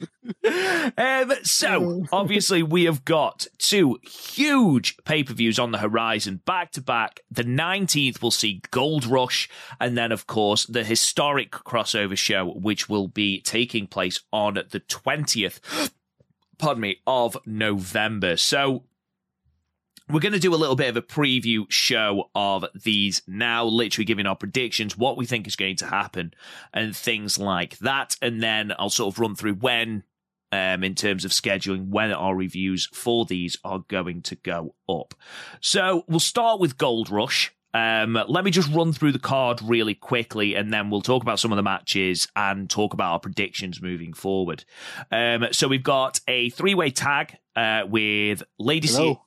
[0.98, 6.72] um, so, obviously, we have got two huge pay per views on the horizon back
[6.72, 7.20] to back.
[7.30, 9.48] The 19th will see Gold Rush,
[9.80, 14.80] and then, of course, the historic crossover show, which will be taking place on the
[14.80, 15.90] 20th.
[16.58, 18.36] Pardon me, of November.
[18.36, 18.84] So,
[20.10, 24.04] we're going to do a little bit of a preview show of these now, literally
[24.04, 26.34] giving our predictions, what we think is going to happen,
[26.72, 28.16] and things like that.
[28.20, 30.04] And then I'll sort of run through when
[30.52, 35.14] um, in terms of scheduling when our reviews for these are going to go up.
[35.60, 37.52] So we'll start with Gold Rush.
[37.72, 41.40] Um, let me just run through the card really quickly, and then we'll talk about
[41.40, 44.64] some of the matches and talk about our predictions moving forward.
[45.10, 49.18] Um, so we've got a three-way tag uh, with Lady C-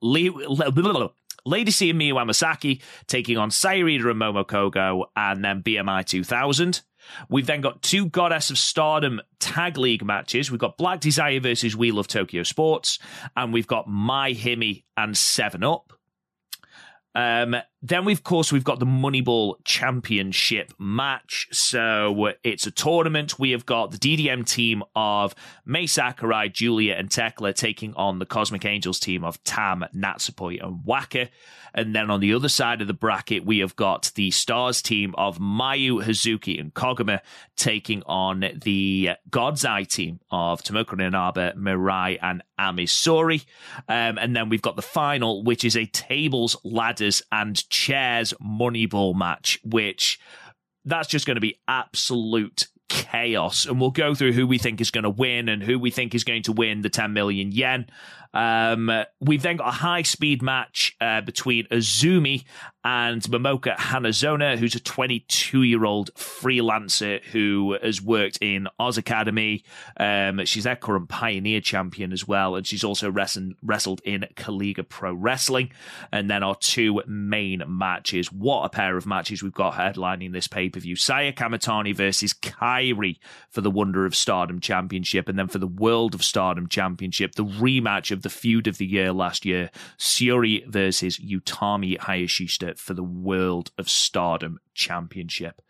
[0.00, 6.04] Lady C and Miyu Amasaki taking on Saya Iida and Momo Kohgo, and then BMI
[6.04, 6.82] 2000.
[7.28, 10.50] We've then got two Goddess of Stardom tag league matches.
[10.50, 12.98] We've got Black Desire versus We Love Tokyo Sports,
[13.36, 15.92] and we've got MaiHime and Seven Up.
[17.16, 21.48] Um, then, we, of course, we've got the Moneyball Championship match.
[21.50, 23.38] So it's a tournament.
[23.38, 25.34] We have got the DDM team of
[25.64, 30.84] Mai Sakurai, Julia, and Thekla taking on the Cosmic Angels team of Tam, Natsupoi, and
[30.84, 31.30] Waka.
[31.76, 35.14] And then on the other side of the bracket, we have got the Stars team
[35.16, 37.20] of Mayu, Hazuki, and Koguma
[37.54, 43.44] taking on the God's Eye team of Tomoka Inaba, Mirai, and Ami Sourei.
[43.88, 46.56] Um, and then we've got the final, which is a tables,
[47.06, 50.18] ladders, and chairs Moneyball match, which
[50.84, 53.66] that's just going to be absolute chaos.
[53.66, 56.14] And we'll go through who we think is going to win and who we think
[56.14, 57.86] is going to win the 10 million yen.
[58.32, 62.44] Um, we've then got a high speed match uh, between Azumi
[62.86, 69.64] and Momoka Hanazono, who's a 22 year old freelancer who has worked in Oz Academy.
[69.96, 74.88] Um, she's their current Pioneer champion as well, and she's also wrestled, wrestled in Kaliga
[74.88, 75.72] Pro Wrestling.
[76.12, 78.30] And then our two main matches.
[78.30, 82.34] What a pair of matches we've got headlining this pay per view Saya Kamitani versus
[82.34, 83.18] Kairi
[83.50, 87.44] for the Wonder of Stardom Championship, and then for the World of Stardom Championship, the
[87.44, 93.02] rematch of the feud of the year last year Syuri versus Utami Hayashishita for the
[93.02, 95.62] World of Stardom Championship.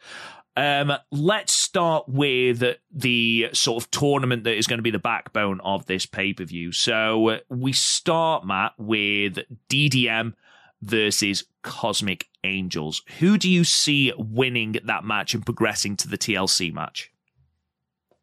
[0.56, 5.60] Um, let's start with the sort of tournament that is going to be the backbone
[5.60, 6.72] of this pay per view.
[6.72, 9.38] So uh, we start, Matt, with
[9.68, 10.32] DDM
[10.80, 13.02] versus Cosmic Angels.
[13.18, 17.12] Who do you see winning that match and progressing to the TLC match?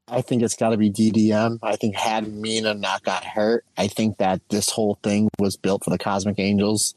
[0.08, 1.60] I think it's got to be DDM.
[1.62, 5.84] I think had Mina not got hurt, I think that this whole thing was built
[5.84, 6.96] for the Cosmic Angels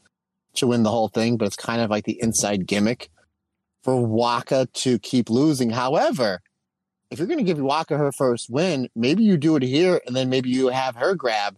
[0.57, 3.09] to win the whole thing, but it's kind of like the inside gimmick
[3.83, 5.69] for Waka to keep losing.
[5.69, 6.41] However,
[7.09, 10.15] if you're going to give Waka her first win, maybe you do it here and
[10.15, 11.57] then maybe you have her grab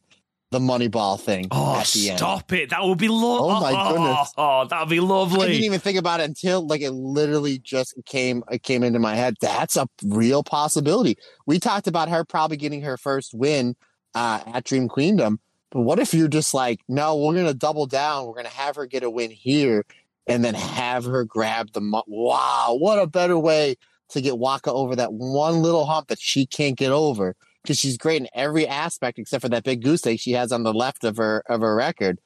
[0.51, 1.47] the money ball thing.
[1.51, 2.61] Oh, stop end.
[2.61, 2.69] it.
[2.71, 3.53] That would be lovely.
[3.53, 4.33] Oh, my goodness.
[4.37, 5.45] Oh, that would be lovely.
[5.45, 8.99] I didn't even think about it until like it literally just came it came into
[8.99, 9.35] my head.
[9.41, 11.17] That's a real possibility.
[11.45, 13.75] We talked about her probably getting her first win
[14.15, 15.39] uh, at Dream Queendom.
[15.71, 18.25] But what if you're just like, no, we're going to double down.
[18.25, 19.85] We're going to have her get a win here
[20.27, 22.03] and then have her grab the.
[22.07, 23.75] Wow, what a better way
[24.09, 27.97] to get Waka over that one little hump that she can't get over because she's
[27.97, 31.03] great in every aspect except for that big goose egg she has on the left
[31.03, 32.19] of her of her record.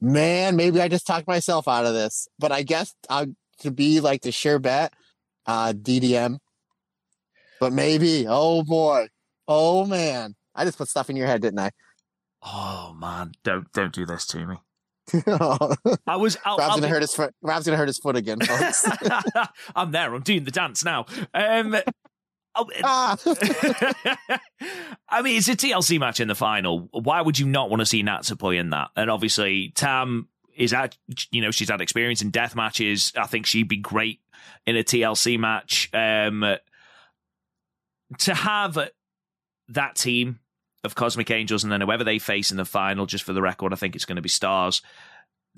[0.00, 4.22] Man, maybe I just talked myself out of this, but I guess to be like
[4.22, 4.92] the sure bet,
[5.46, 6.38] uh, DDM.
[7.60, 9.06] But maybe, oh boy,
[9.46, 11.70] oh man, I just put stuff in your head, didn't I?
[12.44, 14.56] Oh man, don't don't do this to me.
[15.26, 16.36] I was.
[16.44, 16.88] I'll, Rob's I'll gonna be...
[16.88, 17.34] hurt his foot.
[17.42, 18.86] Rob's gonna hurt his foot again, folks.
[19.76, 20.14] I'm there.
[20.14, 21.06] I'm doing the dance now.
[21.34, 21.76] Um,
[22.54, 23.16] oh, ah.
[25.08, 26.88] I mean, it's a TLC match in the final.
[26.92, 28.88] Why would you not want to see Natsupoi in that?
[28.96, 30.96] And obviously, Tam is at
[31.30, 33.12] you know she's had experience in death matches.
[33.16, 34.20] I think she'd be great
[34.66, 35.90] in a TLC match.
[35.92, 36.56] Um,
[38.18, 38.90] to have
[39.68, 40.38] that team
[40.84, 43.72] of Cosmic Angels, and then whoever they face in the final, just for the record,
[43.72, 44.82] I think it's going to be Stars,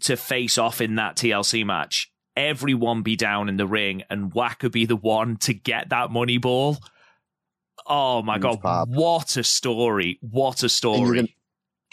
[0.01, 2.11] to face off in that TLC match.
[2.37, 6.39] Everyone be down in the ring, and Waka be the one to get that money
[6.39, 6.79] ball.
[7.87, 8.89] Oh my god, pop.
[8.89, 10.19] what a story!
[10.21, 11.19] What a story!
[11.19, 11.29] And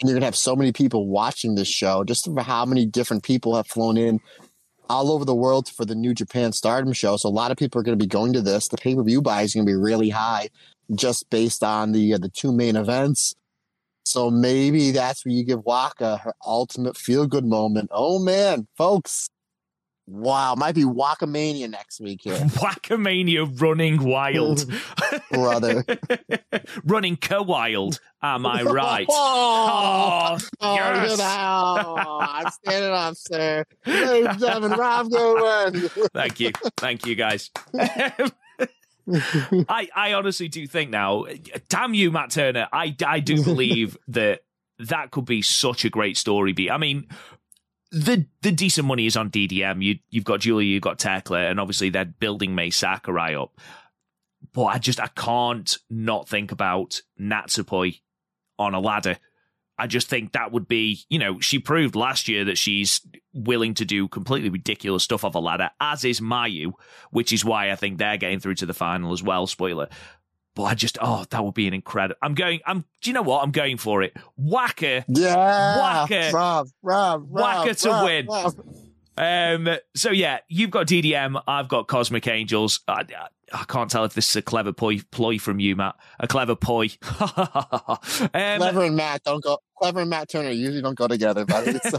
[0.02, 2.02] you're gonna have so many people watching this show.
[2.02, 4.20] Just for how many different people have flown in
[4.90, 7.16] all over the world for the New Japan Stardom show.
[7.16, 8.68] So a lot of people are going to be going to this.
[8.68, 10.48] The pay per view buy is going to be really high
[10.94, 13.34] just based on the uh, the two main events.
[14.04, 17.90] So maybe that's where you give Waka her ultimate feel good moment.
[17.92, 19.28] Oh man, folks.
[20.08, 22.34] Wow, might be Wakamania next week here.
[22.36, 24.64] Wakamania running wild.
[25.30, 25.84] Brother.
[26.84, 28.00] running co-wild.
[28.20, 29.06] Am I right?
[29.08, 31.20] oh, oh, yes.
[31.20, 33.64] I'm standing up, sir.
[33.86, 35.88] Ladies and gentlemen, Rob Goodwin.
[36.12, 36.50] Thank you.
[36.78, 37.50] Thank you, guys.
[39.68, 41.26] I, I honestly do think now,
[41.68, 42.68] damn you, Matt Turner.
[42.72, 44.40] I, I do believe that
[44.78, 46.70] that could be such a great story beat.
[46.70, 47.08] I mean,
[47.90, 49.82] the the decent money is on DDM.
[49.82, 53.58] You you've got Giulia, you've got Thekla, and obviously they're building Mai Sakurai up.
[54.52, 58.00] But I just I can't not think about Natsupoi
[58.58, 59.18] on a ladder
[59.78, 63.00] I just think that would be, you know, she proved last year that she's
[63.32, 66.72] willing to do completely ridiculous stuff off a ladder, as is Mayu,
[67.10, 69.46] which is why I think they're getting through to the final as well.
[69.46, 69.88] Spoiler.
[70.54, 72.18] but I just oh that would be an incredible.
[72.22, 72.60] I'm going.
[72.66, 72.84] I'm.
[73.00, 73.42] Do you know what?
[73.42, 74.14] I'm going for it.
[74.36, 75.04] Whacker.
[75.08, 76.36] Yeah, Whacker.
[76.36, 78.26] Rob, Rob, Rob, Whacker to Rob, win.
[78.26, 78.54] Rob.
[79.16, 79.76] Um.
[79.96, 81.42] So yeah, you've got DDM.
[81.46, 82.80] I've got Cosmic Angels.
[82.86, 83.04] I,
[83.52, 85.96] I, can't tell if this is a clever ploy, ploy from you, Matt.
[86.20, 86.88] A clever ploy.
[87.36, 87.98] um,
[88.32, 89.58] Clever and Matt don't go.
[89.78, 91.78] Clever and Matt Turner usually don't go together, buddy.
[91.90, 91.98] So.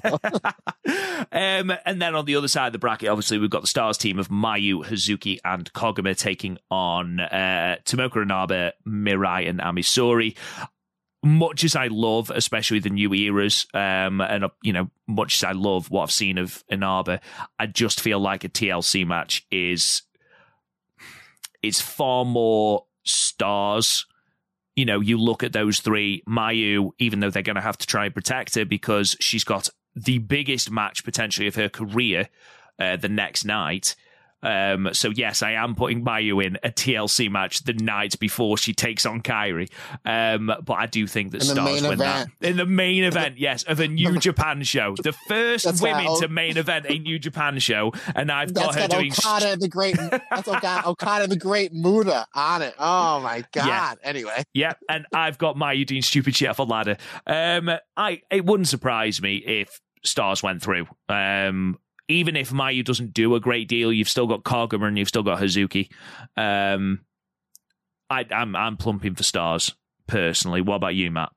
[1.32, 3.98] um, and then on the other side of the bracket, obviously, we've got the Stars
[3.98, 10.36] team of Mayu, Hazuki, and Koguma taking on uh, Tomoka Inaba, Mirai, and Ami Sourei.
[11.26, 15.44] Much as I love, especially the new eras, um, and uh, you know, much as
[15.44, 17.22] I love what I've seen of Inaba,
[17.58, 20.02] I just feel like a TLC match is
[21.64, 24.06] is far more stars
[24.76, 27.88] you know, you look at those three, Mayu, even though they're going to have to
[27.88, 32.30] try and protect her because she's got the biggest match potentially of her career
[32.80, 33.96] uh, the next night.
[34.44, 38.74] Um, so yes, I am putting Mayu in a TLC match the night before she
[38.74, 39.70] takes on Kairi.
[40.06, 42.32] Um, but I do think that In Stars win event.
[42.40, 43.38] that in the main event.
[43.40, 46.20] Yes, of a New Japan show, the first That's women right.
[46.22, 49.12] to main event a New Japan show, and I've got That's her got doing.
[49.12, 49.96] Okada the Great.
[49.98, 52.76] That's Okada, Okada the Great Muta on it.
[52.78, 53.68] Oh my god!
[53.68, 53.94] Yeah.
[54.04, 56.98] Anyway, Yeah, and I've got Mayu doing stupid shit off a ladder.
[57.26, 60.88] Um, I it wouldn't surprise me if Stars went through.
[61.08, 61.78] Um,
[62.08, 65.24] even if Mayu doesn't do a great deal, you've still got Koguma and you've still
[65.24, 65.90] got Hazuki.
[66.38, 67.02] Um,
[68.10, 69.74] I, I'm I'm plumping for Stars
[70.08, 70.62] personally.
[70.62, 71.32] What about you, Matt?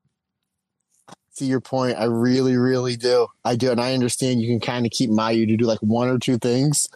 [1.36, 3.26] to your point, I really, really do.
[3.44, 6.08] I do, and I understand you can kind of keep Mayu to do like one
[6.08, 6.88] or two things,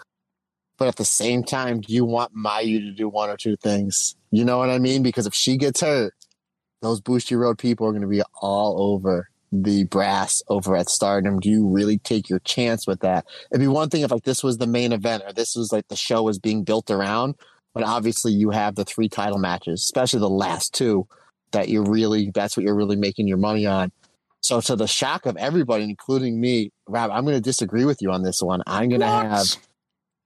[0.78, 4.16] but at the same time, do you want Mayu to do one or two things?
[4.30, 5.02] You know what I mean?
[5.02, 6.14] Because if she gets hurt,
[6.80, 11.40] those Bushiroad people are going to be all over the brass over at Stardom.
[11.40, 13.26] Do you really take your chance with that?
[13.50, 15.88] It'd be one thing if like this was the main event or this was like
[15.88, 17.34] the show was being built around,
[17.74, 21.06] but obviously you have the three title matches, especially the last two,
[21.52, 23.90] that you're really that's what you're really making your money on.
[24.42, 28.10] So to the shock of everybody, including me, Rob, I'm going to disagree with you
[28.10, 28.62] on this one.
[28.66, 29.46] I'm going to have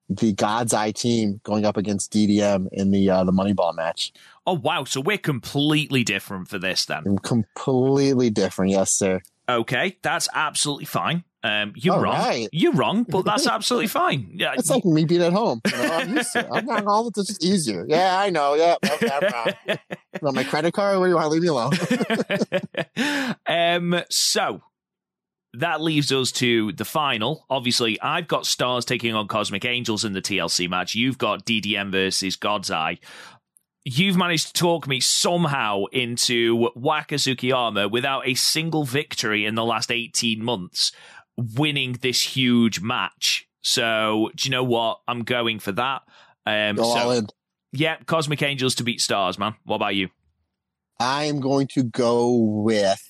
[0.09, 4.13] the God's Eye team going up against DDM in the uh, the Moneyball match.
[4.47, 7.17] Oh wow, so we're completely different for this then.
[7.23, 9.21] Completely different, yes, sir.
[9.49, 11.25] Okay, that's absolutely fine.
[11.43, 12.15] Um, you're All wrong.
[12.15, 12.49] right.
[12.53, 14.31] You're wrong, but that's absolutely fine.
[14.33, 15.61] Yeah, It's like me being at home.
[15.71, 16.49] You know, I'm used to it.
[16.51, 17.85] I'm not all this is easier.
[17.87, 18.55] Yeah, I know.
[18.55, 19.33] Yeah, okay, I'm
[20.23, 20.35] wrong.
[20.35, 20.99] My credit card?
[20.99, 21.73] Where do you want to leave me alone?
[23.47, 24.63] um, so
[25.53, 27.45] that leaves us to the final.
[27.51, 30.95] Obviously, I've got Stars taking on Cosmic Angels in the TLC match.
[30.95, 32.99] You've got DDM versus God's Eye.
[33.87, 39.65] You've managed to talk me somehow into Waka Tsukiyama without a single victory in the
[39.65, 40.91] last 18 months,
[41.37, 43.47] winning this huge match.
[43.61, 45.01] So, do you know what?
[45.07, 46.01] I'm going for that.
[46.47, 47.27] Um, Go so, all in.
[47.73, 49.55] yeah, Cosmic Angels to beat Stars, man.
[49.65, 50.09] What about you?
[50.99, 53.03] I am going to go with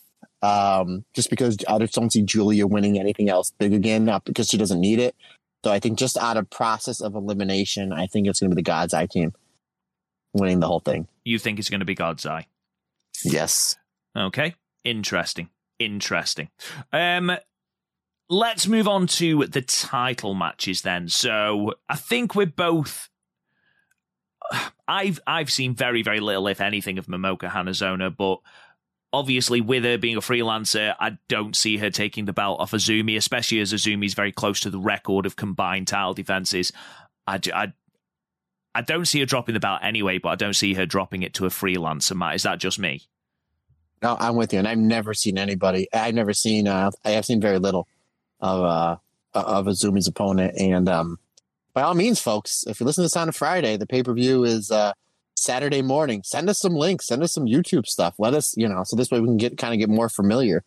[0.43, 4.49] um, just because I just don't see Giulia winning anything else big again, not because
[4.49, 5.15] she doesn't need it.
[5.65, 8.61] So I think just out of process of elimination, I think it's going to be
[8.61, 9.35] the God's Eye team
[10.35, 11.09] winning the whole thing.
[11.25, 12.47] You think it's going to be God's Eye?
[13.25, 13.77] Yes.
[14.17, 14.55] Okay.
[14.85, 15.49] Interesting.
[15.79, 16.51] Interesting.
[16.93, 17.37] Um
[18.29, 21.09] let's move on to the title matches then.
[21.09, 23.09] So I think we're both
[24.87, 28.41] I've I've seen very, very little, if anything, of Momoka Hanazono, but
[29.13, 33.17] obviously with her being a freelancer, I don't see her taking the belt off Azumi,
[33.17, 36.73] especially as Azumi's very close to the record of combined title defenses.
[37.27, 37.73] I, I,
[38.75, 41.35] I don't see her dropping the belt anyway, but I don't see her dropping it
[41.35, 42.35] to a freelancer, Matt.
[42.35, 43.03] Is that just me?
[44.03, 44.59] No, I'm with you.
[44.59, 45.89] And I've never seen anybody.
[45.93, 46.67] I've never seen.
[46.67, 47.87] Uh, I have seen very little
[48.41, 48.97] of uh,
[49.35, 50.59] of Azumi's opponent.
[50.59, 51.19] And um,
[51.73, 54.13] by all means, folks, if you listen to this on a Friday, the pay per
[54.13, 54.93] view is uh,
[55.37, 56.23] Saturday morning.
[56.25, 57.07] Send us some links.
[57.07, 58.15] Send us some YouTube stuff.
[58.19, 60.65] Let us, you know, so this way we can get kind of get more familiar.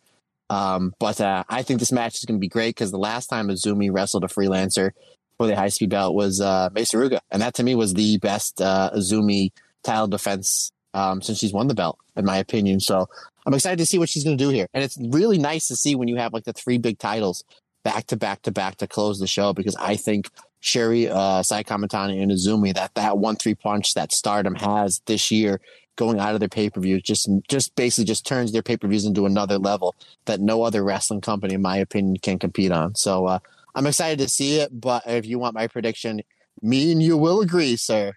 [0.50, 3.26] Um, but uh, I think this match is going to be great because the last
[3.26, 4.92] time Azumi wrestled a freelancer
[5.38, 8.18] for the high speed belt was uh, Mei Suruga, and that to me was the
[8.18, 9.52] best uh, Azumi
[9.84, 12.80] title defense um, since she's won the belt, in my opinion.
[12.80, 13.08] So
[13.46, 15.76] I'm excited to see what she's going to do here, and it's really nice to
[15.76, 17.44] see when you have like the three big titles
[17.84, 20.28] back to back to back to close the show because I think
[20.60, 25.30] Syuri, uh, Saya Kamitani, and Azumi that that one three punch that Stardom has this
[25.30, 25.60] year
[25.94, 28.88] going out of their pay per view just just basically just turns their pay per
[28.88, 29.94] views into another level
[30.24, 32.94] that no other wrestling company, in my opinion, can compete on.
[32.96, 33.38] So uh,
[33.78, 34.70] I'm excited to see it.
[34.72, 36.22] But if you want my prediction,
[36.60, 38.12] me and you will agree, sir.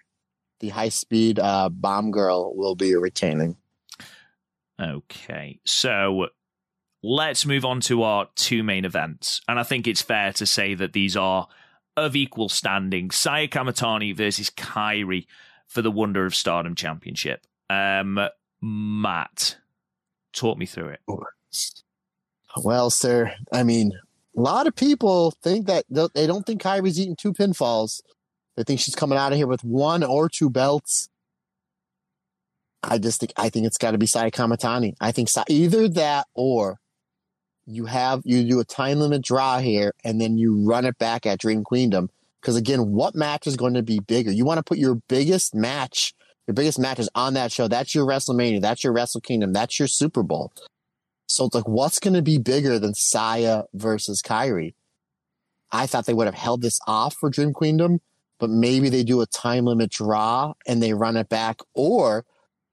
[0.58, 3.56] The high speed uh, bomb girl will be retaining.
[4.80, 6.26] Okay, so
[7.00, 9.40] let's move on to our two main events.
[9.46, 11.46] And I think it's fair to say that these are
[11.96, 15.26] of equal standing Saya Kamitani versus Kairi
[15.68, 17.46] for the Wonder of Stardom Championship.
[17.70, 18.18] Um,
[18.60, 19.58] Matt,
[20.32, 21.00] talk me through it.
[22.64, 23.92] Well, sir, I mean,
[24.36, 25.84] a lot of people think that
[26.14, 28.00] they don't think Kairi's eating two pinfalls.
[28.56, 31.08] They think she's coming out of here with one or two belts.
[32.82, 34.94] I just think I think it's got to be Saya Kamitani.
[35.00, 36.78] I think either that or
[37.66, 41.26] you have you do a time limit draw here and then you run it back
[41.26, 42.08] at Dream Queendom.
[42.40, 44.32] Because again, what match is going to be bigger?
[44.32, 46.12] You want to put your biggest match,
[46.48, 47.68] your biggest matches on that show.
[47.68, 48.60] That's your WrestleMania.
[48.60, 49.52] That's your Wrestle Kingdom.
[49.52, 50.52] That's your Super Bowl.
[51.32, 54.74] So it's like, what's going to be bigger than Saya versus Kairi?
[55.70, 58.00] I thought they would have held this off for Dream Queendom,
[58.38, 62.26] but maybe they do a time limit draw and they run it back, or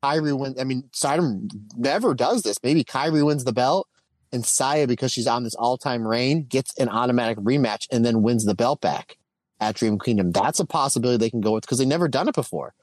[0.04, 0.60] Kairi wins.
[0.60, 2.58] I mean, Stardom never does this.
[2.62, 3.88] Maybe Kairi wins the belt
[4.32, 8.22] and Saya, because she's on this all time reign, gets an automatic rematch and then
[8.22, 9.18] wins the belt back
[9.62, 10.32] at Dream Kingdom.
[10.32, 12.74] That's a possibility they can go with because they've never done it before.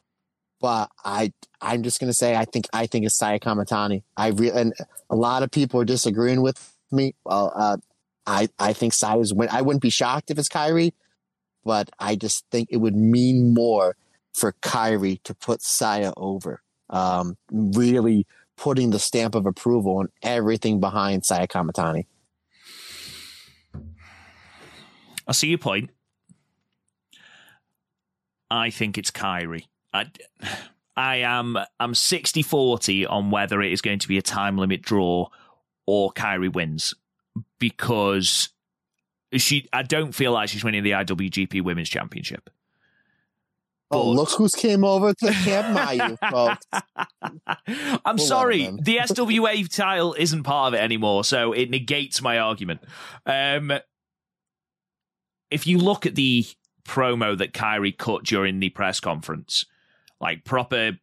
[0.60, 4.02] But I, I'm just gonna say I think I think it's Saya Kamitani.
[4.16, 4.72] I re- and
[5.10, 7.14] a lot of people are disagreeing with me.
[7.24, 7.76] Well, uh,
[8.26, 9.48] I I think Saya's win.
[9.50, 10.92] I wouldn't be shocked if it's Kairi,
[11.64, 13.96] but I just think it would mean more
[14.32, 16.62] for Kairi to put Saya over.
[16.88, 18.26] Um, really
[18.56, 22.06] putting the stamp of approval on everything behind Saya Kamitani.
[25.26, 25.90] I see your point.
[28.50, 29.64] I think it's Kairi.
[29.92, 30.06] I,
[30.96, 35.28] I am I'm 60-40 on whether it is going to be a time limit draw
[35.86, 36.94] or Kairi wins
[37.58, 38.50] because
[39.32, 42.50] she I don't feel like she's winning the IWGP Women's Championship.
[43.90, 48.00] Oh, look who's came over to Camp Mayu, folks.
[48.04, 52.80] I'm sorry, the SWA title isn't part of it anymore, so it negates my argument.
[53.24, 53.72] Um,
[55.52, 56.44] if you look at the
[56.84, 59.64] promo that Kairi cut during the press conference,
[60.20, 60.98] like proper,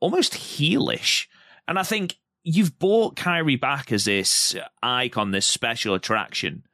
[0.00, 1.26] almost heelish,
[1.66, 6.64] and I think you've bought Kairi back as this icon, this special attraction,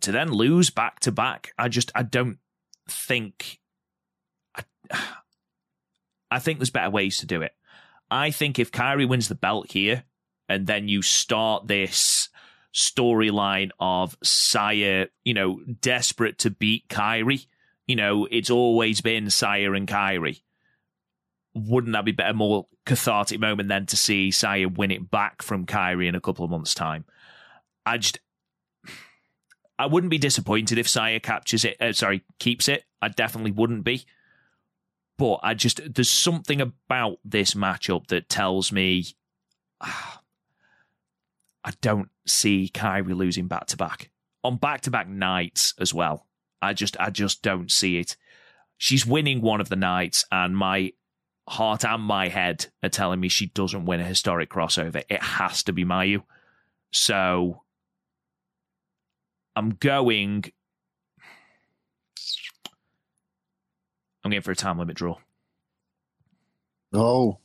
[0.00, 1.52] to then lose back to back.
[1.58, 2.38] I just I don't
[2.88, 3.58] think
[6.30, 7.52] I think there's better ways to do it.
[8.10, 10.04] I think if Kairi wins the belt here,
[10.48, 12.28] and then you start this
[12.74, 17.46] storyline of Saya, you know, desperate to beat Kairi,
[17.90, 20.42] you know, it's always been Saya and Kairi.
[21.56, 25.66] Wouldn't that be better, more cathartic moment than to see Saya win it back from
[25.66, 27.04] Kairi in a couple of months' time?
[27.84, 28.20] I just,
[29.76, 31.78] I wouldn't be disappointed if Saya captures it.
[31.80, 32.84] Uh, sorry, keeps it.
[33.02, 34.04] I definitely wouldn't be.
[35.18, 39.06] But I just there's something about this matchup that tells me
[39.80, 44.10] I don't see Kairi losing back to back
[44.44, 46.28] on back to back nights as well.
[46.62, 48.16] I just I just don't see it.
[48.76, 50.92] She's winning one of the nights, and my
[51.48, 55.02] heart and my head are telling me she doesn't win a historic crossover.
[55.08, 56.22] It has to be Mayu.
[56.92, 57.62] So
[59.56, 60.44] I'm going
[64.24, 65.16] I'm going for a time limit draw.
[66.92, 67.38] Oh.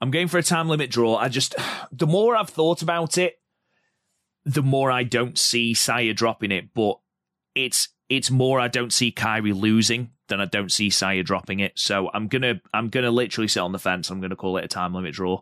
[0.00, 1.16] I'm going for a time limit draw.
[1.16, 1.54] I just,
[1.92, 3.40] the more I've thought about it,
[4.44, 6.98] the more I don't see Saya dropping it, but
[7.54, 11.78] it's it's more I don't see Kairi losing than I don't see Saya dropping it.
[11.78, 14.10] So I'm gonna I'm gonna literally sit on the fence.
[14.10, 15.40] I'm gonna call it a time limit draw.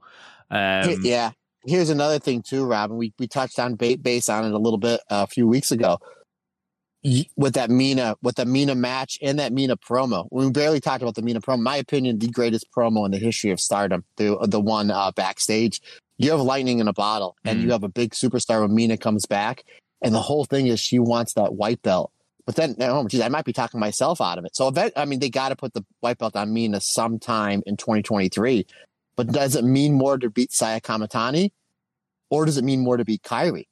[0.50, 1.32] Um, yeah.
[1.64, 2.96] Here's another thing too, Robin.
[2.96, 5.98] We we touched on base on it a little bit uh, a few weeks ago
[7.36, 10.26] with that Mina, with the Mina match and that Mina promo.
[10.30, 11.60] We barely talked about the Mina promo.
[11.60, 14.04] My opinion, the greatest promo in the history of Stardom.
[14.16, 15.80] The the one uh, backstage.
[16.18, 17.64] You have lightning in a bottle, and mm.
[17.64, 19.64] you have a big superstar when Mina comes back,
[20.02, 22.10] and the whole thing is she wants that white belt.
[22.46, 24.54] But then, oh, geez, I might be talking myself out of it.
[24.54, 27.76] So, event, I mean, they got to put the white belt on Mina sometime in
[27.76, 28.64] 2023.
[29.16, 31.50] But does it mean more to beat Saya Kamitani,
[32.30, 33.64] or does it mean more to beat Kairi?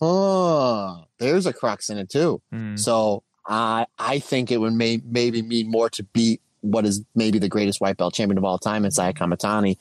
[0.00, 2.40] Oh, there's a crux in it too.
[2.52, 2.78] Mm.
[2.78, 7.38] So I I think it would may, maybe mean more to beat what is maybe
[7.38, 9.78] the greatest white belt champion of all time in Saya Kamitani.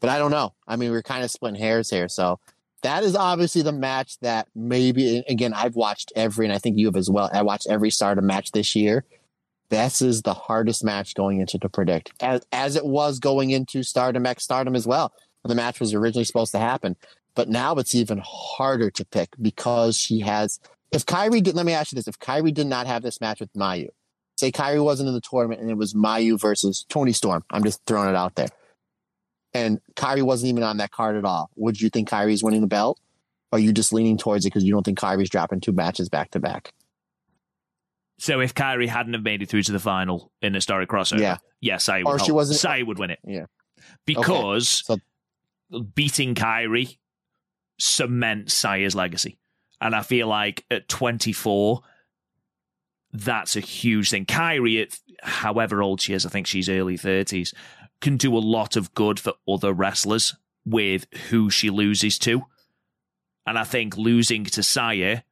[0.00, 0.54] But I don't know.
[0.66, 2.08] I mean, we're kind of splitting hairs here.
[2.08, 2.40] So
[2.82, 6.86] that is obviously the match that maybe again I've watched every, and I think you
[6.86, 7.30] have as well.
[7.32, 9.04] I watched every Stardom match this year.
[9.70, 13.82] This is the hardest match going into to predict, as as it was going into
[13.82, 15.12] Stardom X Stardom as well.
[15.44, 16.96] The match was originally supposed to happen.
[17.38, 20.58] But now it's even harder to pick because she has.
[20.90, 23.38] If Kairi did, let me ask you this: If Kairi did not have this match
[23.38, 23.90] with Mayu,
[24.36, 27.80] say Kairi wasn't in the tournament and it was Mayu versus Toni Storm, I'm just
[27.86, 28.48] throwing it out there,
[29.54, 32.66] and Kairi wasn't even on that card at all, would you think Kairi's winning the
[32.66, 32.98] belt?
[33.50, 36.08] Or are you just leaning towards it because you don't think Kairi's dropping two matches
[36.08, 36.72] back to back?
[38.18, 41.20] So if Kairi hadn't have made it through to the final in a historic crossover,
[41.20, 41.38] yeah.
[41.60, 42.08] yes, I would.
[42.08, 42.58] Or she wasn't.
[42.58, 43.20] Sai would win it.
[43.24, 43.46] Yeah.
[44.04, 45.00] because Okay,
[45.94, 46.98] beating Kairi
[47.78, 49.38] cements Saya's legacy.
[49.80, 51.80] And I feel like at 24,
[53.12, 54.26] that's a huge thing.
[54.26, 57.54] Kairi, at however old she is, I think she's early 30s,
[58.00, 60.34] can do a lot of good for other wrestlers
[60.64, 62.44] with who she loses to.
[63.46, 65.22] And I think losing to Saya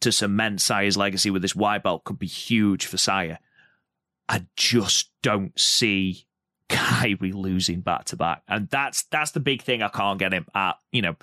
[0.00, 3.38] to cement Saya's legacy with this white belt could be huge for Saya.
[4.28, 6.26] I just don't see
[6.68, 10.46] Kairi losing back to back, and that's that's the big thing I can't get him
[10.54, 11.16] at you know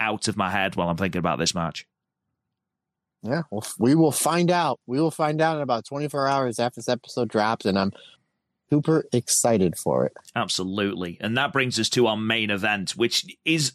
[0.00, 1.86] out of my head while I'm thinking about this match.
[3.22, 4.80] Yeah, well, we will find out.
[4.86, 7.92] We will find out in about 24 hours after this episode drops, and I'm
[8.70, 10.12] super excited for it.
[10.34, 13.72] Absolutely, and that brings us to our main event, which is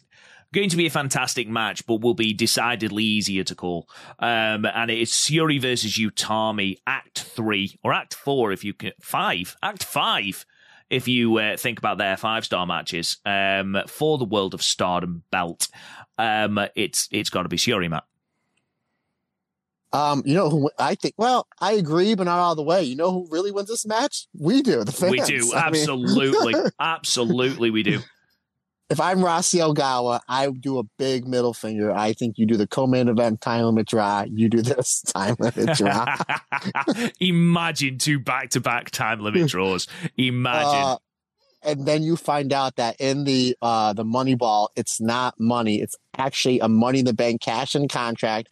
[0.52, 3.88] going to be a fantastic match, but will be decidedly easier to call.
[4.20, 8.92] Um, and it's Syuri versus Utami, Act Three or Act Four, if you can.
[9.00, 10.46] Five, Act Five
[10.90, 15.24] if you uh, think about their five star matches um, for the World of Stardom
[15.30, 15.68] belt.
[16.18, 18.04] Um, it's it's got to be Syuri, Matt.
[19.94, 21.14] Um, you know who I think?
[21.16, 22.82] Well, I agree, but not all the way.
[22.82, 24.26] You know who really wins this match?
[24.36, 24.82] We do.
[24.82, 25.12] The fans.
[25.12, 28.00] We do I absolutely, absolutely, we do.
[28.90, 31.92] if I'm Rossi Ogawa, I do a big middle finger.
[31.92, 34.24] I think you do the co-main event time limit draw.
[34.28, 36.16] You do this time limit draw.
[37.20, 39.86] Imagine two back to back time limit draws.
[40.16, 40.82] Imagine.
[40.82, 40.96] Uh,
[41.64, 45.80] and then you find out that in the uh the money ball, it's not money.
[45.80, 48.48] It's actually a money in the bank cash in contract.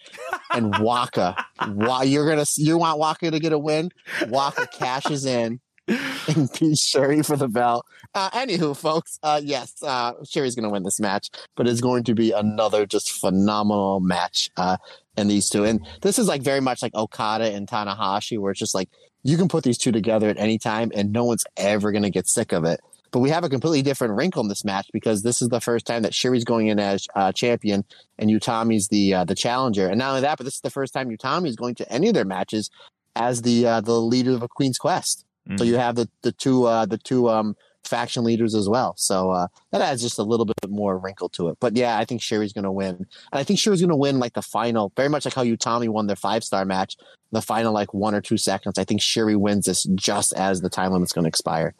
[0.52, 1.36] And Waka,
[1.68, 3.90] why you're gonna you want Waka to get a win?
[4.28, 7.86] Waka cashes in and beats Syuri for the belt.
[8.14, 12.05] Uh, anywho, folks, uh, yes, uh, Syuri's going to win this match, but it's going
[12.05, 14.76] to be another just phenomenal match uh,
[15.16, 15.64] in these two.
[15.64, 18.89] And this is like very much like Okada and Tanahashi, where it's just like
[19.22, 22.10] you can put these two together at any time and no one's ever going to
[22.10, 22.80] get sick of it.
[23.12, 25.86] But we have a completely different wrinkle in this match because this is the first
[25.86, 27.84] time that Syuri's going in as uh, champion
[28.18, 29.86] and Utami's the uh, the challenger.
[29.89, 32.09] And not only that, but this is the first time Utami is going to any
[32.09, 32.70] of their matches
[33.14, 35.24] as the uh, the leader of a Queen's Quest.
[35.56, 35.66] So Mhm.
[35.66, 38.94] you have the the two uh, the two um, faction leaders as well.
[38.97, 41.59] So uh, that adds just a little bit more wrinkle to it.
[41.60, 44.20] But yeah, I think Syuri's going to win, and I think Syuri's going to win
[44.20, 46.97] like the final, very much like how Utami won their five star match,
[47.32, 48.78] the final like one or two seconds.
[48.78, 51.74] I think Syuri wins this just as the time limit's going to expire.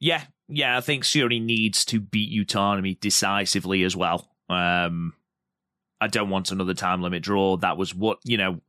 [0.00, 4.28] Yeah, yeah, I think Syuri needs to beat Utami decisively as well.
[4.48, 5.14] Um,
[6.00, 7.56] I don't want another time limit draw.
[7.56, 8.60] That was what you know.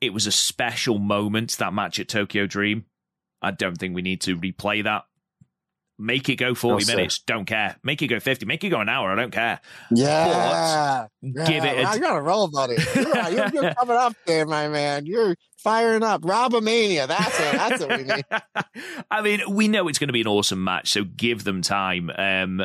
[0.00, 2.84] It was a special moment that match at Tokyo Dream.
[3.40, 5.04] I don't think we need to replay that.
[5.98, 6.96] Make it go forty No, sir.
[6.96, 7.20] minutes.
[7.20, 7.76] Don't care.
[7.82, 8.44] Make it go fifty.
[8.44, 9.10] Make it go an hour.
[9.10, 9.60] I don't care.
[9.90, 11.78] Yeah, Give it.
[11.78, 12.76] Yeah, A, you're on a roll, buddy.
[12.94, 15.06] You're, you're, you're coming up there, my man.
[15.06, 16.20] You're firing up.
[16.22, 17.08] Robomania.
[17.08, 17.52] That's it.
[17.52, 18.24] That's what we need.
[19.10, 22.10] I mean, we know it's going to be an awesome match, so give them time.
[22.16, 22.62] Um,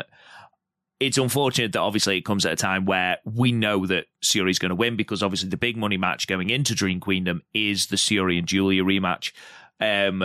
[1.00, 4.68] it's unfortunate that obviously it comes at a time where we know that Syuri's going
[4.70, 8.38] to win because obviously the big money match going into Dream Queendom is the Syuri
[8.38, 9.32] and Giulia rematch.
[9.80, 10.22] Um,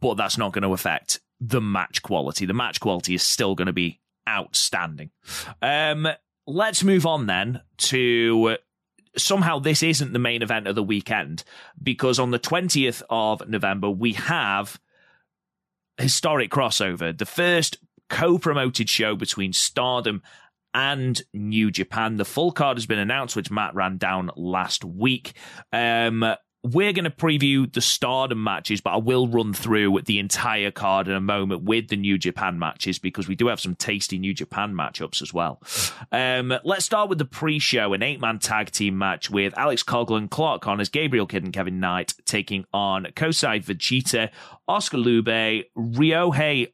[0.00, 2.46] but that's not going to affect the match quality.
[2.46, 5.10] The match quality is still going to be outstanding.
[5.60, 6.08] Um,
[6.46, 8.56] let's move on then to
[9.16, 11.44] somehow this isn't the main event of the weekend
[11.82, 14.80] because on the 20th of November we have
[15.98, 17.76] historic crossover, the first
[18.08, 20.22] co-promoted show between Stardom
[20.74, 22.16] and New Japan.
[22.16, 25.34] The full card has been announced, which Matt ran down last week.
[25.72, 26.24] Um,
[26.64, 31.08] we're going to preview the Stardom matches, but I will run through the entire card
[31.08, 34.32] in a moment with the New Japan matches because we do have some tasty New
[34.32, 35.60] Japan matchups as well.
[36.12, 40.62] Um, let's start with the pre-show, an eight-man tag team match with Alex Coughlin, Clark
[40.62, 44.30] Connors, Gabriel Kidd, and Kevin Knight taking on Kosai Vegeta,
[44.68, 46.72] Oscar Lube, Ryohei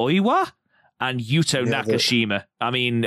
[0.00, 0.50] Oiwa,
[0.98, 2.44] and Yuto Yeah, Nakashima.
[2.60, 3.06] I mean,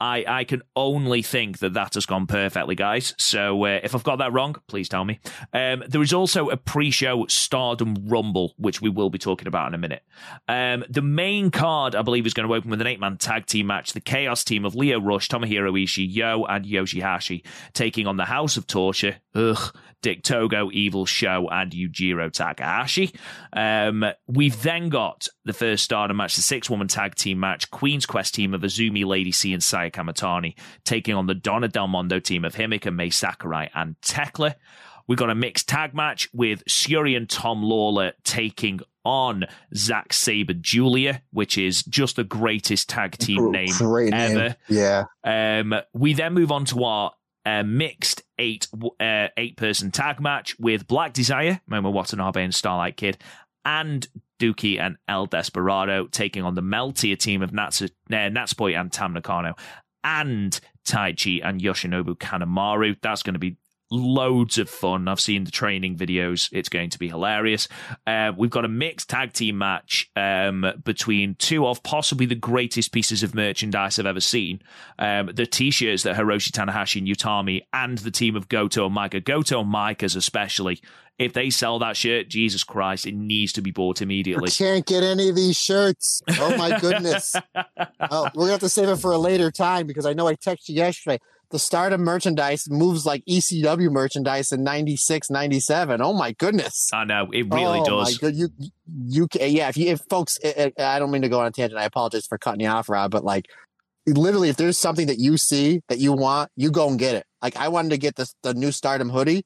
[0.00, 3.14] I I can only think that that has gone perfectly, guys.
[3.18, 5.20] So uh, if I've got that wrong, please tell me.
[5.52, 9.74] Um, there is also a pre-show Stardom Rumble, which we will be talking about in
[9.74, 10.02] a minute.
[10.48, 13.66] Um, the main card, I believe, is going to open with an eight-man tag team
[13.66, 13.92] match.
[13.92, 18.56] The Chaos team of Lio Rush, Tomohiro Ishii, Yo, and Yoshihashi taking on the House
[18.56, 19.16] of Torture.
[19.34, 19.74] Ugh.
[20.02, 23.12] Dick Togo, Evil Sho, and Yujiro Takahashi.
[23.52, 28.06] Um, we've then got the first starter match, the six woman tag team match, Queen's
[28.06, 30.54] Quest team of Azumi, Lady C, and Saya Kamitani
[30.84, 34.54] taking on the Donna Del Mondo team of Himeka, Mai Sakurai, and Thekla.
[35.06, 39.44] We've got a mixed tag match with Syuri and Tom Lawlor taking on
[39.74, 44.36] Zack Sabre Giulia, which is just the greatest tag team name Great name.
[44.36, 44.56] ever.
[44.68, 45.04] Yeah.
[45.22, 47.12] Um, we then move on to our
[47.44, 48.66] uh, mixed eight
[48.98, 53.18] uh, eight person tag match with Black Desire, Momo Watanabe, and Starlight Kid,
[53.66, 54.06] and
[54.38, 59.12] Douki and El Desperado taking on the Meltear team of Nats- uh, Natsupoi and Tam
[59.12, 59.54] Nakano
[60.04, 62.96] and Taichi and Yoshinobu Kanemaru.
[63.02, 63.56] That's going to be
[63.90, 65.08] loads of fun.
[65.08, 66.48] I've seen the training videos.
[66.52, 67.68] It's going to be hilarious.
[68.06, 72.92] Uh, we've got a mixed tag team match um, between two of possibly the greatest
[72.92, 74.60] pieces of merchandise I've ever seen.
[74.98, 79.24] Um, the t-shirts that Hiroshi Tanahashi and Utami and the team of Goto and Maika,
[79.24, 80.80] Goto and Maika's especially,
[81.18, 84.48] if they sell that shirt, Jesus Christ, it needs to be bought immediately.
[84.48, 86.22] I can't get any of these shirts.
[86.38, 87.34] Oh my goodness.
[87.56, 90.34] oh, we're gonna have to save it for a later time because I know I
[90.34, 91.18] texted you yesterday
[91.50, 96.00] the stardom merchandise moves like ECW merchandise in 96, 97.
[96.02, 96.90] Oh my goodness.
[96.92, 98.22] I know it really oh does.
[98.22, 98.28] My.
[98.28, 98.48] You,
[99.06, 99.68] you, yeah.
[99.68, 101.80] If you, if folks, it, it, I don't mean to go on a tangent.
[101.80, 103.46] I apologize for cutting you off, Rob, but like
[104.06, 107.26] literally, if there's something that you see that you want, you go and get it.
[107.42, 109.44] Like I wanted to get the, the new stardom hoodie.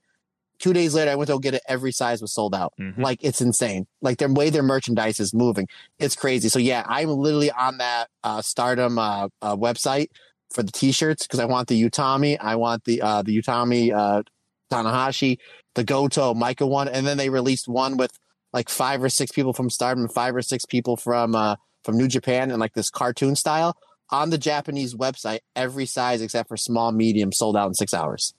[0.59, 1.63] Two days later, I went to go get it.
[1.67, 2.75] Every size was sold out.
[2.79, 3.01] Mm-hmm.
[3.01, 3.87] Like it's insane.
[4.03, 5.69] Like the way their merchandise is moving.
[5.99, 6.51] It's crazy.
[6.51, 10.09] So yeah, I'm literally on that uh, stardom uh, uh, website
[10.53, 14.23] for the t-shirts because I want the Utami, I want the uh the Utami uh
[14.71, 15.39] Tanahashi,
[15.75, 18.13] the Goto Maika one, and then they released one with
[18.53, 22.09] like five or six people from Stardom, five or six people from uh from New
[22.09, 23.77] Japan and like this cartoon style
[24.11, 25.41] on the Japanese website.
[25.57, 28.35] Every size except for small, medium sold out in six hours.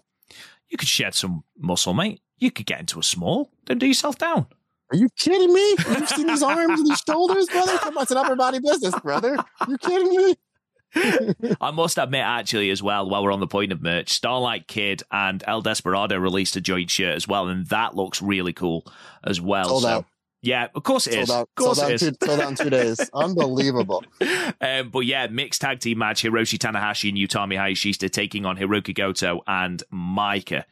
[0.69, 2.21] You could shed some muscle, mate.
[2.37, 4.47] You could get into a small, then do yourself down.
[4.91, 5.75] Are you kidding me?
[5.87, 7.77] You've seen these arms and these shoulders, brother?
[7.77, 9.37] Come on, it's an upper body business, brother.
[9.67, 10.35] You kidding me?
[11.61, 15.03] I must admit, actually, as well, while we're on the point of merch, Starlight Kid
[15.11, 18.85] and El Desperado released a joint shirt as well, and that looks really cool
[19.23, 19.69] as well.
[19.69, 20.05] Sold so, out.
[20.43, 21.29] Yeah, of course it sold is.
[21.29, 22.17] Out, of course sold it is.
[22.17, 23.09] Two, sold out in two days.
[23.13, 24.03] Unbelievable.
[24.59, 28.95] Um, but yeah, mixed tag team match: Hiroshi Tanahashi and Utami Hayashishita taking on Hiroki
[28.95, 30.63] Goto and Maika.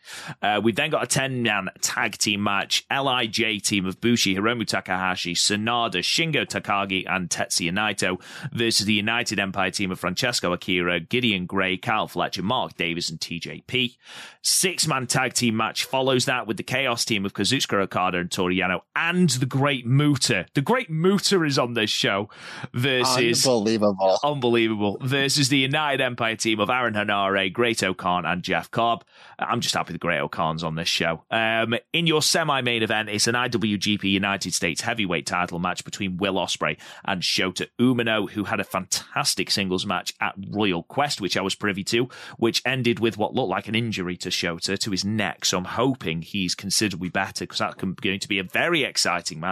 [0.42, 5.36] Uh, we've then got a ten-man tag team match: LIJ team of Bushi, Hiromu Takahashi,
[5.36, 8.20] Sanada, Shingo Takagi, and Tetsuya Naito
[8.52, 13.20] versus the United Empire team of Francesco Akira, Gideon Grey, Kyle Fletcher, Mark Davis, and
[13.20, 13.98] TJP.
[14.42, 18.56] Six-man tag team match follows that with the Chaos team of Kazuchika Okada and Toru
[18.56, 20.46] Yano and the Great Muta.
[20.54, 22.30] The Great Muta is on this show
[22.74, 29.04] versus unbelievable, unbelievable versus the United Empire team of Aaron Henare, Great-O-Khan, and Jeff Cobb.
[29.38, 31.24] I'm just happy the Great-O-Khan's on this show.
[31.30, 36.36] Um, in your semi-main event, it's an IWGP United States Heavyweight Title match between Will
[36.36, 41.42] Ospreay and Shota Umino, who had a fantastic singles match at Royal Quest, which I
[41.42, 42.08] was privy to,
[42.38, 45.44] which ended with what looked like an injury to Shota to his neck.
[45.44, 49.49] So I'm hoping he's considerably better because that's going to be a very exciting match.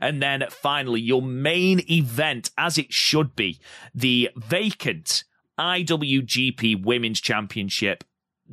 [0.00, 3.60] And then finally, your main event, as it should be,
[3.94, 5.24] the vacant
[5.58, 8.04] IWGP Women's Championship.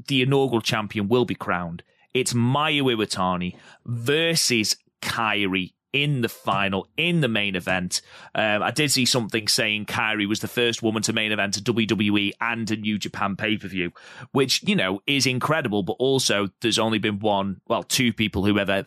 [0.08, 1.84] The inaugural champion will be crowned.
[2.14, 3.56] It's Mayu Iwatani
[3.86, 8.02] versus Kairi in the final, in the main event.
[8.36, 11.62] Um, I did see something saying Kairi was the first woman to main event a
[11.62, 13.92] WWE and a New Japan pay per view,
[14.32, 18.60] which, you know, is incredible, but also there's only been one, well, two people who
[18.60, 18.86] ever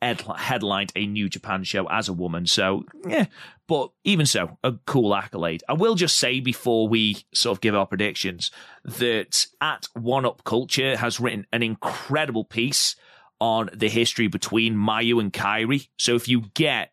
[0.00, 2.46] headlined a New Japan show as a woman.
[2.46, 3.26] So, yeah,
[3.66, 5.62] but even so, a cool accolade.
[5.68, 8.50] I will just say before we sort of give our predictions
[8.84, 12.96] that at One Up Culture has written an incredible piece
[13.40, 15.88] on the history between Mayu and Kairi.
[15.96, 16.92] So if you get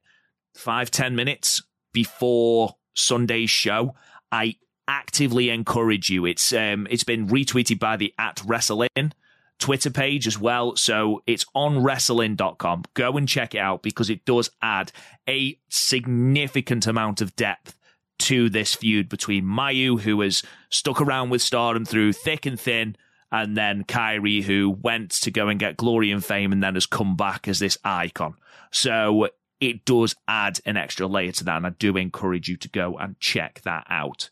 [0.55, 1.63] five, ten minutes
[1.93, 3.95] before Sunday's show,
[4.31, 4.55] I
[4.87, 6.25] actively encourage you.
[6.25, 9.13] It's um, it's been retweeted by the at Wrestling
[9.59, 10.75] Twitter page as well.
[10.75, 12.83] So it's on wrestling.com.
[12.93, 14.91] Go and check it out because it does add
[15.27, 17.75] a significant amount of depth
[18.17, 22.95] to this feud between Mayu, who has stuck around with stardom through thick and thin,
[23.31, 26.85] and then Kairi, who went to go and get glory and fame and then has
[26.85, 28.35] come back as this icon.
[28.71, 29.29] So
[29.59, 32.97] it does add an extra layer to that, and I do encourage you to go
[32.97, 34.29] and check that out.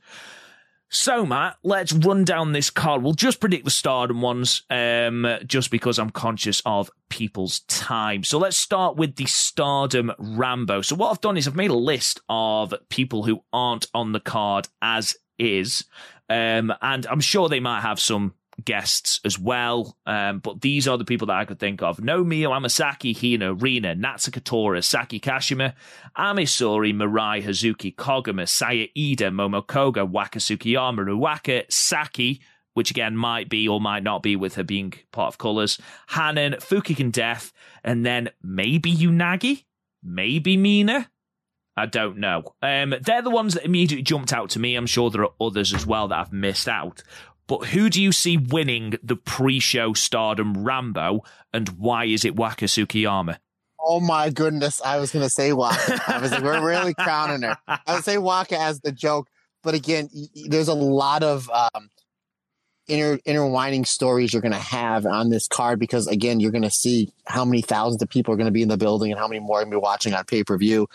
[0.96, 3.02] So, Matt, let's run down this card.
[3.02, 8.24] We'll just predict the stardom ones, um, just because I'm conscious of people's time.
[8.24, 10.84] So let's start with the stardom Rambo.
[10.84, 14.20] So what I've done is I've made a list of people who aren't on the
[14.20, 15.84] card as is.
[16.30, 19.98] Um, and I'm sure they might have some guests as well.
[20.06, 22.02] Um, but these are the people that I could think of.
[22.02, 25.74] Naomi Amasaki, Hina, Rina, Natsuko Tora, Saki Kashima,
[26.16, 32.42] Ami Sourei, Mirai, Hazuki, Koguma, Saya Iida, Momokoga, Waka Tsukiyama, Ruaka, Saki,
[32.74, 35.80] which again might be or might not be with her being part of Colors,
[36.10, 37.54] Hanan, Fukigen Death,
[37.84, 39.66] and then maybe Unagi,
[40.04, 41.10] maybe Mina.
[41.76, 42.44] I don't know.
[42.62, 44.76] Um, they're the ones that immediately jumped out to me.
[44.76, 47.02] I'm sure there are others as well that I've missed out.
[47.48, 52.66] But who do you see winning the pre-show Stardom Rambo, and why is it Waka
[52.66, 53.38] Tsukiyama?
[53.80, 54.82] Oh my goodness!
[54.82, 56.02] I was gonna say Waka.
[56.08, 57.58] I was like, we're really crowning her.
[57.68, 59.28] I would say Waka as the joke,
[59.62, 60.10] but again,
[60.48, 61.90] there's a lot of um,
[62.88, 66.72] inter intertwining stories you're going to have on this card because again, you're going to
[66.72, 69.28] see how many thousands of people are going to be in the building and how
[69.28, 70.88] many more are going to be watching on pay per view.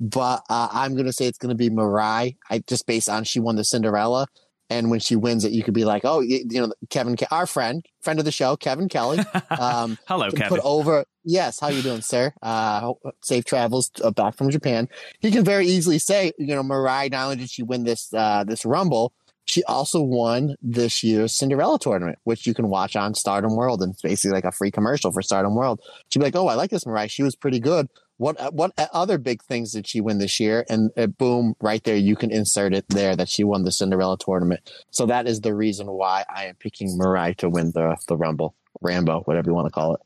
[0.00, 2.36] But uh, I'm going to say it's going to be Mirai.
[2.50, 4.26] I just based on she won the Cinderella.
[4.70, 7.46] And when she wins it, you could be like, oh, you, you know, Kevin, our
[7.46, 9.18] friend, friend of the show, Kevin Kelly.
[9.50, 10.48] Um, Hello, Kevin.
[10.48, 11.60] Put over, yes.
[11.60, 12.32] How you doing, sir?
[12.42, 14.88] Uh, safe travels uh, back from Japan.
[15.20, 18.42] He can very easily say, you know, Mirai, Not only did she win this uh,
[18.44, 19.12] this Rumble,
[19.44, 23.92] she also won this year's Cinderella tournament, which you can watch on Stardom World, and
[23.92, 25.80] it's basically like a free commercial for Stardom World.
[26.08, 27.10] She'd be like, "Oh, I like this Mirai.
[27.10, 27.88] She was pretty good.
[28.16, 31.96] What what other big things did she win this year?" And uh, boom, right there,
[31.96, 34.70] you can insert it there that she won the Cinderella tournament.
[34.90, 38.54] So that is the reason why I am picking Mirai to win the the Rumble,
[38.80, 40.00] Rambo, whatever you want to call it.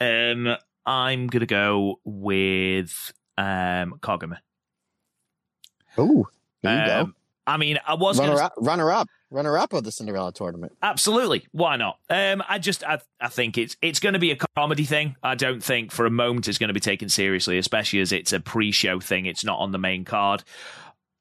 [0.00, 0.56] Um,
[0.86, 4.38] I'm gonna go with um Koguma.
[5.96, 6.28] Oh,
[6.62, 7.17] there you um, go.
[7.48, 8.44] I mean, I was runner gonna...
[8.44, 10.76] up, runner up, runner up of the Cinderella tournament.
[10.82, 11.98] Absolutely, why not?
[12.10, 15.16] Um, I just, I, I think it's it's going to be a comedy thing.
[15.22, 18.34] I don't think for a moment it's going to be taken seriously, especially as it's
[18.34, 19.24] a pre-show thing.
[19.24, 20.44] It's not on the main card.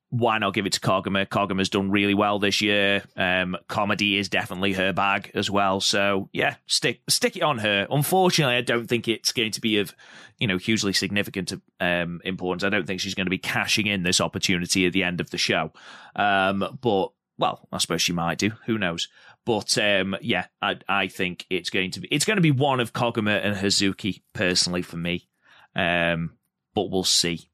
[0.09, 1.27] Why not give it to Koguma?
[1.27, 3.03] Koguma's done really well this year.
[3.17, 5.81] Um, comedy is definitely her bag as well.
[5.81, 7.88] So yeah, stick stick it on her.
[7.89, 9.93] Unfortunately, I don't think it's going to be of
[10.39, 11.51] you know hugely significant
[11.81, 12.63] um, importance.
[12.63, 15.29] I don't think she's going to be cashing in this opportunity at the end of
[15.29, 15.71] the show.
[16.15, 18.51] Um, but well, I suppose she might do.
[18.65, 19.09] Who knows?
[19.45, 22.79] But um, yeah, I, I think it's going to be it's going to be one
[22.79, 25.27] of Koguma and Hazuki personally for me.
[25.75, 26.38] Um,
[26.73, 27.49] but we'll see.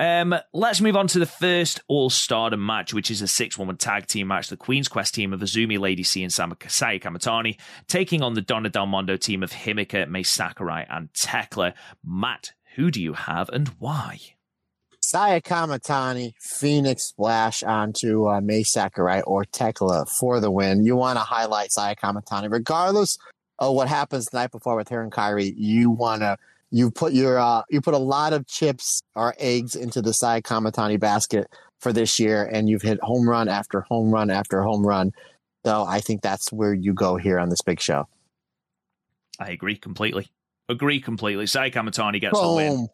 [0.00, 3.76] Um, let's move on to the first All Stardom match, which is a six woman
[3.76, 4.48] tag team match.
[4.48, 6.48] The Queen's Quest team of Azumi Lady C and Saya
[6.98, 11.74] Kamitani taking on the Donna Del Mondo team of Himeka, Mai Sakurai, and Thekla.
[12.04, 14.18] Matt, who do you have and why?
[15.00, 20.84] Saya Kamitani, Phoenix Splash onto uh, Mai Sakurai or Thekla for the win.
[20.84, 23.16] You want to highlight Saya Kamitani, regardless
[23.60, 25.54] of what happens the night before with her and Kairi.
[25.56, 26.36] You want to
[26.74, 30.42] you put your uh, you put a lot of chips or eggs into the Saya
[30.42, 31.46] Kamitani basket
[31.78, 35.12] for this year, and you've hit home run after home run after home run.
[35.64, 38.08] So I think that's where you go here on this big show.
[39.38, 40.26] I agree completely.
[40.68, 41.46] Agree completely.
[41.46, 42.48] Saya Kamitani gets Boom.
[42.48, 42.88] the win.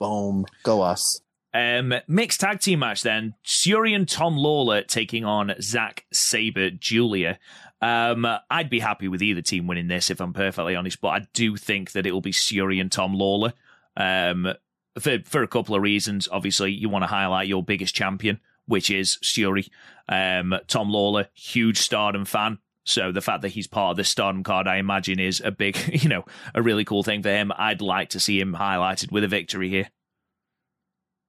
[0.00, 0.44] Boom.
[0.64, 1.20] Go us.
[1.54, 3.34] Um, mixed tag team match then.
[3.44, 7.38] Syuri and Tom Lawlor taking on Zack Sabre Giulia.
[7.82, 11.26] Um, I'd be happy with either team winning this if I'm perfectly honest, but I
[11.34, 13.52] do think that it will be Syuri and Tom Lawlor.
[13.96, 14.54] Um,
[14.98, 16.28] for for a couple of reasons.
[16.30, 19.68] Obviously, you want to highlight your biggest champion, which is Syuri.
[20.08, 22.58] Um, Tom Lawlor, huge Stardom fan.
[22.84, 25.76] So the fact that he's part of the Stardom card, I imagine, is a big,
[26.02, 26.24] you know,
[26.54, 27.52] a really cool thing for him.
[27.56, 29.88] I'd like to see him highlighted with a victory here.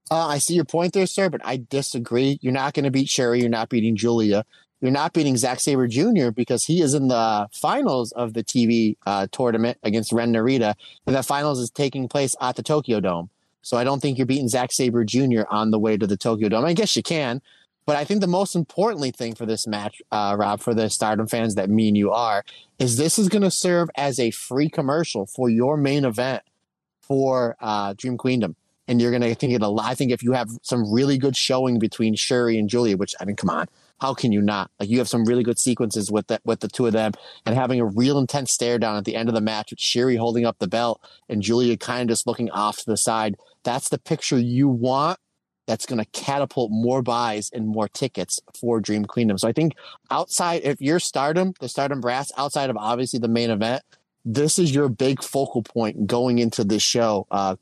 [0.09, 2.39] Uh, I see your point there, sir, but I disagree.
[2.41, 3.41] You're not going to beat Syuri.
[3.41, 4.45] You're not beating Giulia.
[4.79, 6.29] You're not beating Zack Sabre Jr.
[6.29, 10.75] because he is in the finals of the TV uh, tournament against Ren Narita,
[11.05, 13.29] and that finals is taking place at the Tokyo Dome.
[13.63, 15.43] So I don't think you're beating Zack Sabre Jr.
[15.49, 16.63] on the way to the Tokyo Dome.
[16.63, 17.41] I guess you can,
[17.87, 21.27] but I think the most importantly thing for this match, uh, Rob, for the Stardom
[21.27, 22.45] fans that me and you are,
[22.77, 26.43] is this is going to serve as a free commercial for your main event
[27.01, 28.55] for uh, Dream Queendom
[28.87, 29.85] and you're going to think it a lot.
[29.85, 33.25] I think if you have some really good showing between Syuri and Giulia, which I
[33.25, 33.67] mean, come on,
[33.99, 34.71] how can you not?
[34.79, 37.13] Like you have some really good sequences with that with the two of them,
[37.45, 40.17] and having a real intense stare down at the end of the match with Syuri
[40.17, 43.35] holding up the belt and Giulia kind of just looking off to the side.
[43.63, 45.19] That's the picture you want.
[45.65, 49.37] That's going to catapult more buys and more tickets for Dream Queendom.
[49.37, 49.73] So I think
[50.09, 53.83] outside, if you're Stardom, the Stardom brass, outside of obviously the main event,
[54.29, 57.55] this is your big focal point going into this show uh,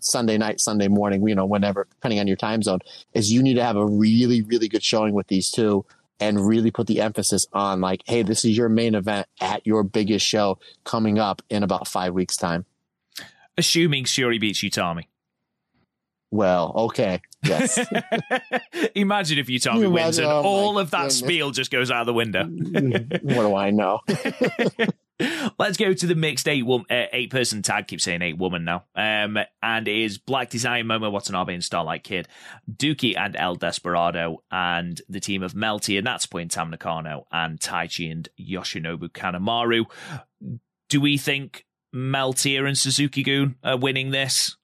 [0.00, 2.78] Sunday night, Sunday morning, you know, whenever, depending on your time zone,
[3.12, 5.84] is you need to have a really, really good showing with these two
[6.18, 9.82] and really put the emphasis on like, hey, this is your main event at your
[9.82, 12.64] biggest show coming up in about five weeks' time.
[13.58, 15.08] Assuming Syuri beats Utami.
[16.30, 17.20] Well, okay.
[17.44, 17.78] Yes.
[18.94, 21.18] Imagine if Utami You wins and oh all of that goodness.
[21.18, 22.44] spiel just goes out the window.
[23.22, 24.00] what do I know?
[25.58, 27.88] Let's go to the mixed eight wom- uh, eight person tag.
[27.88, 28.84] Keep saying eight woman now.
[28.94, 32.28] Um, and it is Black Desire, Momo Watanabe, and Starlight Kid,
[32.70, 38.12] Douki and El Desperado, and the team of Meltear and Natsupoi Tam Nakano and Taichi
[38.12, 39.86] and Yoshinobu Kanemaru.
[40.88, 41.64] Do we think
[41.94, 44.56] Meltear and Suzuki-gun are winning this?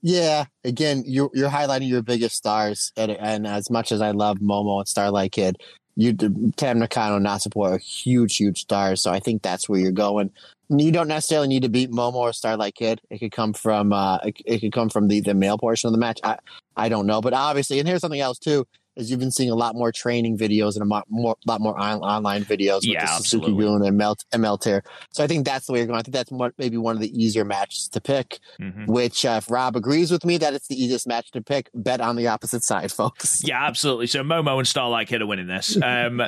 [0.00, 4.38] Yeah, again, you're you're highlighting your biggest stars, and, and as much as I love
[4.38, 5.56] Momo and Starlight Kid,
[5.96, 6.12] you
[6.56, 9.02] Tam Nakano Natsupoi are huge, huge stars.
[9.02, 10.30] So I think that's where you're going.
[10.68, 13.00] You don't necessarily need to beat Momo or Starlight Kid.
[13.08, 15.92] It could come from uh, it, it could come from the the male portion of
[15.92, 16.20] the match.
[16.22, 16.38] I
[16.76, 18.66] I don't know, but obviously, and here's something else too
[18.96, 21.78] is you've been seeing a lot more training videos and a lot more, lot more
[21.78, 23.52] on, online videos with Yeah, the Suzuki.
[23.52, 24.82] Gun and Mel, and Meltear.
[25.10, 25.98] So I think that's the way you're going.
[25.98, 28.38] I think that's more, maybe one of the easier matches to pick.
[28.60, 28.86] Mhm.
[28.86, 32.00] Which, uh, if Rob agrees with me that it's the easiest match to pick, bet
[32.00, 33.42] on the opposite side, folks.
[33.44, 34.06] Yeah, absolutely.
[34.06, 35.76] So Momo and Starlight Kid are winning this.
[35.82, 36.22] Um,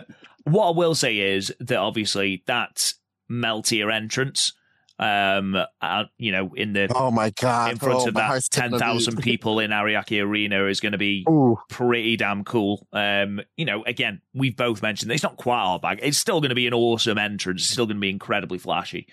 [0.45, 2.93] what I will say is that obviously that
[3.31, 4.53] Meltear entrance,
[4.99, 7.73] um, uh, you know, in the Oh my god!
[7.73, 11.25] in front oh, of that ten thousand people in Ariake Arena is going to be
[11.29, 12.87] Ooh, pretty damn cool.
[12.93, 16.01] Um, you know, again, we've both mentioned that it's not quite our bag.
[16.03, 17.62] It's still going to be an awesome entrance.
[17.62, 19.07] It's still going to be incredibly flashy.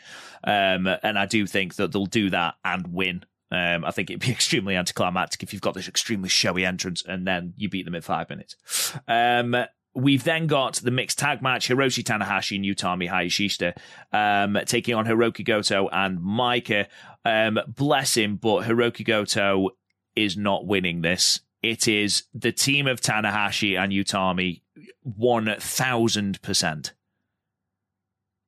[0.43, 3.25] Um, and I do think that they'll do that and win.
[3.51, 7.27] Um, I think it'd be extremely anticlimactic if you've got this extremely showy entrance and
[7.27, 8.55] then you beat them in five minutes.
[9.07, 9.55] Um,
[9.95, 13.75] We've then got the mixed tag match: Hiroshi Tanahashi and Utami Hayashishita
[14.11, 16.87] um, taking on Hiroki Goto and Maika.
[17.23, 19.69] Um, bless him, but Hiroki Goto
[20.15, 21.39] is not winning this.
[21.63, 24.61] It is the team of Tanahashi and Utami,
[25.01, 26.93] one thousand percent.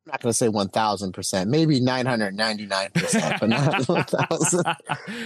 [0.07, 4.63] I'm not going to say 1000%, maybe 999%, but not 1000.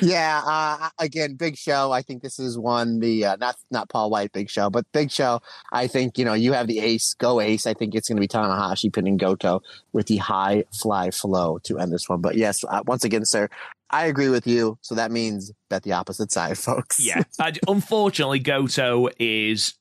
[0.02, 1.92] Yeah, uh, again, big show.
[1.92, 5.12] I think this is one the uh, not not Paul White big show, but big
[5.12, 5.40] show.
[5.72, 7.68] I think you know you have the ace, go ace.
[7.68, 9.62] I think it's going to be Tanahashi pinning Goto
[9.94, 12.22] with the high fly flow to end this one.
[12.22, 13.50] But yes, uh, once again, sir,
[13.92, 14.80] I agree with you.
[14.82, 17.00] So that means bet the opposite side, folks.
[17.00, 17.22] Yeah,
[17.68, 19.76] unfortunately, Goto is.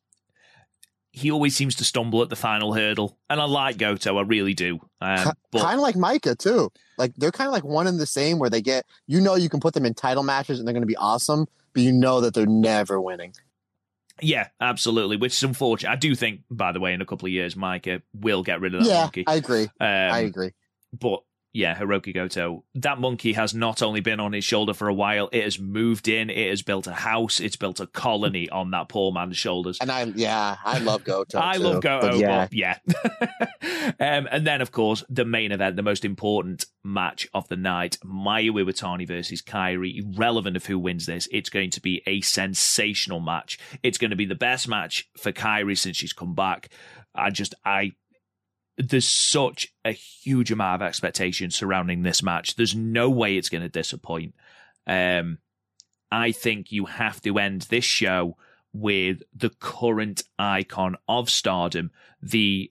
[1.13, 4.55] He always seems to stumble at the final hurdle, and I like Goto, I really
[4.55, 4.79] do.
[5.01, 6.71] Um, but kind of like Maika too.
[6.99, 9.49] Like they're kind of like one and the same, where they get you know you
[9.49, 12.21] can put them in title matches and they're going to be awesome, but you know
[12.21, 13.35] that they're never winning.
[14.21, 15.91] yeah, absolutely, which is unfortunate.
[15.91, 18.75] I do think, by the way, in a couple of years, Maika will get rid
[18.75, 19.25] of that yeah, monkey.
[19.27, 19.65] I agree.
[19.65, 20.53] Um, I agree.
[20.93, 24.95] But yeah, Hiroki Goto, that monkey has not only been on his shoulder for a
[24.95, 28.71] while, it has moved in, it has built a house, it's built a colony on
[28.71, 29.79] that poor man's shoulders.
[29.81, 31.41] And I yeah, I love Goto.
[31.41, 32.79] I too, love Goto, but yeah, but yeah.
[34.17, 37.99] um, and then, of course, the main event, the most important match of the night
[38.05, 40.05] Mayu Iwatani versus Kairi.
[40.05, 43.59] Irrelevant of who wins this, it's going to be a sensational match.
[43.83, 46.69] It's going to be the best match for Kairi since she's come back.
[47.15, 47.93] I just, I.
[48.89, 52.57] There's such a huge amount of expectation surrounding this match.
[52.57, 54.35] There's no way it's going to disappoint.
[54.87, 55.39] Um,
[56.11, 58.37] I think you have to end this show
[58.73, 61.91] with the current icon of stardom,
[62.23, 62.71] the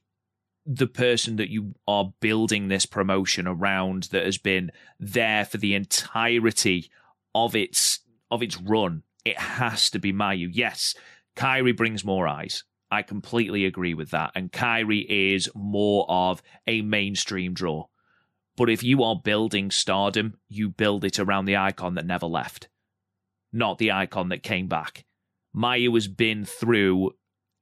[0.71, 5.73] the person that you are building this promotion around that has been there for the
[5.73, 6.91] entirety
[7.33, 7.99] of its
[8.29, 9.03] of its run.
[9.25, 10.49] It has to be Mayu.
[10.51, 10.95] Yes,
[11.35, 12.63] Kairi brings more eyes.
[12.91, 14.31] I completely agree with that.
[14.35, 17.85] And Kairi is more of a mainstream draw.
[18.57, 22.67] But if you are building stardom, you build it around the icon that never left,
[23.53, 25.05] not the icon that came back.
[25.55, 27.11] Mayu has been through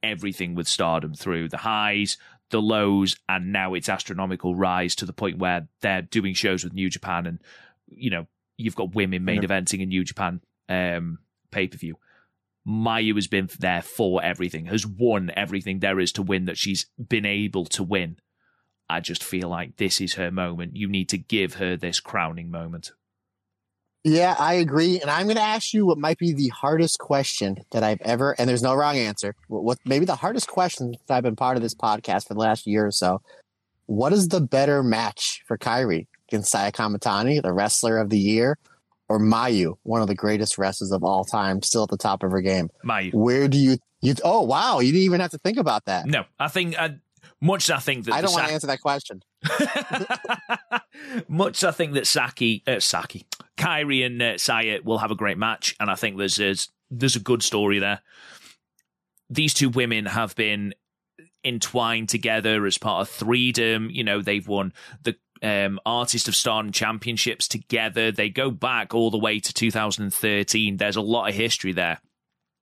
[0.02, 2.18] everything with stardom, through the highs,
[2.50, 6.74] the lows, and now its astronomical rise to the point where they're doing shows with
[6.74, 7.42] New Japan, and
[7.88, 8.28] you know
[8.58, 11.20] you've got women main eventing in New Japan um,
[11.52, 11.98] pay per view.
[12.68, 16.88] Mayu has been there for everything, has won everything there is to win that she's
[16.98, 18.18] been able to win.
[18.90, 20.76] I just feel like this is her moment.
[20.76, 22.92] You need to give her this crowning moment.
[24.04, 25.00] yeah, I agree.
[25.00, 28.34] And I'm going to ask you what might be the hardest question that I've ever,
[28.38, 29.36] and there's no wrong answer.
[29.48, 32.68] What, maybe the hardest question that I've been part of this podcast for the last
[32.68, 33.22] year or so?
[33.86, 38.58] What is the better match for Kairi against Saya Kamitani, the wrestler of the year,
[39.10, 42.32] or Mayu, one of the greatest wrestlers of all time, still at the top of
[42.32, 42.70] her game?
[42.84, 43.14] Mayu.
[43.14, 44.16] Where do you you?
[44.24, 46.06] Oh wow, you didn't even have to think about that.
[46.06, 46.90] No, I think uh,
[47.42, 47.70] much.
[47.70, 49.24] I think that I don't want Sa- to answer that question.
[51.28, 51.64] much.
[51.64, 53.26] I think that Saki, uh, Saki,
[53.58, 57.16] Kairi, and uh, Saya will have a great match, and I think there's there's, there's
[57.16, 58.02] a good story there.
[59.30, 60.74] These two women have been
[61.44, 63.94] entwined together as part of Threedom.
[63.94, 64.74] You know, they've won
[65.04, 68.12] the um, Artist of Stardom Championships together.
[68.12, 70.78] They go back all the way to 2013.
[70.78, 72.00] There's a lot of history there.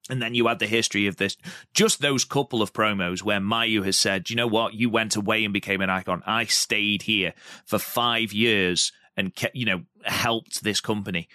[0.09, 1.35] And then you add the history of this,
[1.73, 5.43] just those couple of promos where Mayu has said, you know what, you went away
[5.43, 6.21] and became an icon.
[6.27, 7.33] I stayed here
[7.65, 11.27] for five years and, kept, you know, helped this company.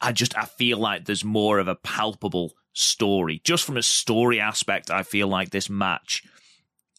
[0.00, 3.42] I just, I feel like there's more of a palpable story.
[3.44, 6.22] Just from a story aspect, I feel like this match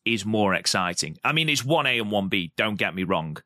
[0.05, 1.17] is more exciting.
[1.23, 3.37] I mean, it's 1A and 1B, don't get me wrong.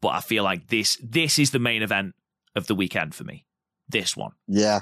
[0.00, 2.14] But I feel like this, this is the main event
[2.56, 3.44] of the weekend for me.
[3.88, 4.32] This one.
[4.46, 4.80] Yeah,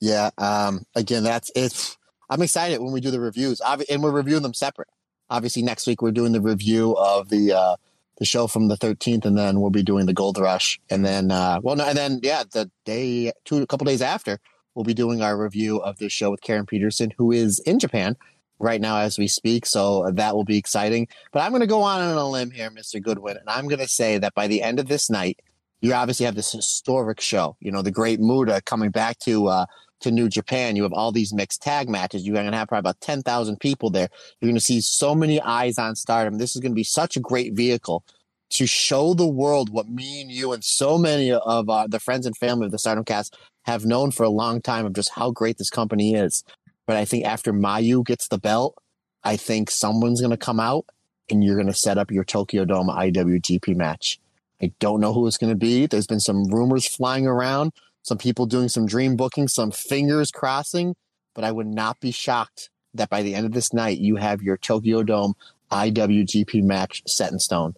[0.00, 0.30] yeah.
[0.38, 1.96] Um, again, that's it's.
[2.30, 4.88] I'm excited when we do the reviews, and we're reviewing them separate.
[5.30, 7.76] obviously next week we're doing the review of the uh,
[8.18, 11.30] the show from the 13th, and then we'll be doing the Gold Rush, and then
[11.30, 14.40] uh, well, no, and then yeah, the day two a couple days after
[14.74, 18.16] we'll be doing our review of this show with Karen Peterson, who is in Japan
[18.58, 19.66] right now as we speak.
[19.66, 21.08] So that will be exciting.
[21.32, 23.02] But I'm going to go on on a limb here, Mr.
[23.02, 25.40] Goodwin, and I'm going to say that by the end of this night,
[25.80, 27.56] you obviously have this historic show.
[27.60, 29.66] You know, the Great Muta coming back to uh,
[30.00, 30.76] to New Japan.
[30.76, 32.26] You have all these mixed tag matches.
[32.26, 34.08] You're going to have probably about 10,000 people there.
[34.40, 36.38] You're going to see so many eyes on Stardom.
[36.38, 38.04] This is going to be such a great vehicle
[38.50, 42.26] to show the world what me and you and so many of uh, the friends
[42.26, 45.30] and family of the Stardom cast have known for a long time of just how
[45.30, 46.42] great this company is.
[46.88, 48.76] But I think after Mayu gets the belt,
[49.22, 50.86] I think someone's going to come out
[51.30, 54.18] and you're going to set up your Tokyo Dome IWGP match.
[54.62, 55.84] I don't know who it's going to be.
[55.84, 60.96] There's been some rumors flying around some people doing some dream booking, some fingers crossing,
[61.34, 64.40] but I would not be shocked that by the end of this night, you have
[64.40, 65.34] your Tokyo Dome
[65.70, 67.74] IWGP match set in stone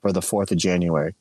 [0.00, 1.14] for the 4th of January.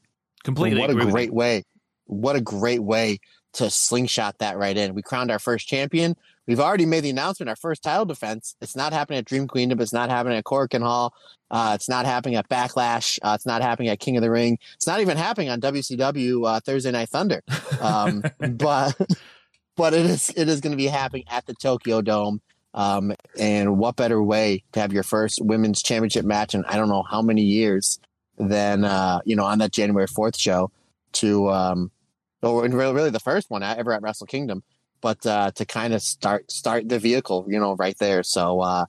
[0.46, 0.82] Completely.
[0.82, 1.64] And what a great way.
[2.06, 3.20] What a great way
[3.54, 4.94] to slingshot that right in.
[4.94, 6.16] We crowned our first champion.
[6.48, 8.56] We've already made the announcement, our first title defense.
[8.60, 9.80] It's not happening at Dream Queendom.
[9.82, 11.14] It's not happening at Korakuen Hall.
[11.52, 13.20] Uh, it's not happening at Backlash.
[13.22, 14.58] Uh, it's not happening at King of the Ring.
[14.74, 17.44] It's not even happening on WCW uh, Thursday Night Thunder.
[17.80, 19.00] Um, but
[19.76, 22.42] but it is it is going to be happening at the Tokyo Dome.
[22.74, 26.90] Um, and what better way to have your first women's championship match in I don't
[26.90, 28.00] know how many years
[28.38, 30.72] than uh, you know on that January fourth show
[31.14, 31.92] to um,
[32.42, 34.64] or really, really the first one ever at Wrestle Kingdom,
[35.02, 38.24] but uh, to kind of start start the vehicle, you know, right there.
[38.24, 38.86] So uh,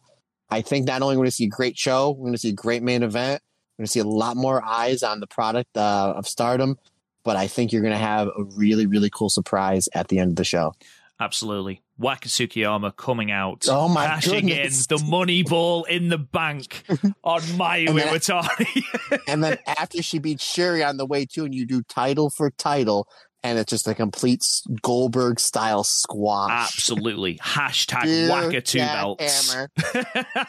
[0.49, 2.51] I think not only we're going to see a great show, we're going to see
[2.51, 3.43] a great main event.
[3.77, 6.79] We're going to see a lot more eyes on the product uh, of Stardom,
[7.25, 10.31] but I think you're going to have a really, really cool surprise at the end
[10.31, 10.75] of the show.
[11.21, 11.83] Absolutely.
[11.99, 14.87] Waka Tsukiyama coming out, oh my cashing goodness.
[14.87, 16.83] in the money ball in the bank
[17.25, 19.21] on Mayu Iwatani.
[19.29, 22.51] and then after she beats Syuri on the way too, and you do title for
[22.51, 23.07] title,
[23.43, 24.47] and it's just a complete
[24.83, 26.51] Goldberg style squash.
[26.51, 27.37] Absolutely.
[27.43, 29.57] Hashtag Waka two Jack belts.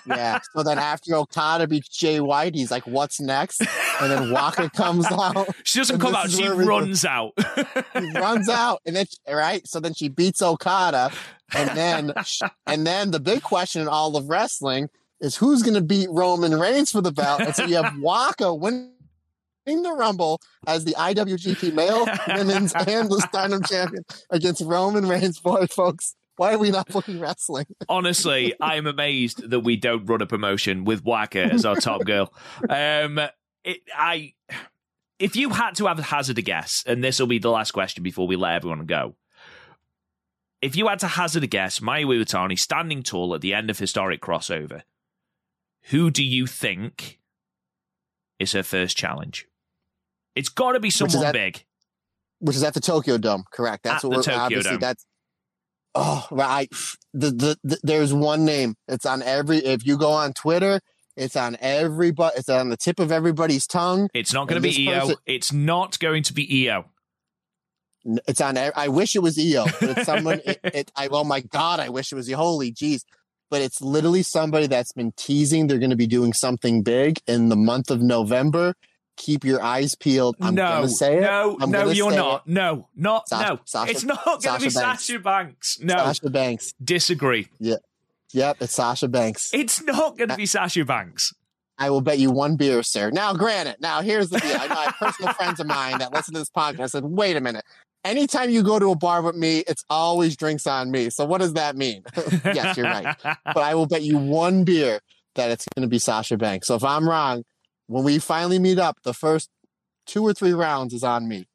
[0.06, 0.40] Yeah.
[0.54, 3.62] So then after Okada beats Jay White, he's like, "What's next?"
[4.02, 5.48] And then Waka comes out.
[5.64, 7.34] She doesn't come out, she runs out.
[7.38, 9.66] she runs out, and then right.
[9.68, 11.12] So then she beats Okada,
[11.54, 12.14] and then
[12.68, 14.90] and then the big question in all of wrestling
[15.20, 17.42] is who's going to beat Roman Reigns for the belt.
[17.42, 18.92] And so you have Waka winning
[19.66, 25.40] the Rumble as the IWGP Male, Women's, and the Stardom Champion against Roman Reigns.
[25.40, 27.66] Boy, folks, why are we not booking wrestling?
[27.88, 32.34] Honestly, I'm amazed that we don't run a promotion with Waka as our top girl.
[32.70, 33.20] Um,
[33.64, 34.34] it, I,
[35.20, 37.72] if you had to have a hazard a guess, and this will be the last
[37.72, 39.16] question before we let everyone go.
[40.62, 43.78] If you had to hazard a guess, Mayu Iwatani standing tall at the end of
[43.78, 44.82] historic crossover,
[45.90, 47.20] who do you think
[48.40, 49.48] is her first challenge?
[50.36, 51.64] It's got to be someone at- big.
[52.40, 53.84] Which is at the Tokyo Dome, correct?
[53.84, 54.80] That's At what we're Tokyo obviously Dome.
[54.80, 55.06] that's.
[55.94, 56.70] Oh right,
[57.14, 58.76] the, the the there's one name.
[58.88, 59.58] It's on every.
[59.58, 60.80] If you go on Twitter,
[61.16, 62.38] it's on everybody.
[62.40, 64.10] It's on the tip of everybody's tongue.
[64.14, 65.00] It's not going to be Io.
[65.02, 66.86] person- It's not going to be Io.
[68.28, 68.58] It's on.
[68.58, 70.42] I wish it was Io, but it's someone.
[70.46, 72.32] it, it, I oh my god, I wish it was.
[72.32, 73.02] Holy jeez.
[73.52, 77.50] But it's literally somebody that's been teasing they're going to be doing something big in
[77.50, 78.74] the month of November.
[79.18, 80.36] Keep your eyes peeled.
[80.42, 81.22] I'm no, gonna say it.
[81.22, 82.48] no, I'm no, you're not.
[82.48, 83.60] No, not Sasha- no.
[83.66, 84.98] Sasha- it's not going to be Sasha Banks.
[85.08, 85.80] Sasha Banks.
[85.82, 86.74] No, Sasha Banks.
[86.84, 87.48] disagree.
[87.60, 87.76] Yeah,
[88.34, 89.54] yep, it's Sasha Banks.
[89.54, 91.34] It's not going to be Sasha Banks.
[91.78, 93.10] I will bet you one beer, sir.
[93.12, 94.56] Now, granted, now here's the deal.
[94.60, 96.80] I know I have personal friends of mine that listen to this podcast.
[96.80, 97.66] I said, wait a minute.
[98.04, 101.10] Anytime you go to a bar with me, it's always drinks on me.
[101.10, 102.04] So what does that mean?
[102.46, 103.16] yes, you're right.
[103.24, 105.00] But I will bet you one beer
[105.36, 106.68] that it's going to be Sasha Banks.
[106.68, 107.44] So if I'm wrong,
[107.92, 109.50] when we finally meet up, the first
[110.06, 111.48] two or three rounds is on me.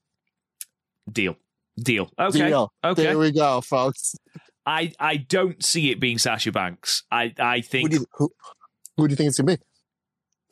[1.10, 1.36] Deal,
[1.78, 2.10] deal.
[2.18, 2.72] Okay, Deal.
[2.84, 3.02] okay.
[3.04, 4.16] There we go, folks.
[4.64, 7.02] I I don't see it being Sasha Banks.
[7.10, 8.30] I I Who think do you, who,
[8.96, 9.62] who do you think it's going to be?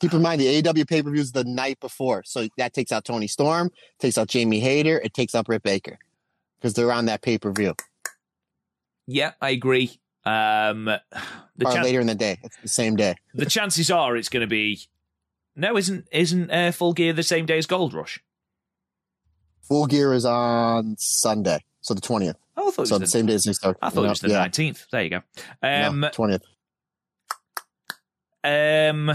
[0.01, 2.91] Keep in mind the AEW pay per view is the night before, so that takes
[2.91, 5.97] out Toni Storm, takes out Jamie Hayter, it takes out Britt Baker
[6.57, 7.73] because they're on that pay per view
[9.07, 9.99] yeah, I agree.
[10.25, 10.85] Um,
[11.57, 12.39] the or chan- later in the day.
[12.43, 13.15] It's the same day.
[13.33, 14.79] the chances are it's going to be.
[15.55, 18.19] No, isn't isn't uh, Full Gear the same day as Gold Rush?
[19.67, 22.35] Full Gear is on Sunday, so the twentieth.
[22.57, 23.77] Oh, I thought it So was the the, same day as start.
[23.81, 24.85] I thought it was the yeah, nineteenth.
[24.91, 25.21] There you go.
[25.61, 26.43] Um, twentieth.
[28.43, 29.11] Um.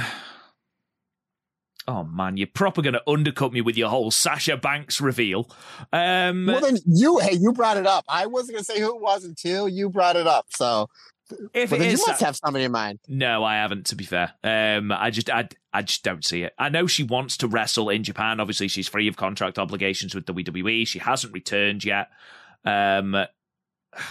[1.88, 5.50] Oh man, you're proper going to undercut me with your whole Sasha Banks reveal.
[5.92, 8.04] Um, well, then you, hey, you brought it up.
[8.08, 10.46] I wasn't gonna say who it was until you brought it up.
[10.50, 10.88] So
[11.54, 12.98] if Well, you must have somebody in mind.
[13.08, 13.86] no, I haven't.
[13.86, 16.54] To be fair, um, I just, I, I just don't see it.
[16.58, 18.40] I know she wants to wrestle in Japan.
[18.40, 20.86] Obviously, she's free of contract obligations with WWE.
[20.86, 22.08] She hasn't returned yet.
[22.64, 23.16] Um,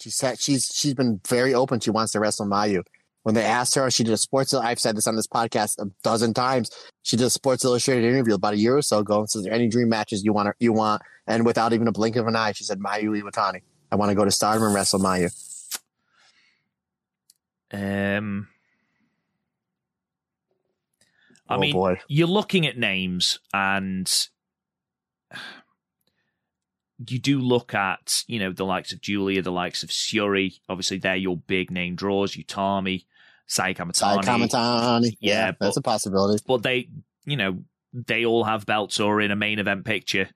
[0.00, 1.78] She said she's she's been very open.
[1.80, 2.82] She wants to wrestle Mayu.
[3.22, 4.54] When they asked her, she did a Sports.
[4.54, 6.70] I've said this on this podcast a dozen times.
[7.02, 9.50] She did a Sports Illustrated interview about a year or so ago and says, "Are
[9.50, 10.56] there any dream matches you want?
[10.58, 13.60] You want?" And without even a blink of an eye, she said, "Mayu Iwatani.
[13.92, 15.30] I want to go to Stardom and wrestle Mayu."
[17.72, 18.48] Um,
[21.48, 22.00] I Oh, mean, boy.
[22.08, 24.10] you're looking at names and
[27.06, 30.60] you do look at, you know, the likes of Giulia, the likes of Syuri.
[30.68, 32.32] Obviously, they're your big name draws.
[32.36, 33.06] Utami,
[33.46, 34.24] Sai Sai Kamitani.
[34.24, 35.16] Kamitani.
[35.20, 36.42] Yeah, that's a possibility.
[36.46, 36.88] But they,
[37.24, 40.28] you know, they all have belts or in a main event picture.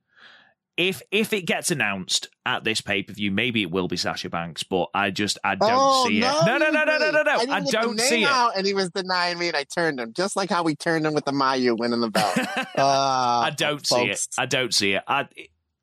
[0.77, 4.29] If if it gets announced at this pay per view, maybe it will be Sasha
[4.29, 6.47] Banks, but I just I don't oh, see no, it.
[6.47, 7.53] No, no, no, no, no, no, no.
[7.53, 8.29] I the don't see it.
[8.29, 11.07] Out and he was denying me, and I turned him, just like how we turned
[11.07, 12.39] him with the Mayu winning the belt.
[12.39, 14.27] Uh, I don't see it.
[14.37, 15.05] I don't see it.
[15.07, 15.29] I,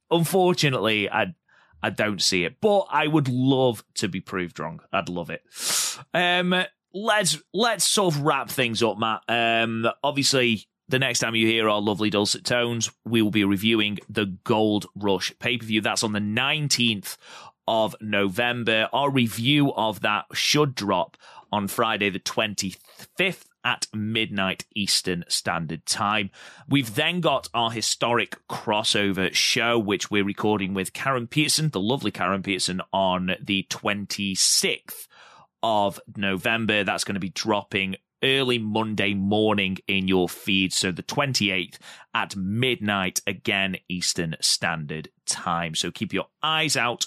[0.09, 1.33] unfortunately, I
[1.81, 2.59] I don't see it.
[2.61, 4.81] But I would love to be proved wrong.
[4.91, 5.41] I'd love it.
[6.13, 6.63] Um,
[6.93, 9.21] let's let's sort of wrap things up, Matt.
[9.27, 10.67] Um, obviously.
[10.91, 14.87] The next time you hear our lovely dulcet tones, we will be reviewing the Gold
[14.93, 15.79] Rush pay per view.
[15.79, 17.15] That's on the 19th
[17.65, 18.89] of November.
[18.91, 21.15] Our review of that should drop
[21.49, 26.29] on Friday, the 25th at midnight Eastern Standard Time.
[26.67, 32.11] We've then got our historic crossover show, which we're recording with Karen Peterson, the lovely
[32.11, 35.07] Karen Peterson, on the 26th
[35.63, 36.83] of November.
[36.83, 40.73] That's going to be dropping early Monday morning in your feed.
[40.73, 41.77] So the 28th
[42.13, 45.75] at midnight, again, Eastern Standard Time.
[45.75, 47.05] So keep your eyes out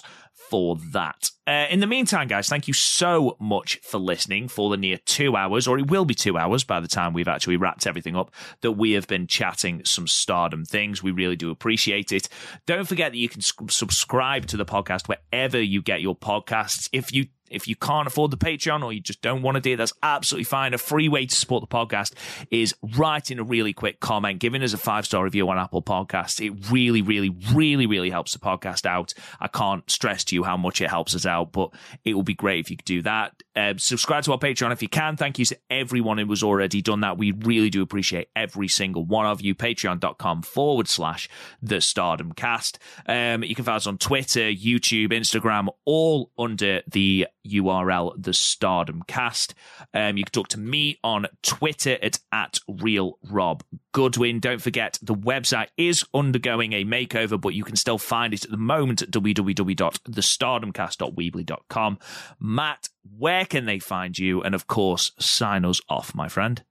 [0.49, 1.31] for that.
[1.47, 5.35] Uh, in the meantime, guys, thank you so much for listening for the near two
[5.35, 8.31] hours, or it will be two hours by the time we've actually wrapped everything up,
[8.61, 11.01] that we have been chatting some stardom things.
[11.01, 12.29] We really do appreciate it.
[12.65, 16.89] Don't forget that you can subscribe to the podcast wherever you get your podcasts.
[16.91, 19.73] If you if you can't afford the Patreon or you just don't want to do
[19.73, 20.73] it, that's absolutely fine.
[20.73, 22.13] A free way to support the podcast
[22.51, 26.45] is writing a really quick comment, giving us a five star review on Apple Podcasts.
[26.45, 29.13] It really, really, really, really helps the podcast out.
[29.39, 31.71] I can't stress to you how much it helps us out, but
[32.03, 33.43] it would be great if you could do that.
[33.55, 35.15] Uh, subscribe to our Patreon if you can.
[35.15, 37.17] Thank you to everyone who has already done that.
[37.17, 39.55] We really do appreciate every single one of you.
[39.55, 41.29] Patreon.com forward slash
[41.61, 42.79] the Stardom Cast.
[43.05, 49.03] Um, you can find us on Twitter, YouTube, Instagram, all under the URL the Stardom
[49.07, 49.53] Cast.
[49.93, 53.63] Um, you can talk to me on Twitter at at Real Rob
[53.95, 54.39] Goodwin.
[54.41, 58.51] Don't forget the website is undergoing a makeover, but you can still find it at
[58.51, 61.99] the moment at www.thestardomcast.weebly.com.
[62.37, 64.43] Matt, where can they find you?
[64.43, 66.61] And of course, sign us off, my friend.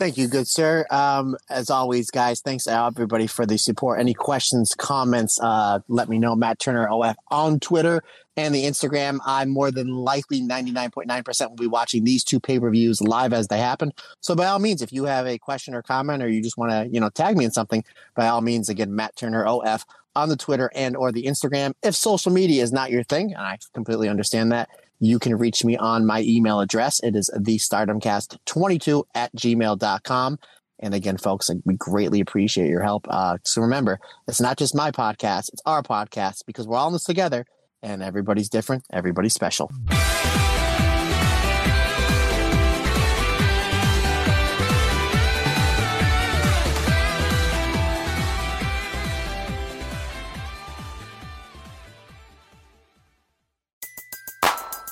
[0.00, 0.84] Thank you, good sir.
[0.90, 4.00] Um, as always, guys, thanks everybody for the support.
[4.00, 6.34] Any questions, comments, uh, let me know.
[6.34, 8.02] Matt Turner OF on Twitter
[8.38, 9.18] and the Instagram.
[9.26, 13.92] I'm more than likely 99.9% will be watching these two pay-per-views live as they happen.
[14.20, 16.70] So by all means, if you have a question or comment or you just want
[16.70, 17.84] to, you know, tag me in something,
[18.14, 19.84] by all means, again, Matt Turner OF
[20.14, 21.72] on the Twitter and or the Instagram.
[21.82, 24.68] If social media is not your thing, and I completely understand that,
[25.00, 27.00] you can reach me on my email address.
[27.00, 30.38] It is thestardomcast22 at gmail.com.
[30.80, 33.06] And again, folks, we greatly appreciate your help.
[33.10, 33.98] Uh, so remember,
[34.28, 37.44] it's not just my podcast, it's our podcast because we're all in this together
[37.82, 39.70] and everybody's different, everybody's special.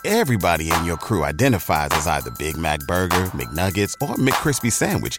[0.09, 5.19] Everybody in your crew identifies as either Big Mac Burger, McNuggets, or McCrispy Sandwich.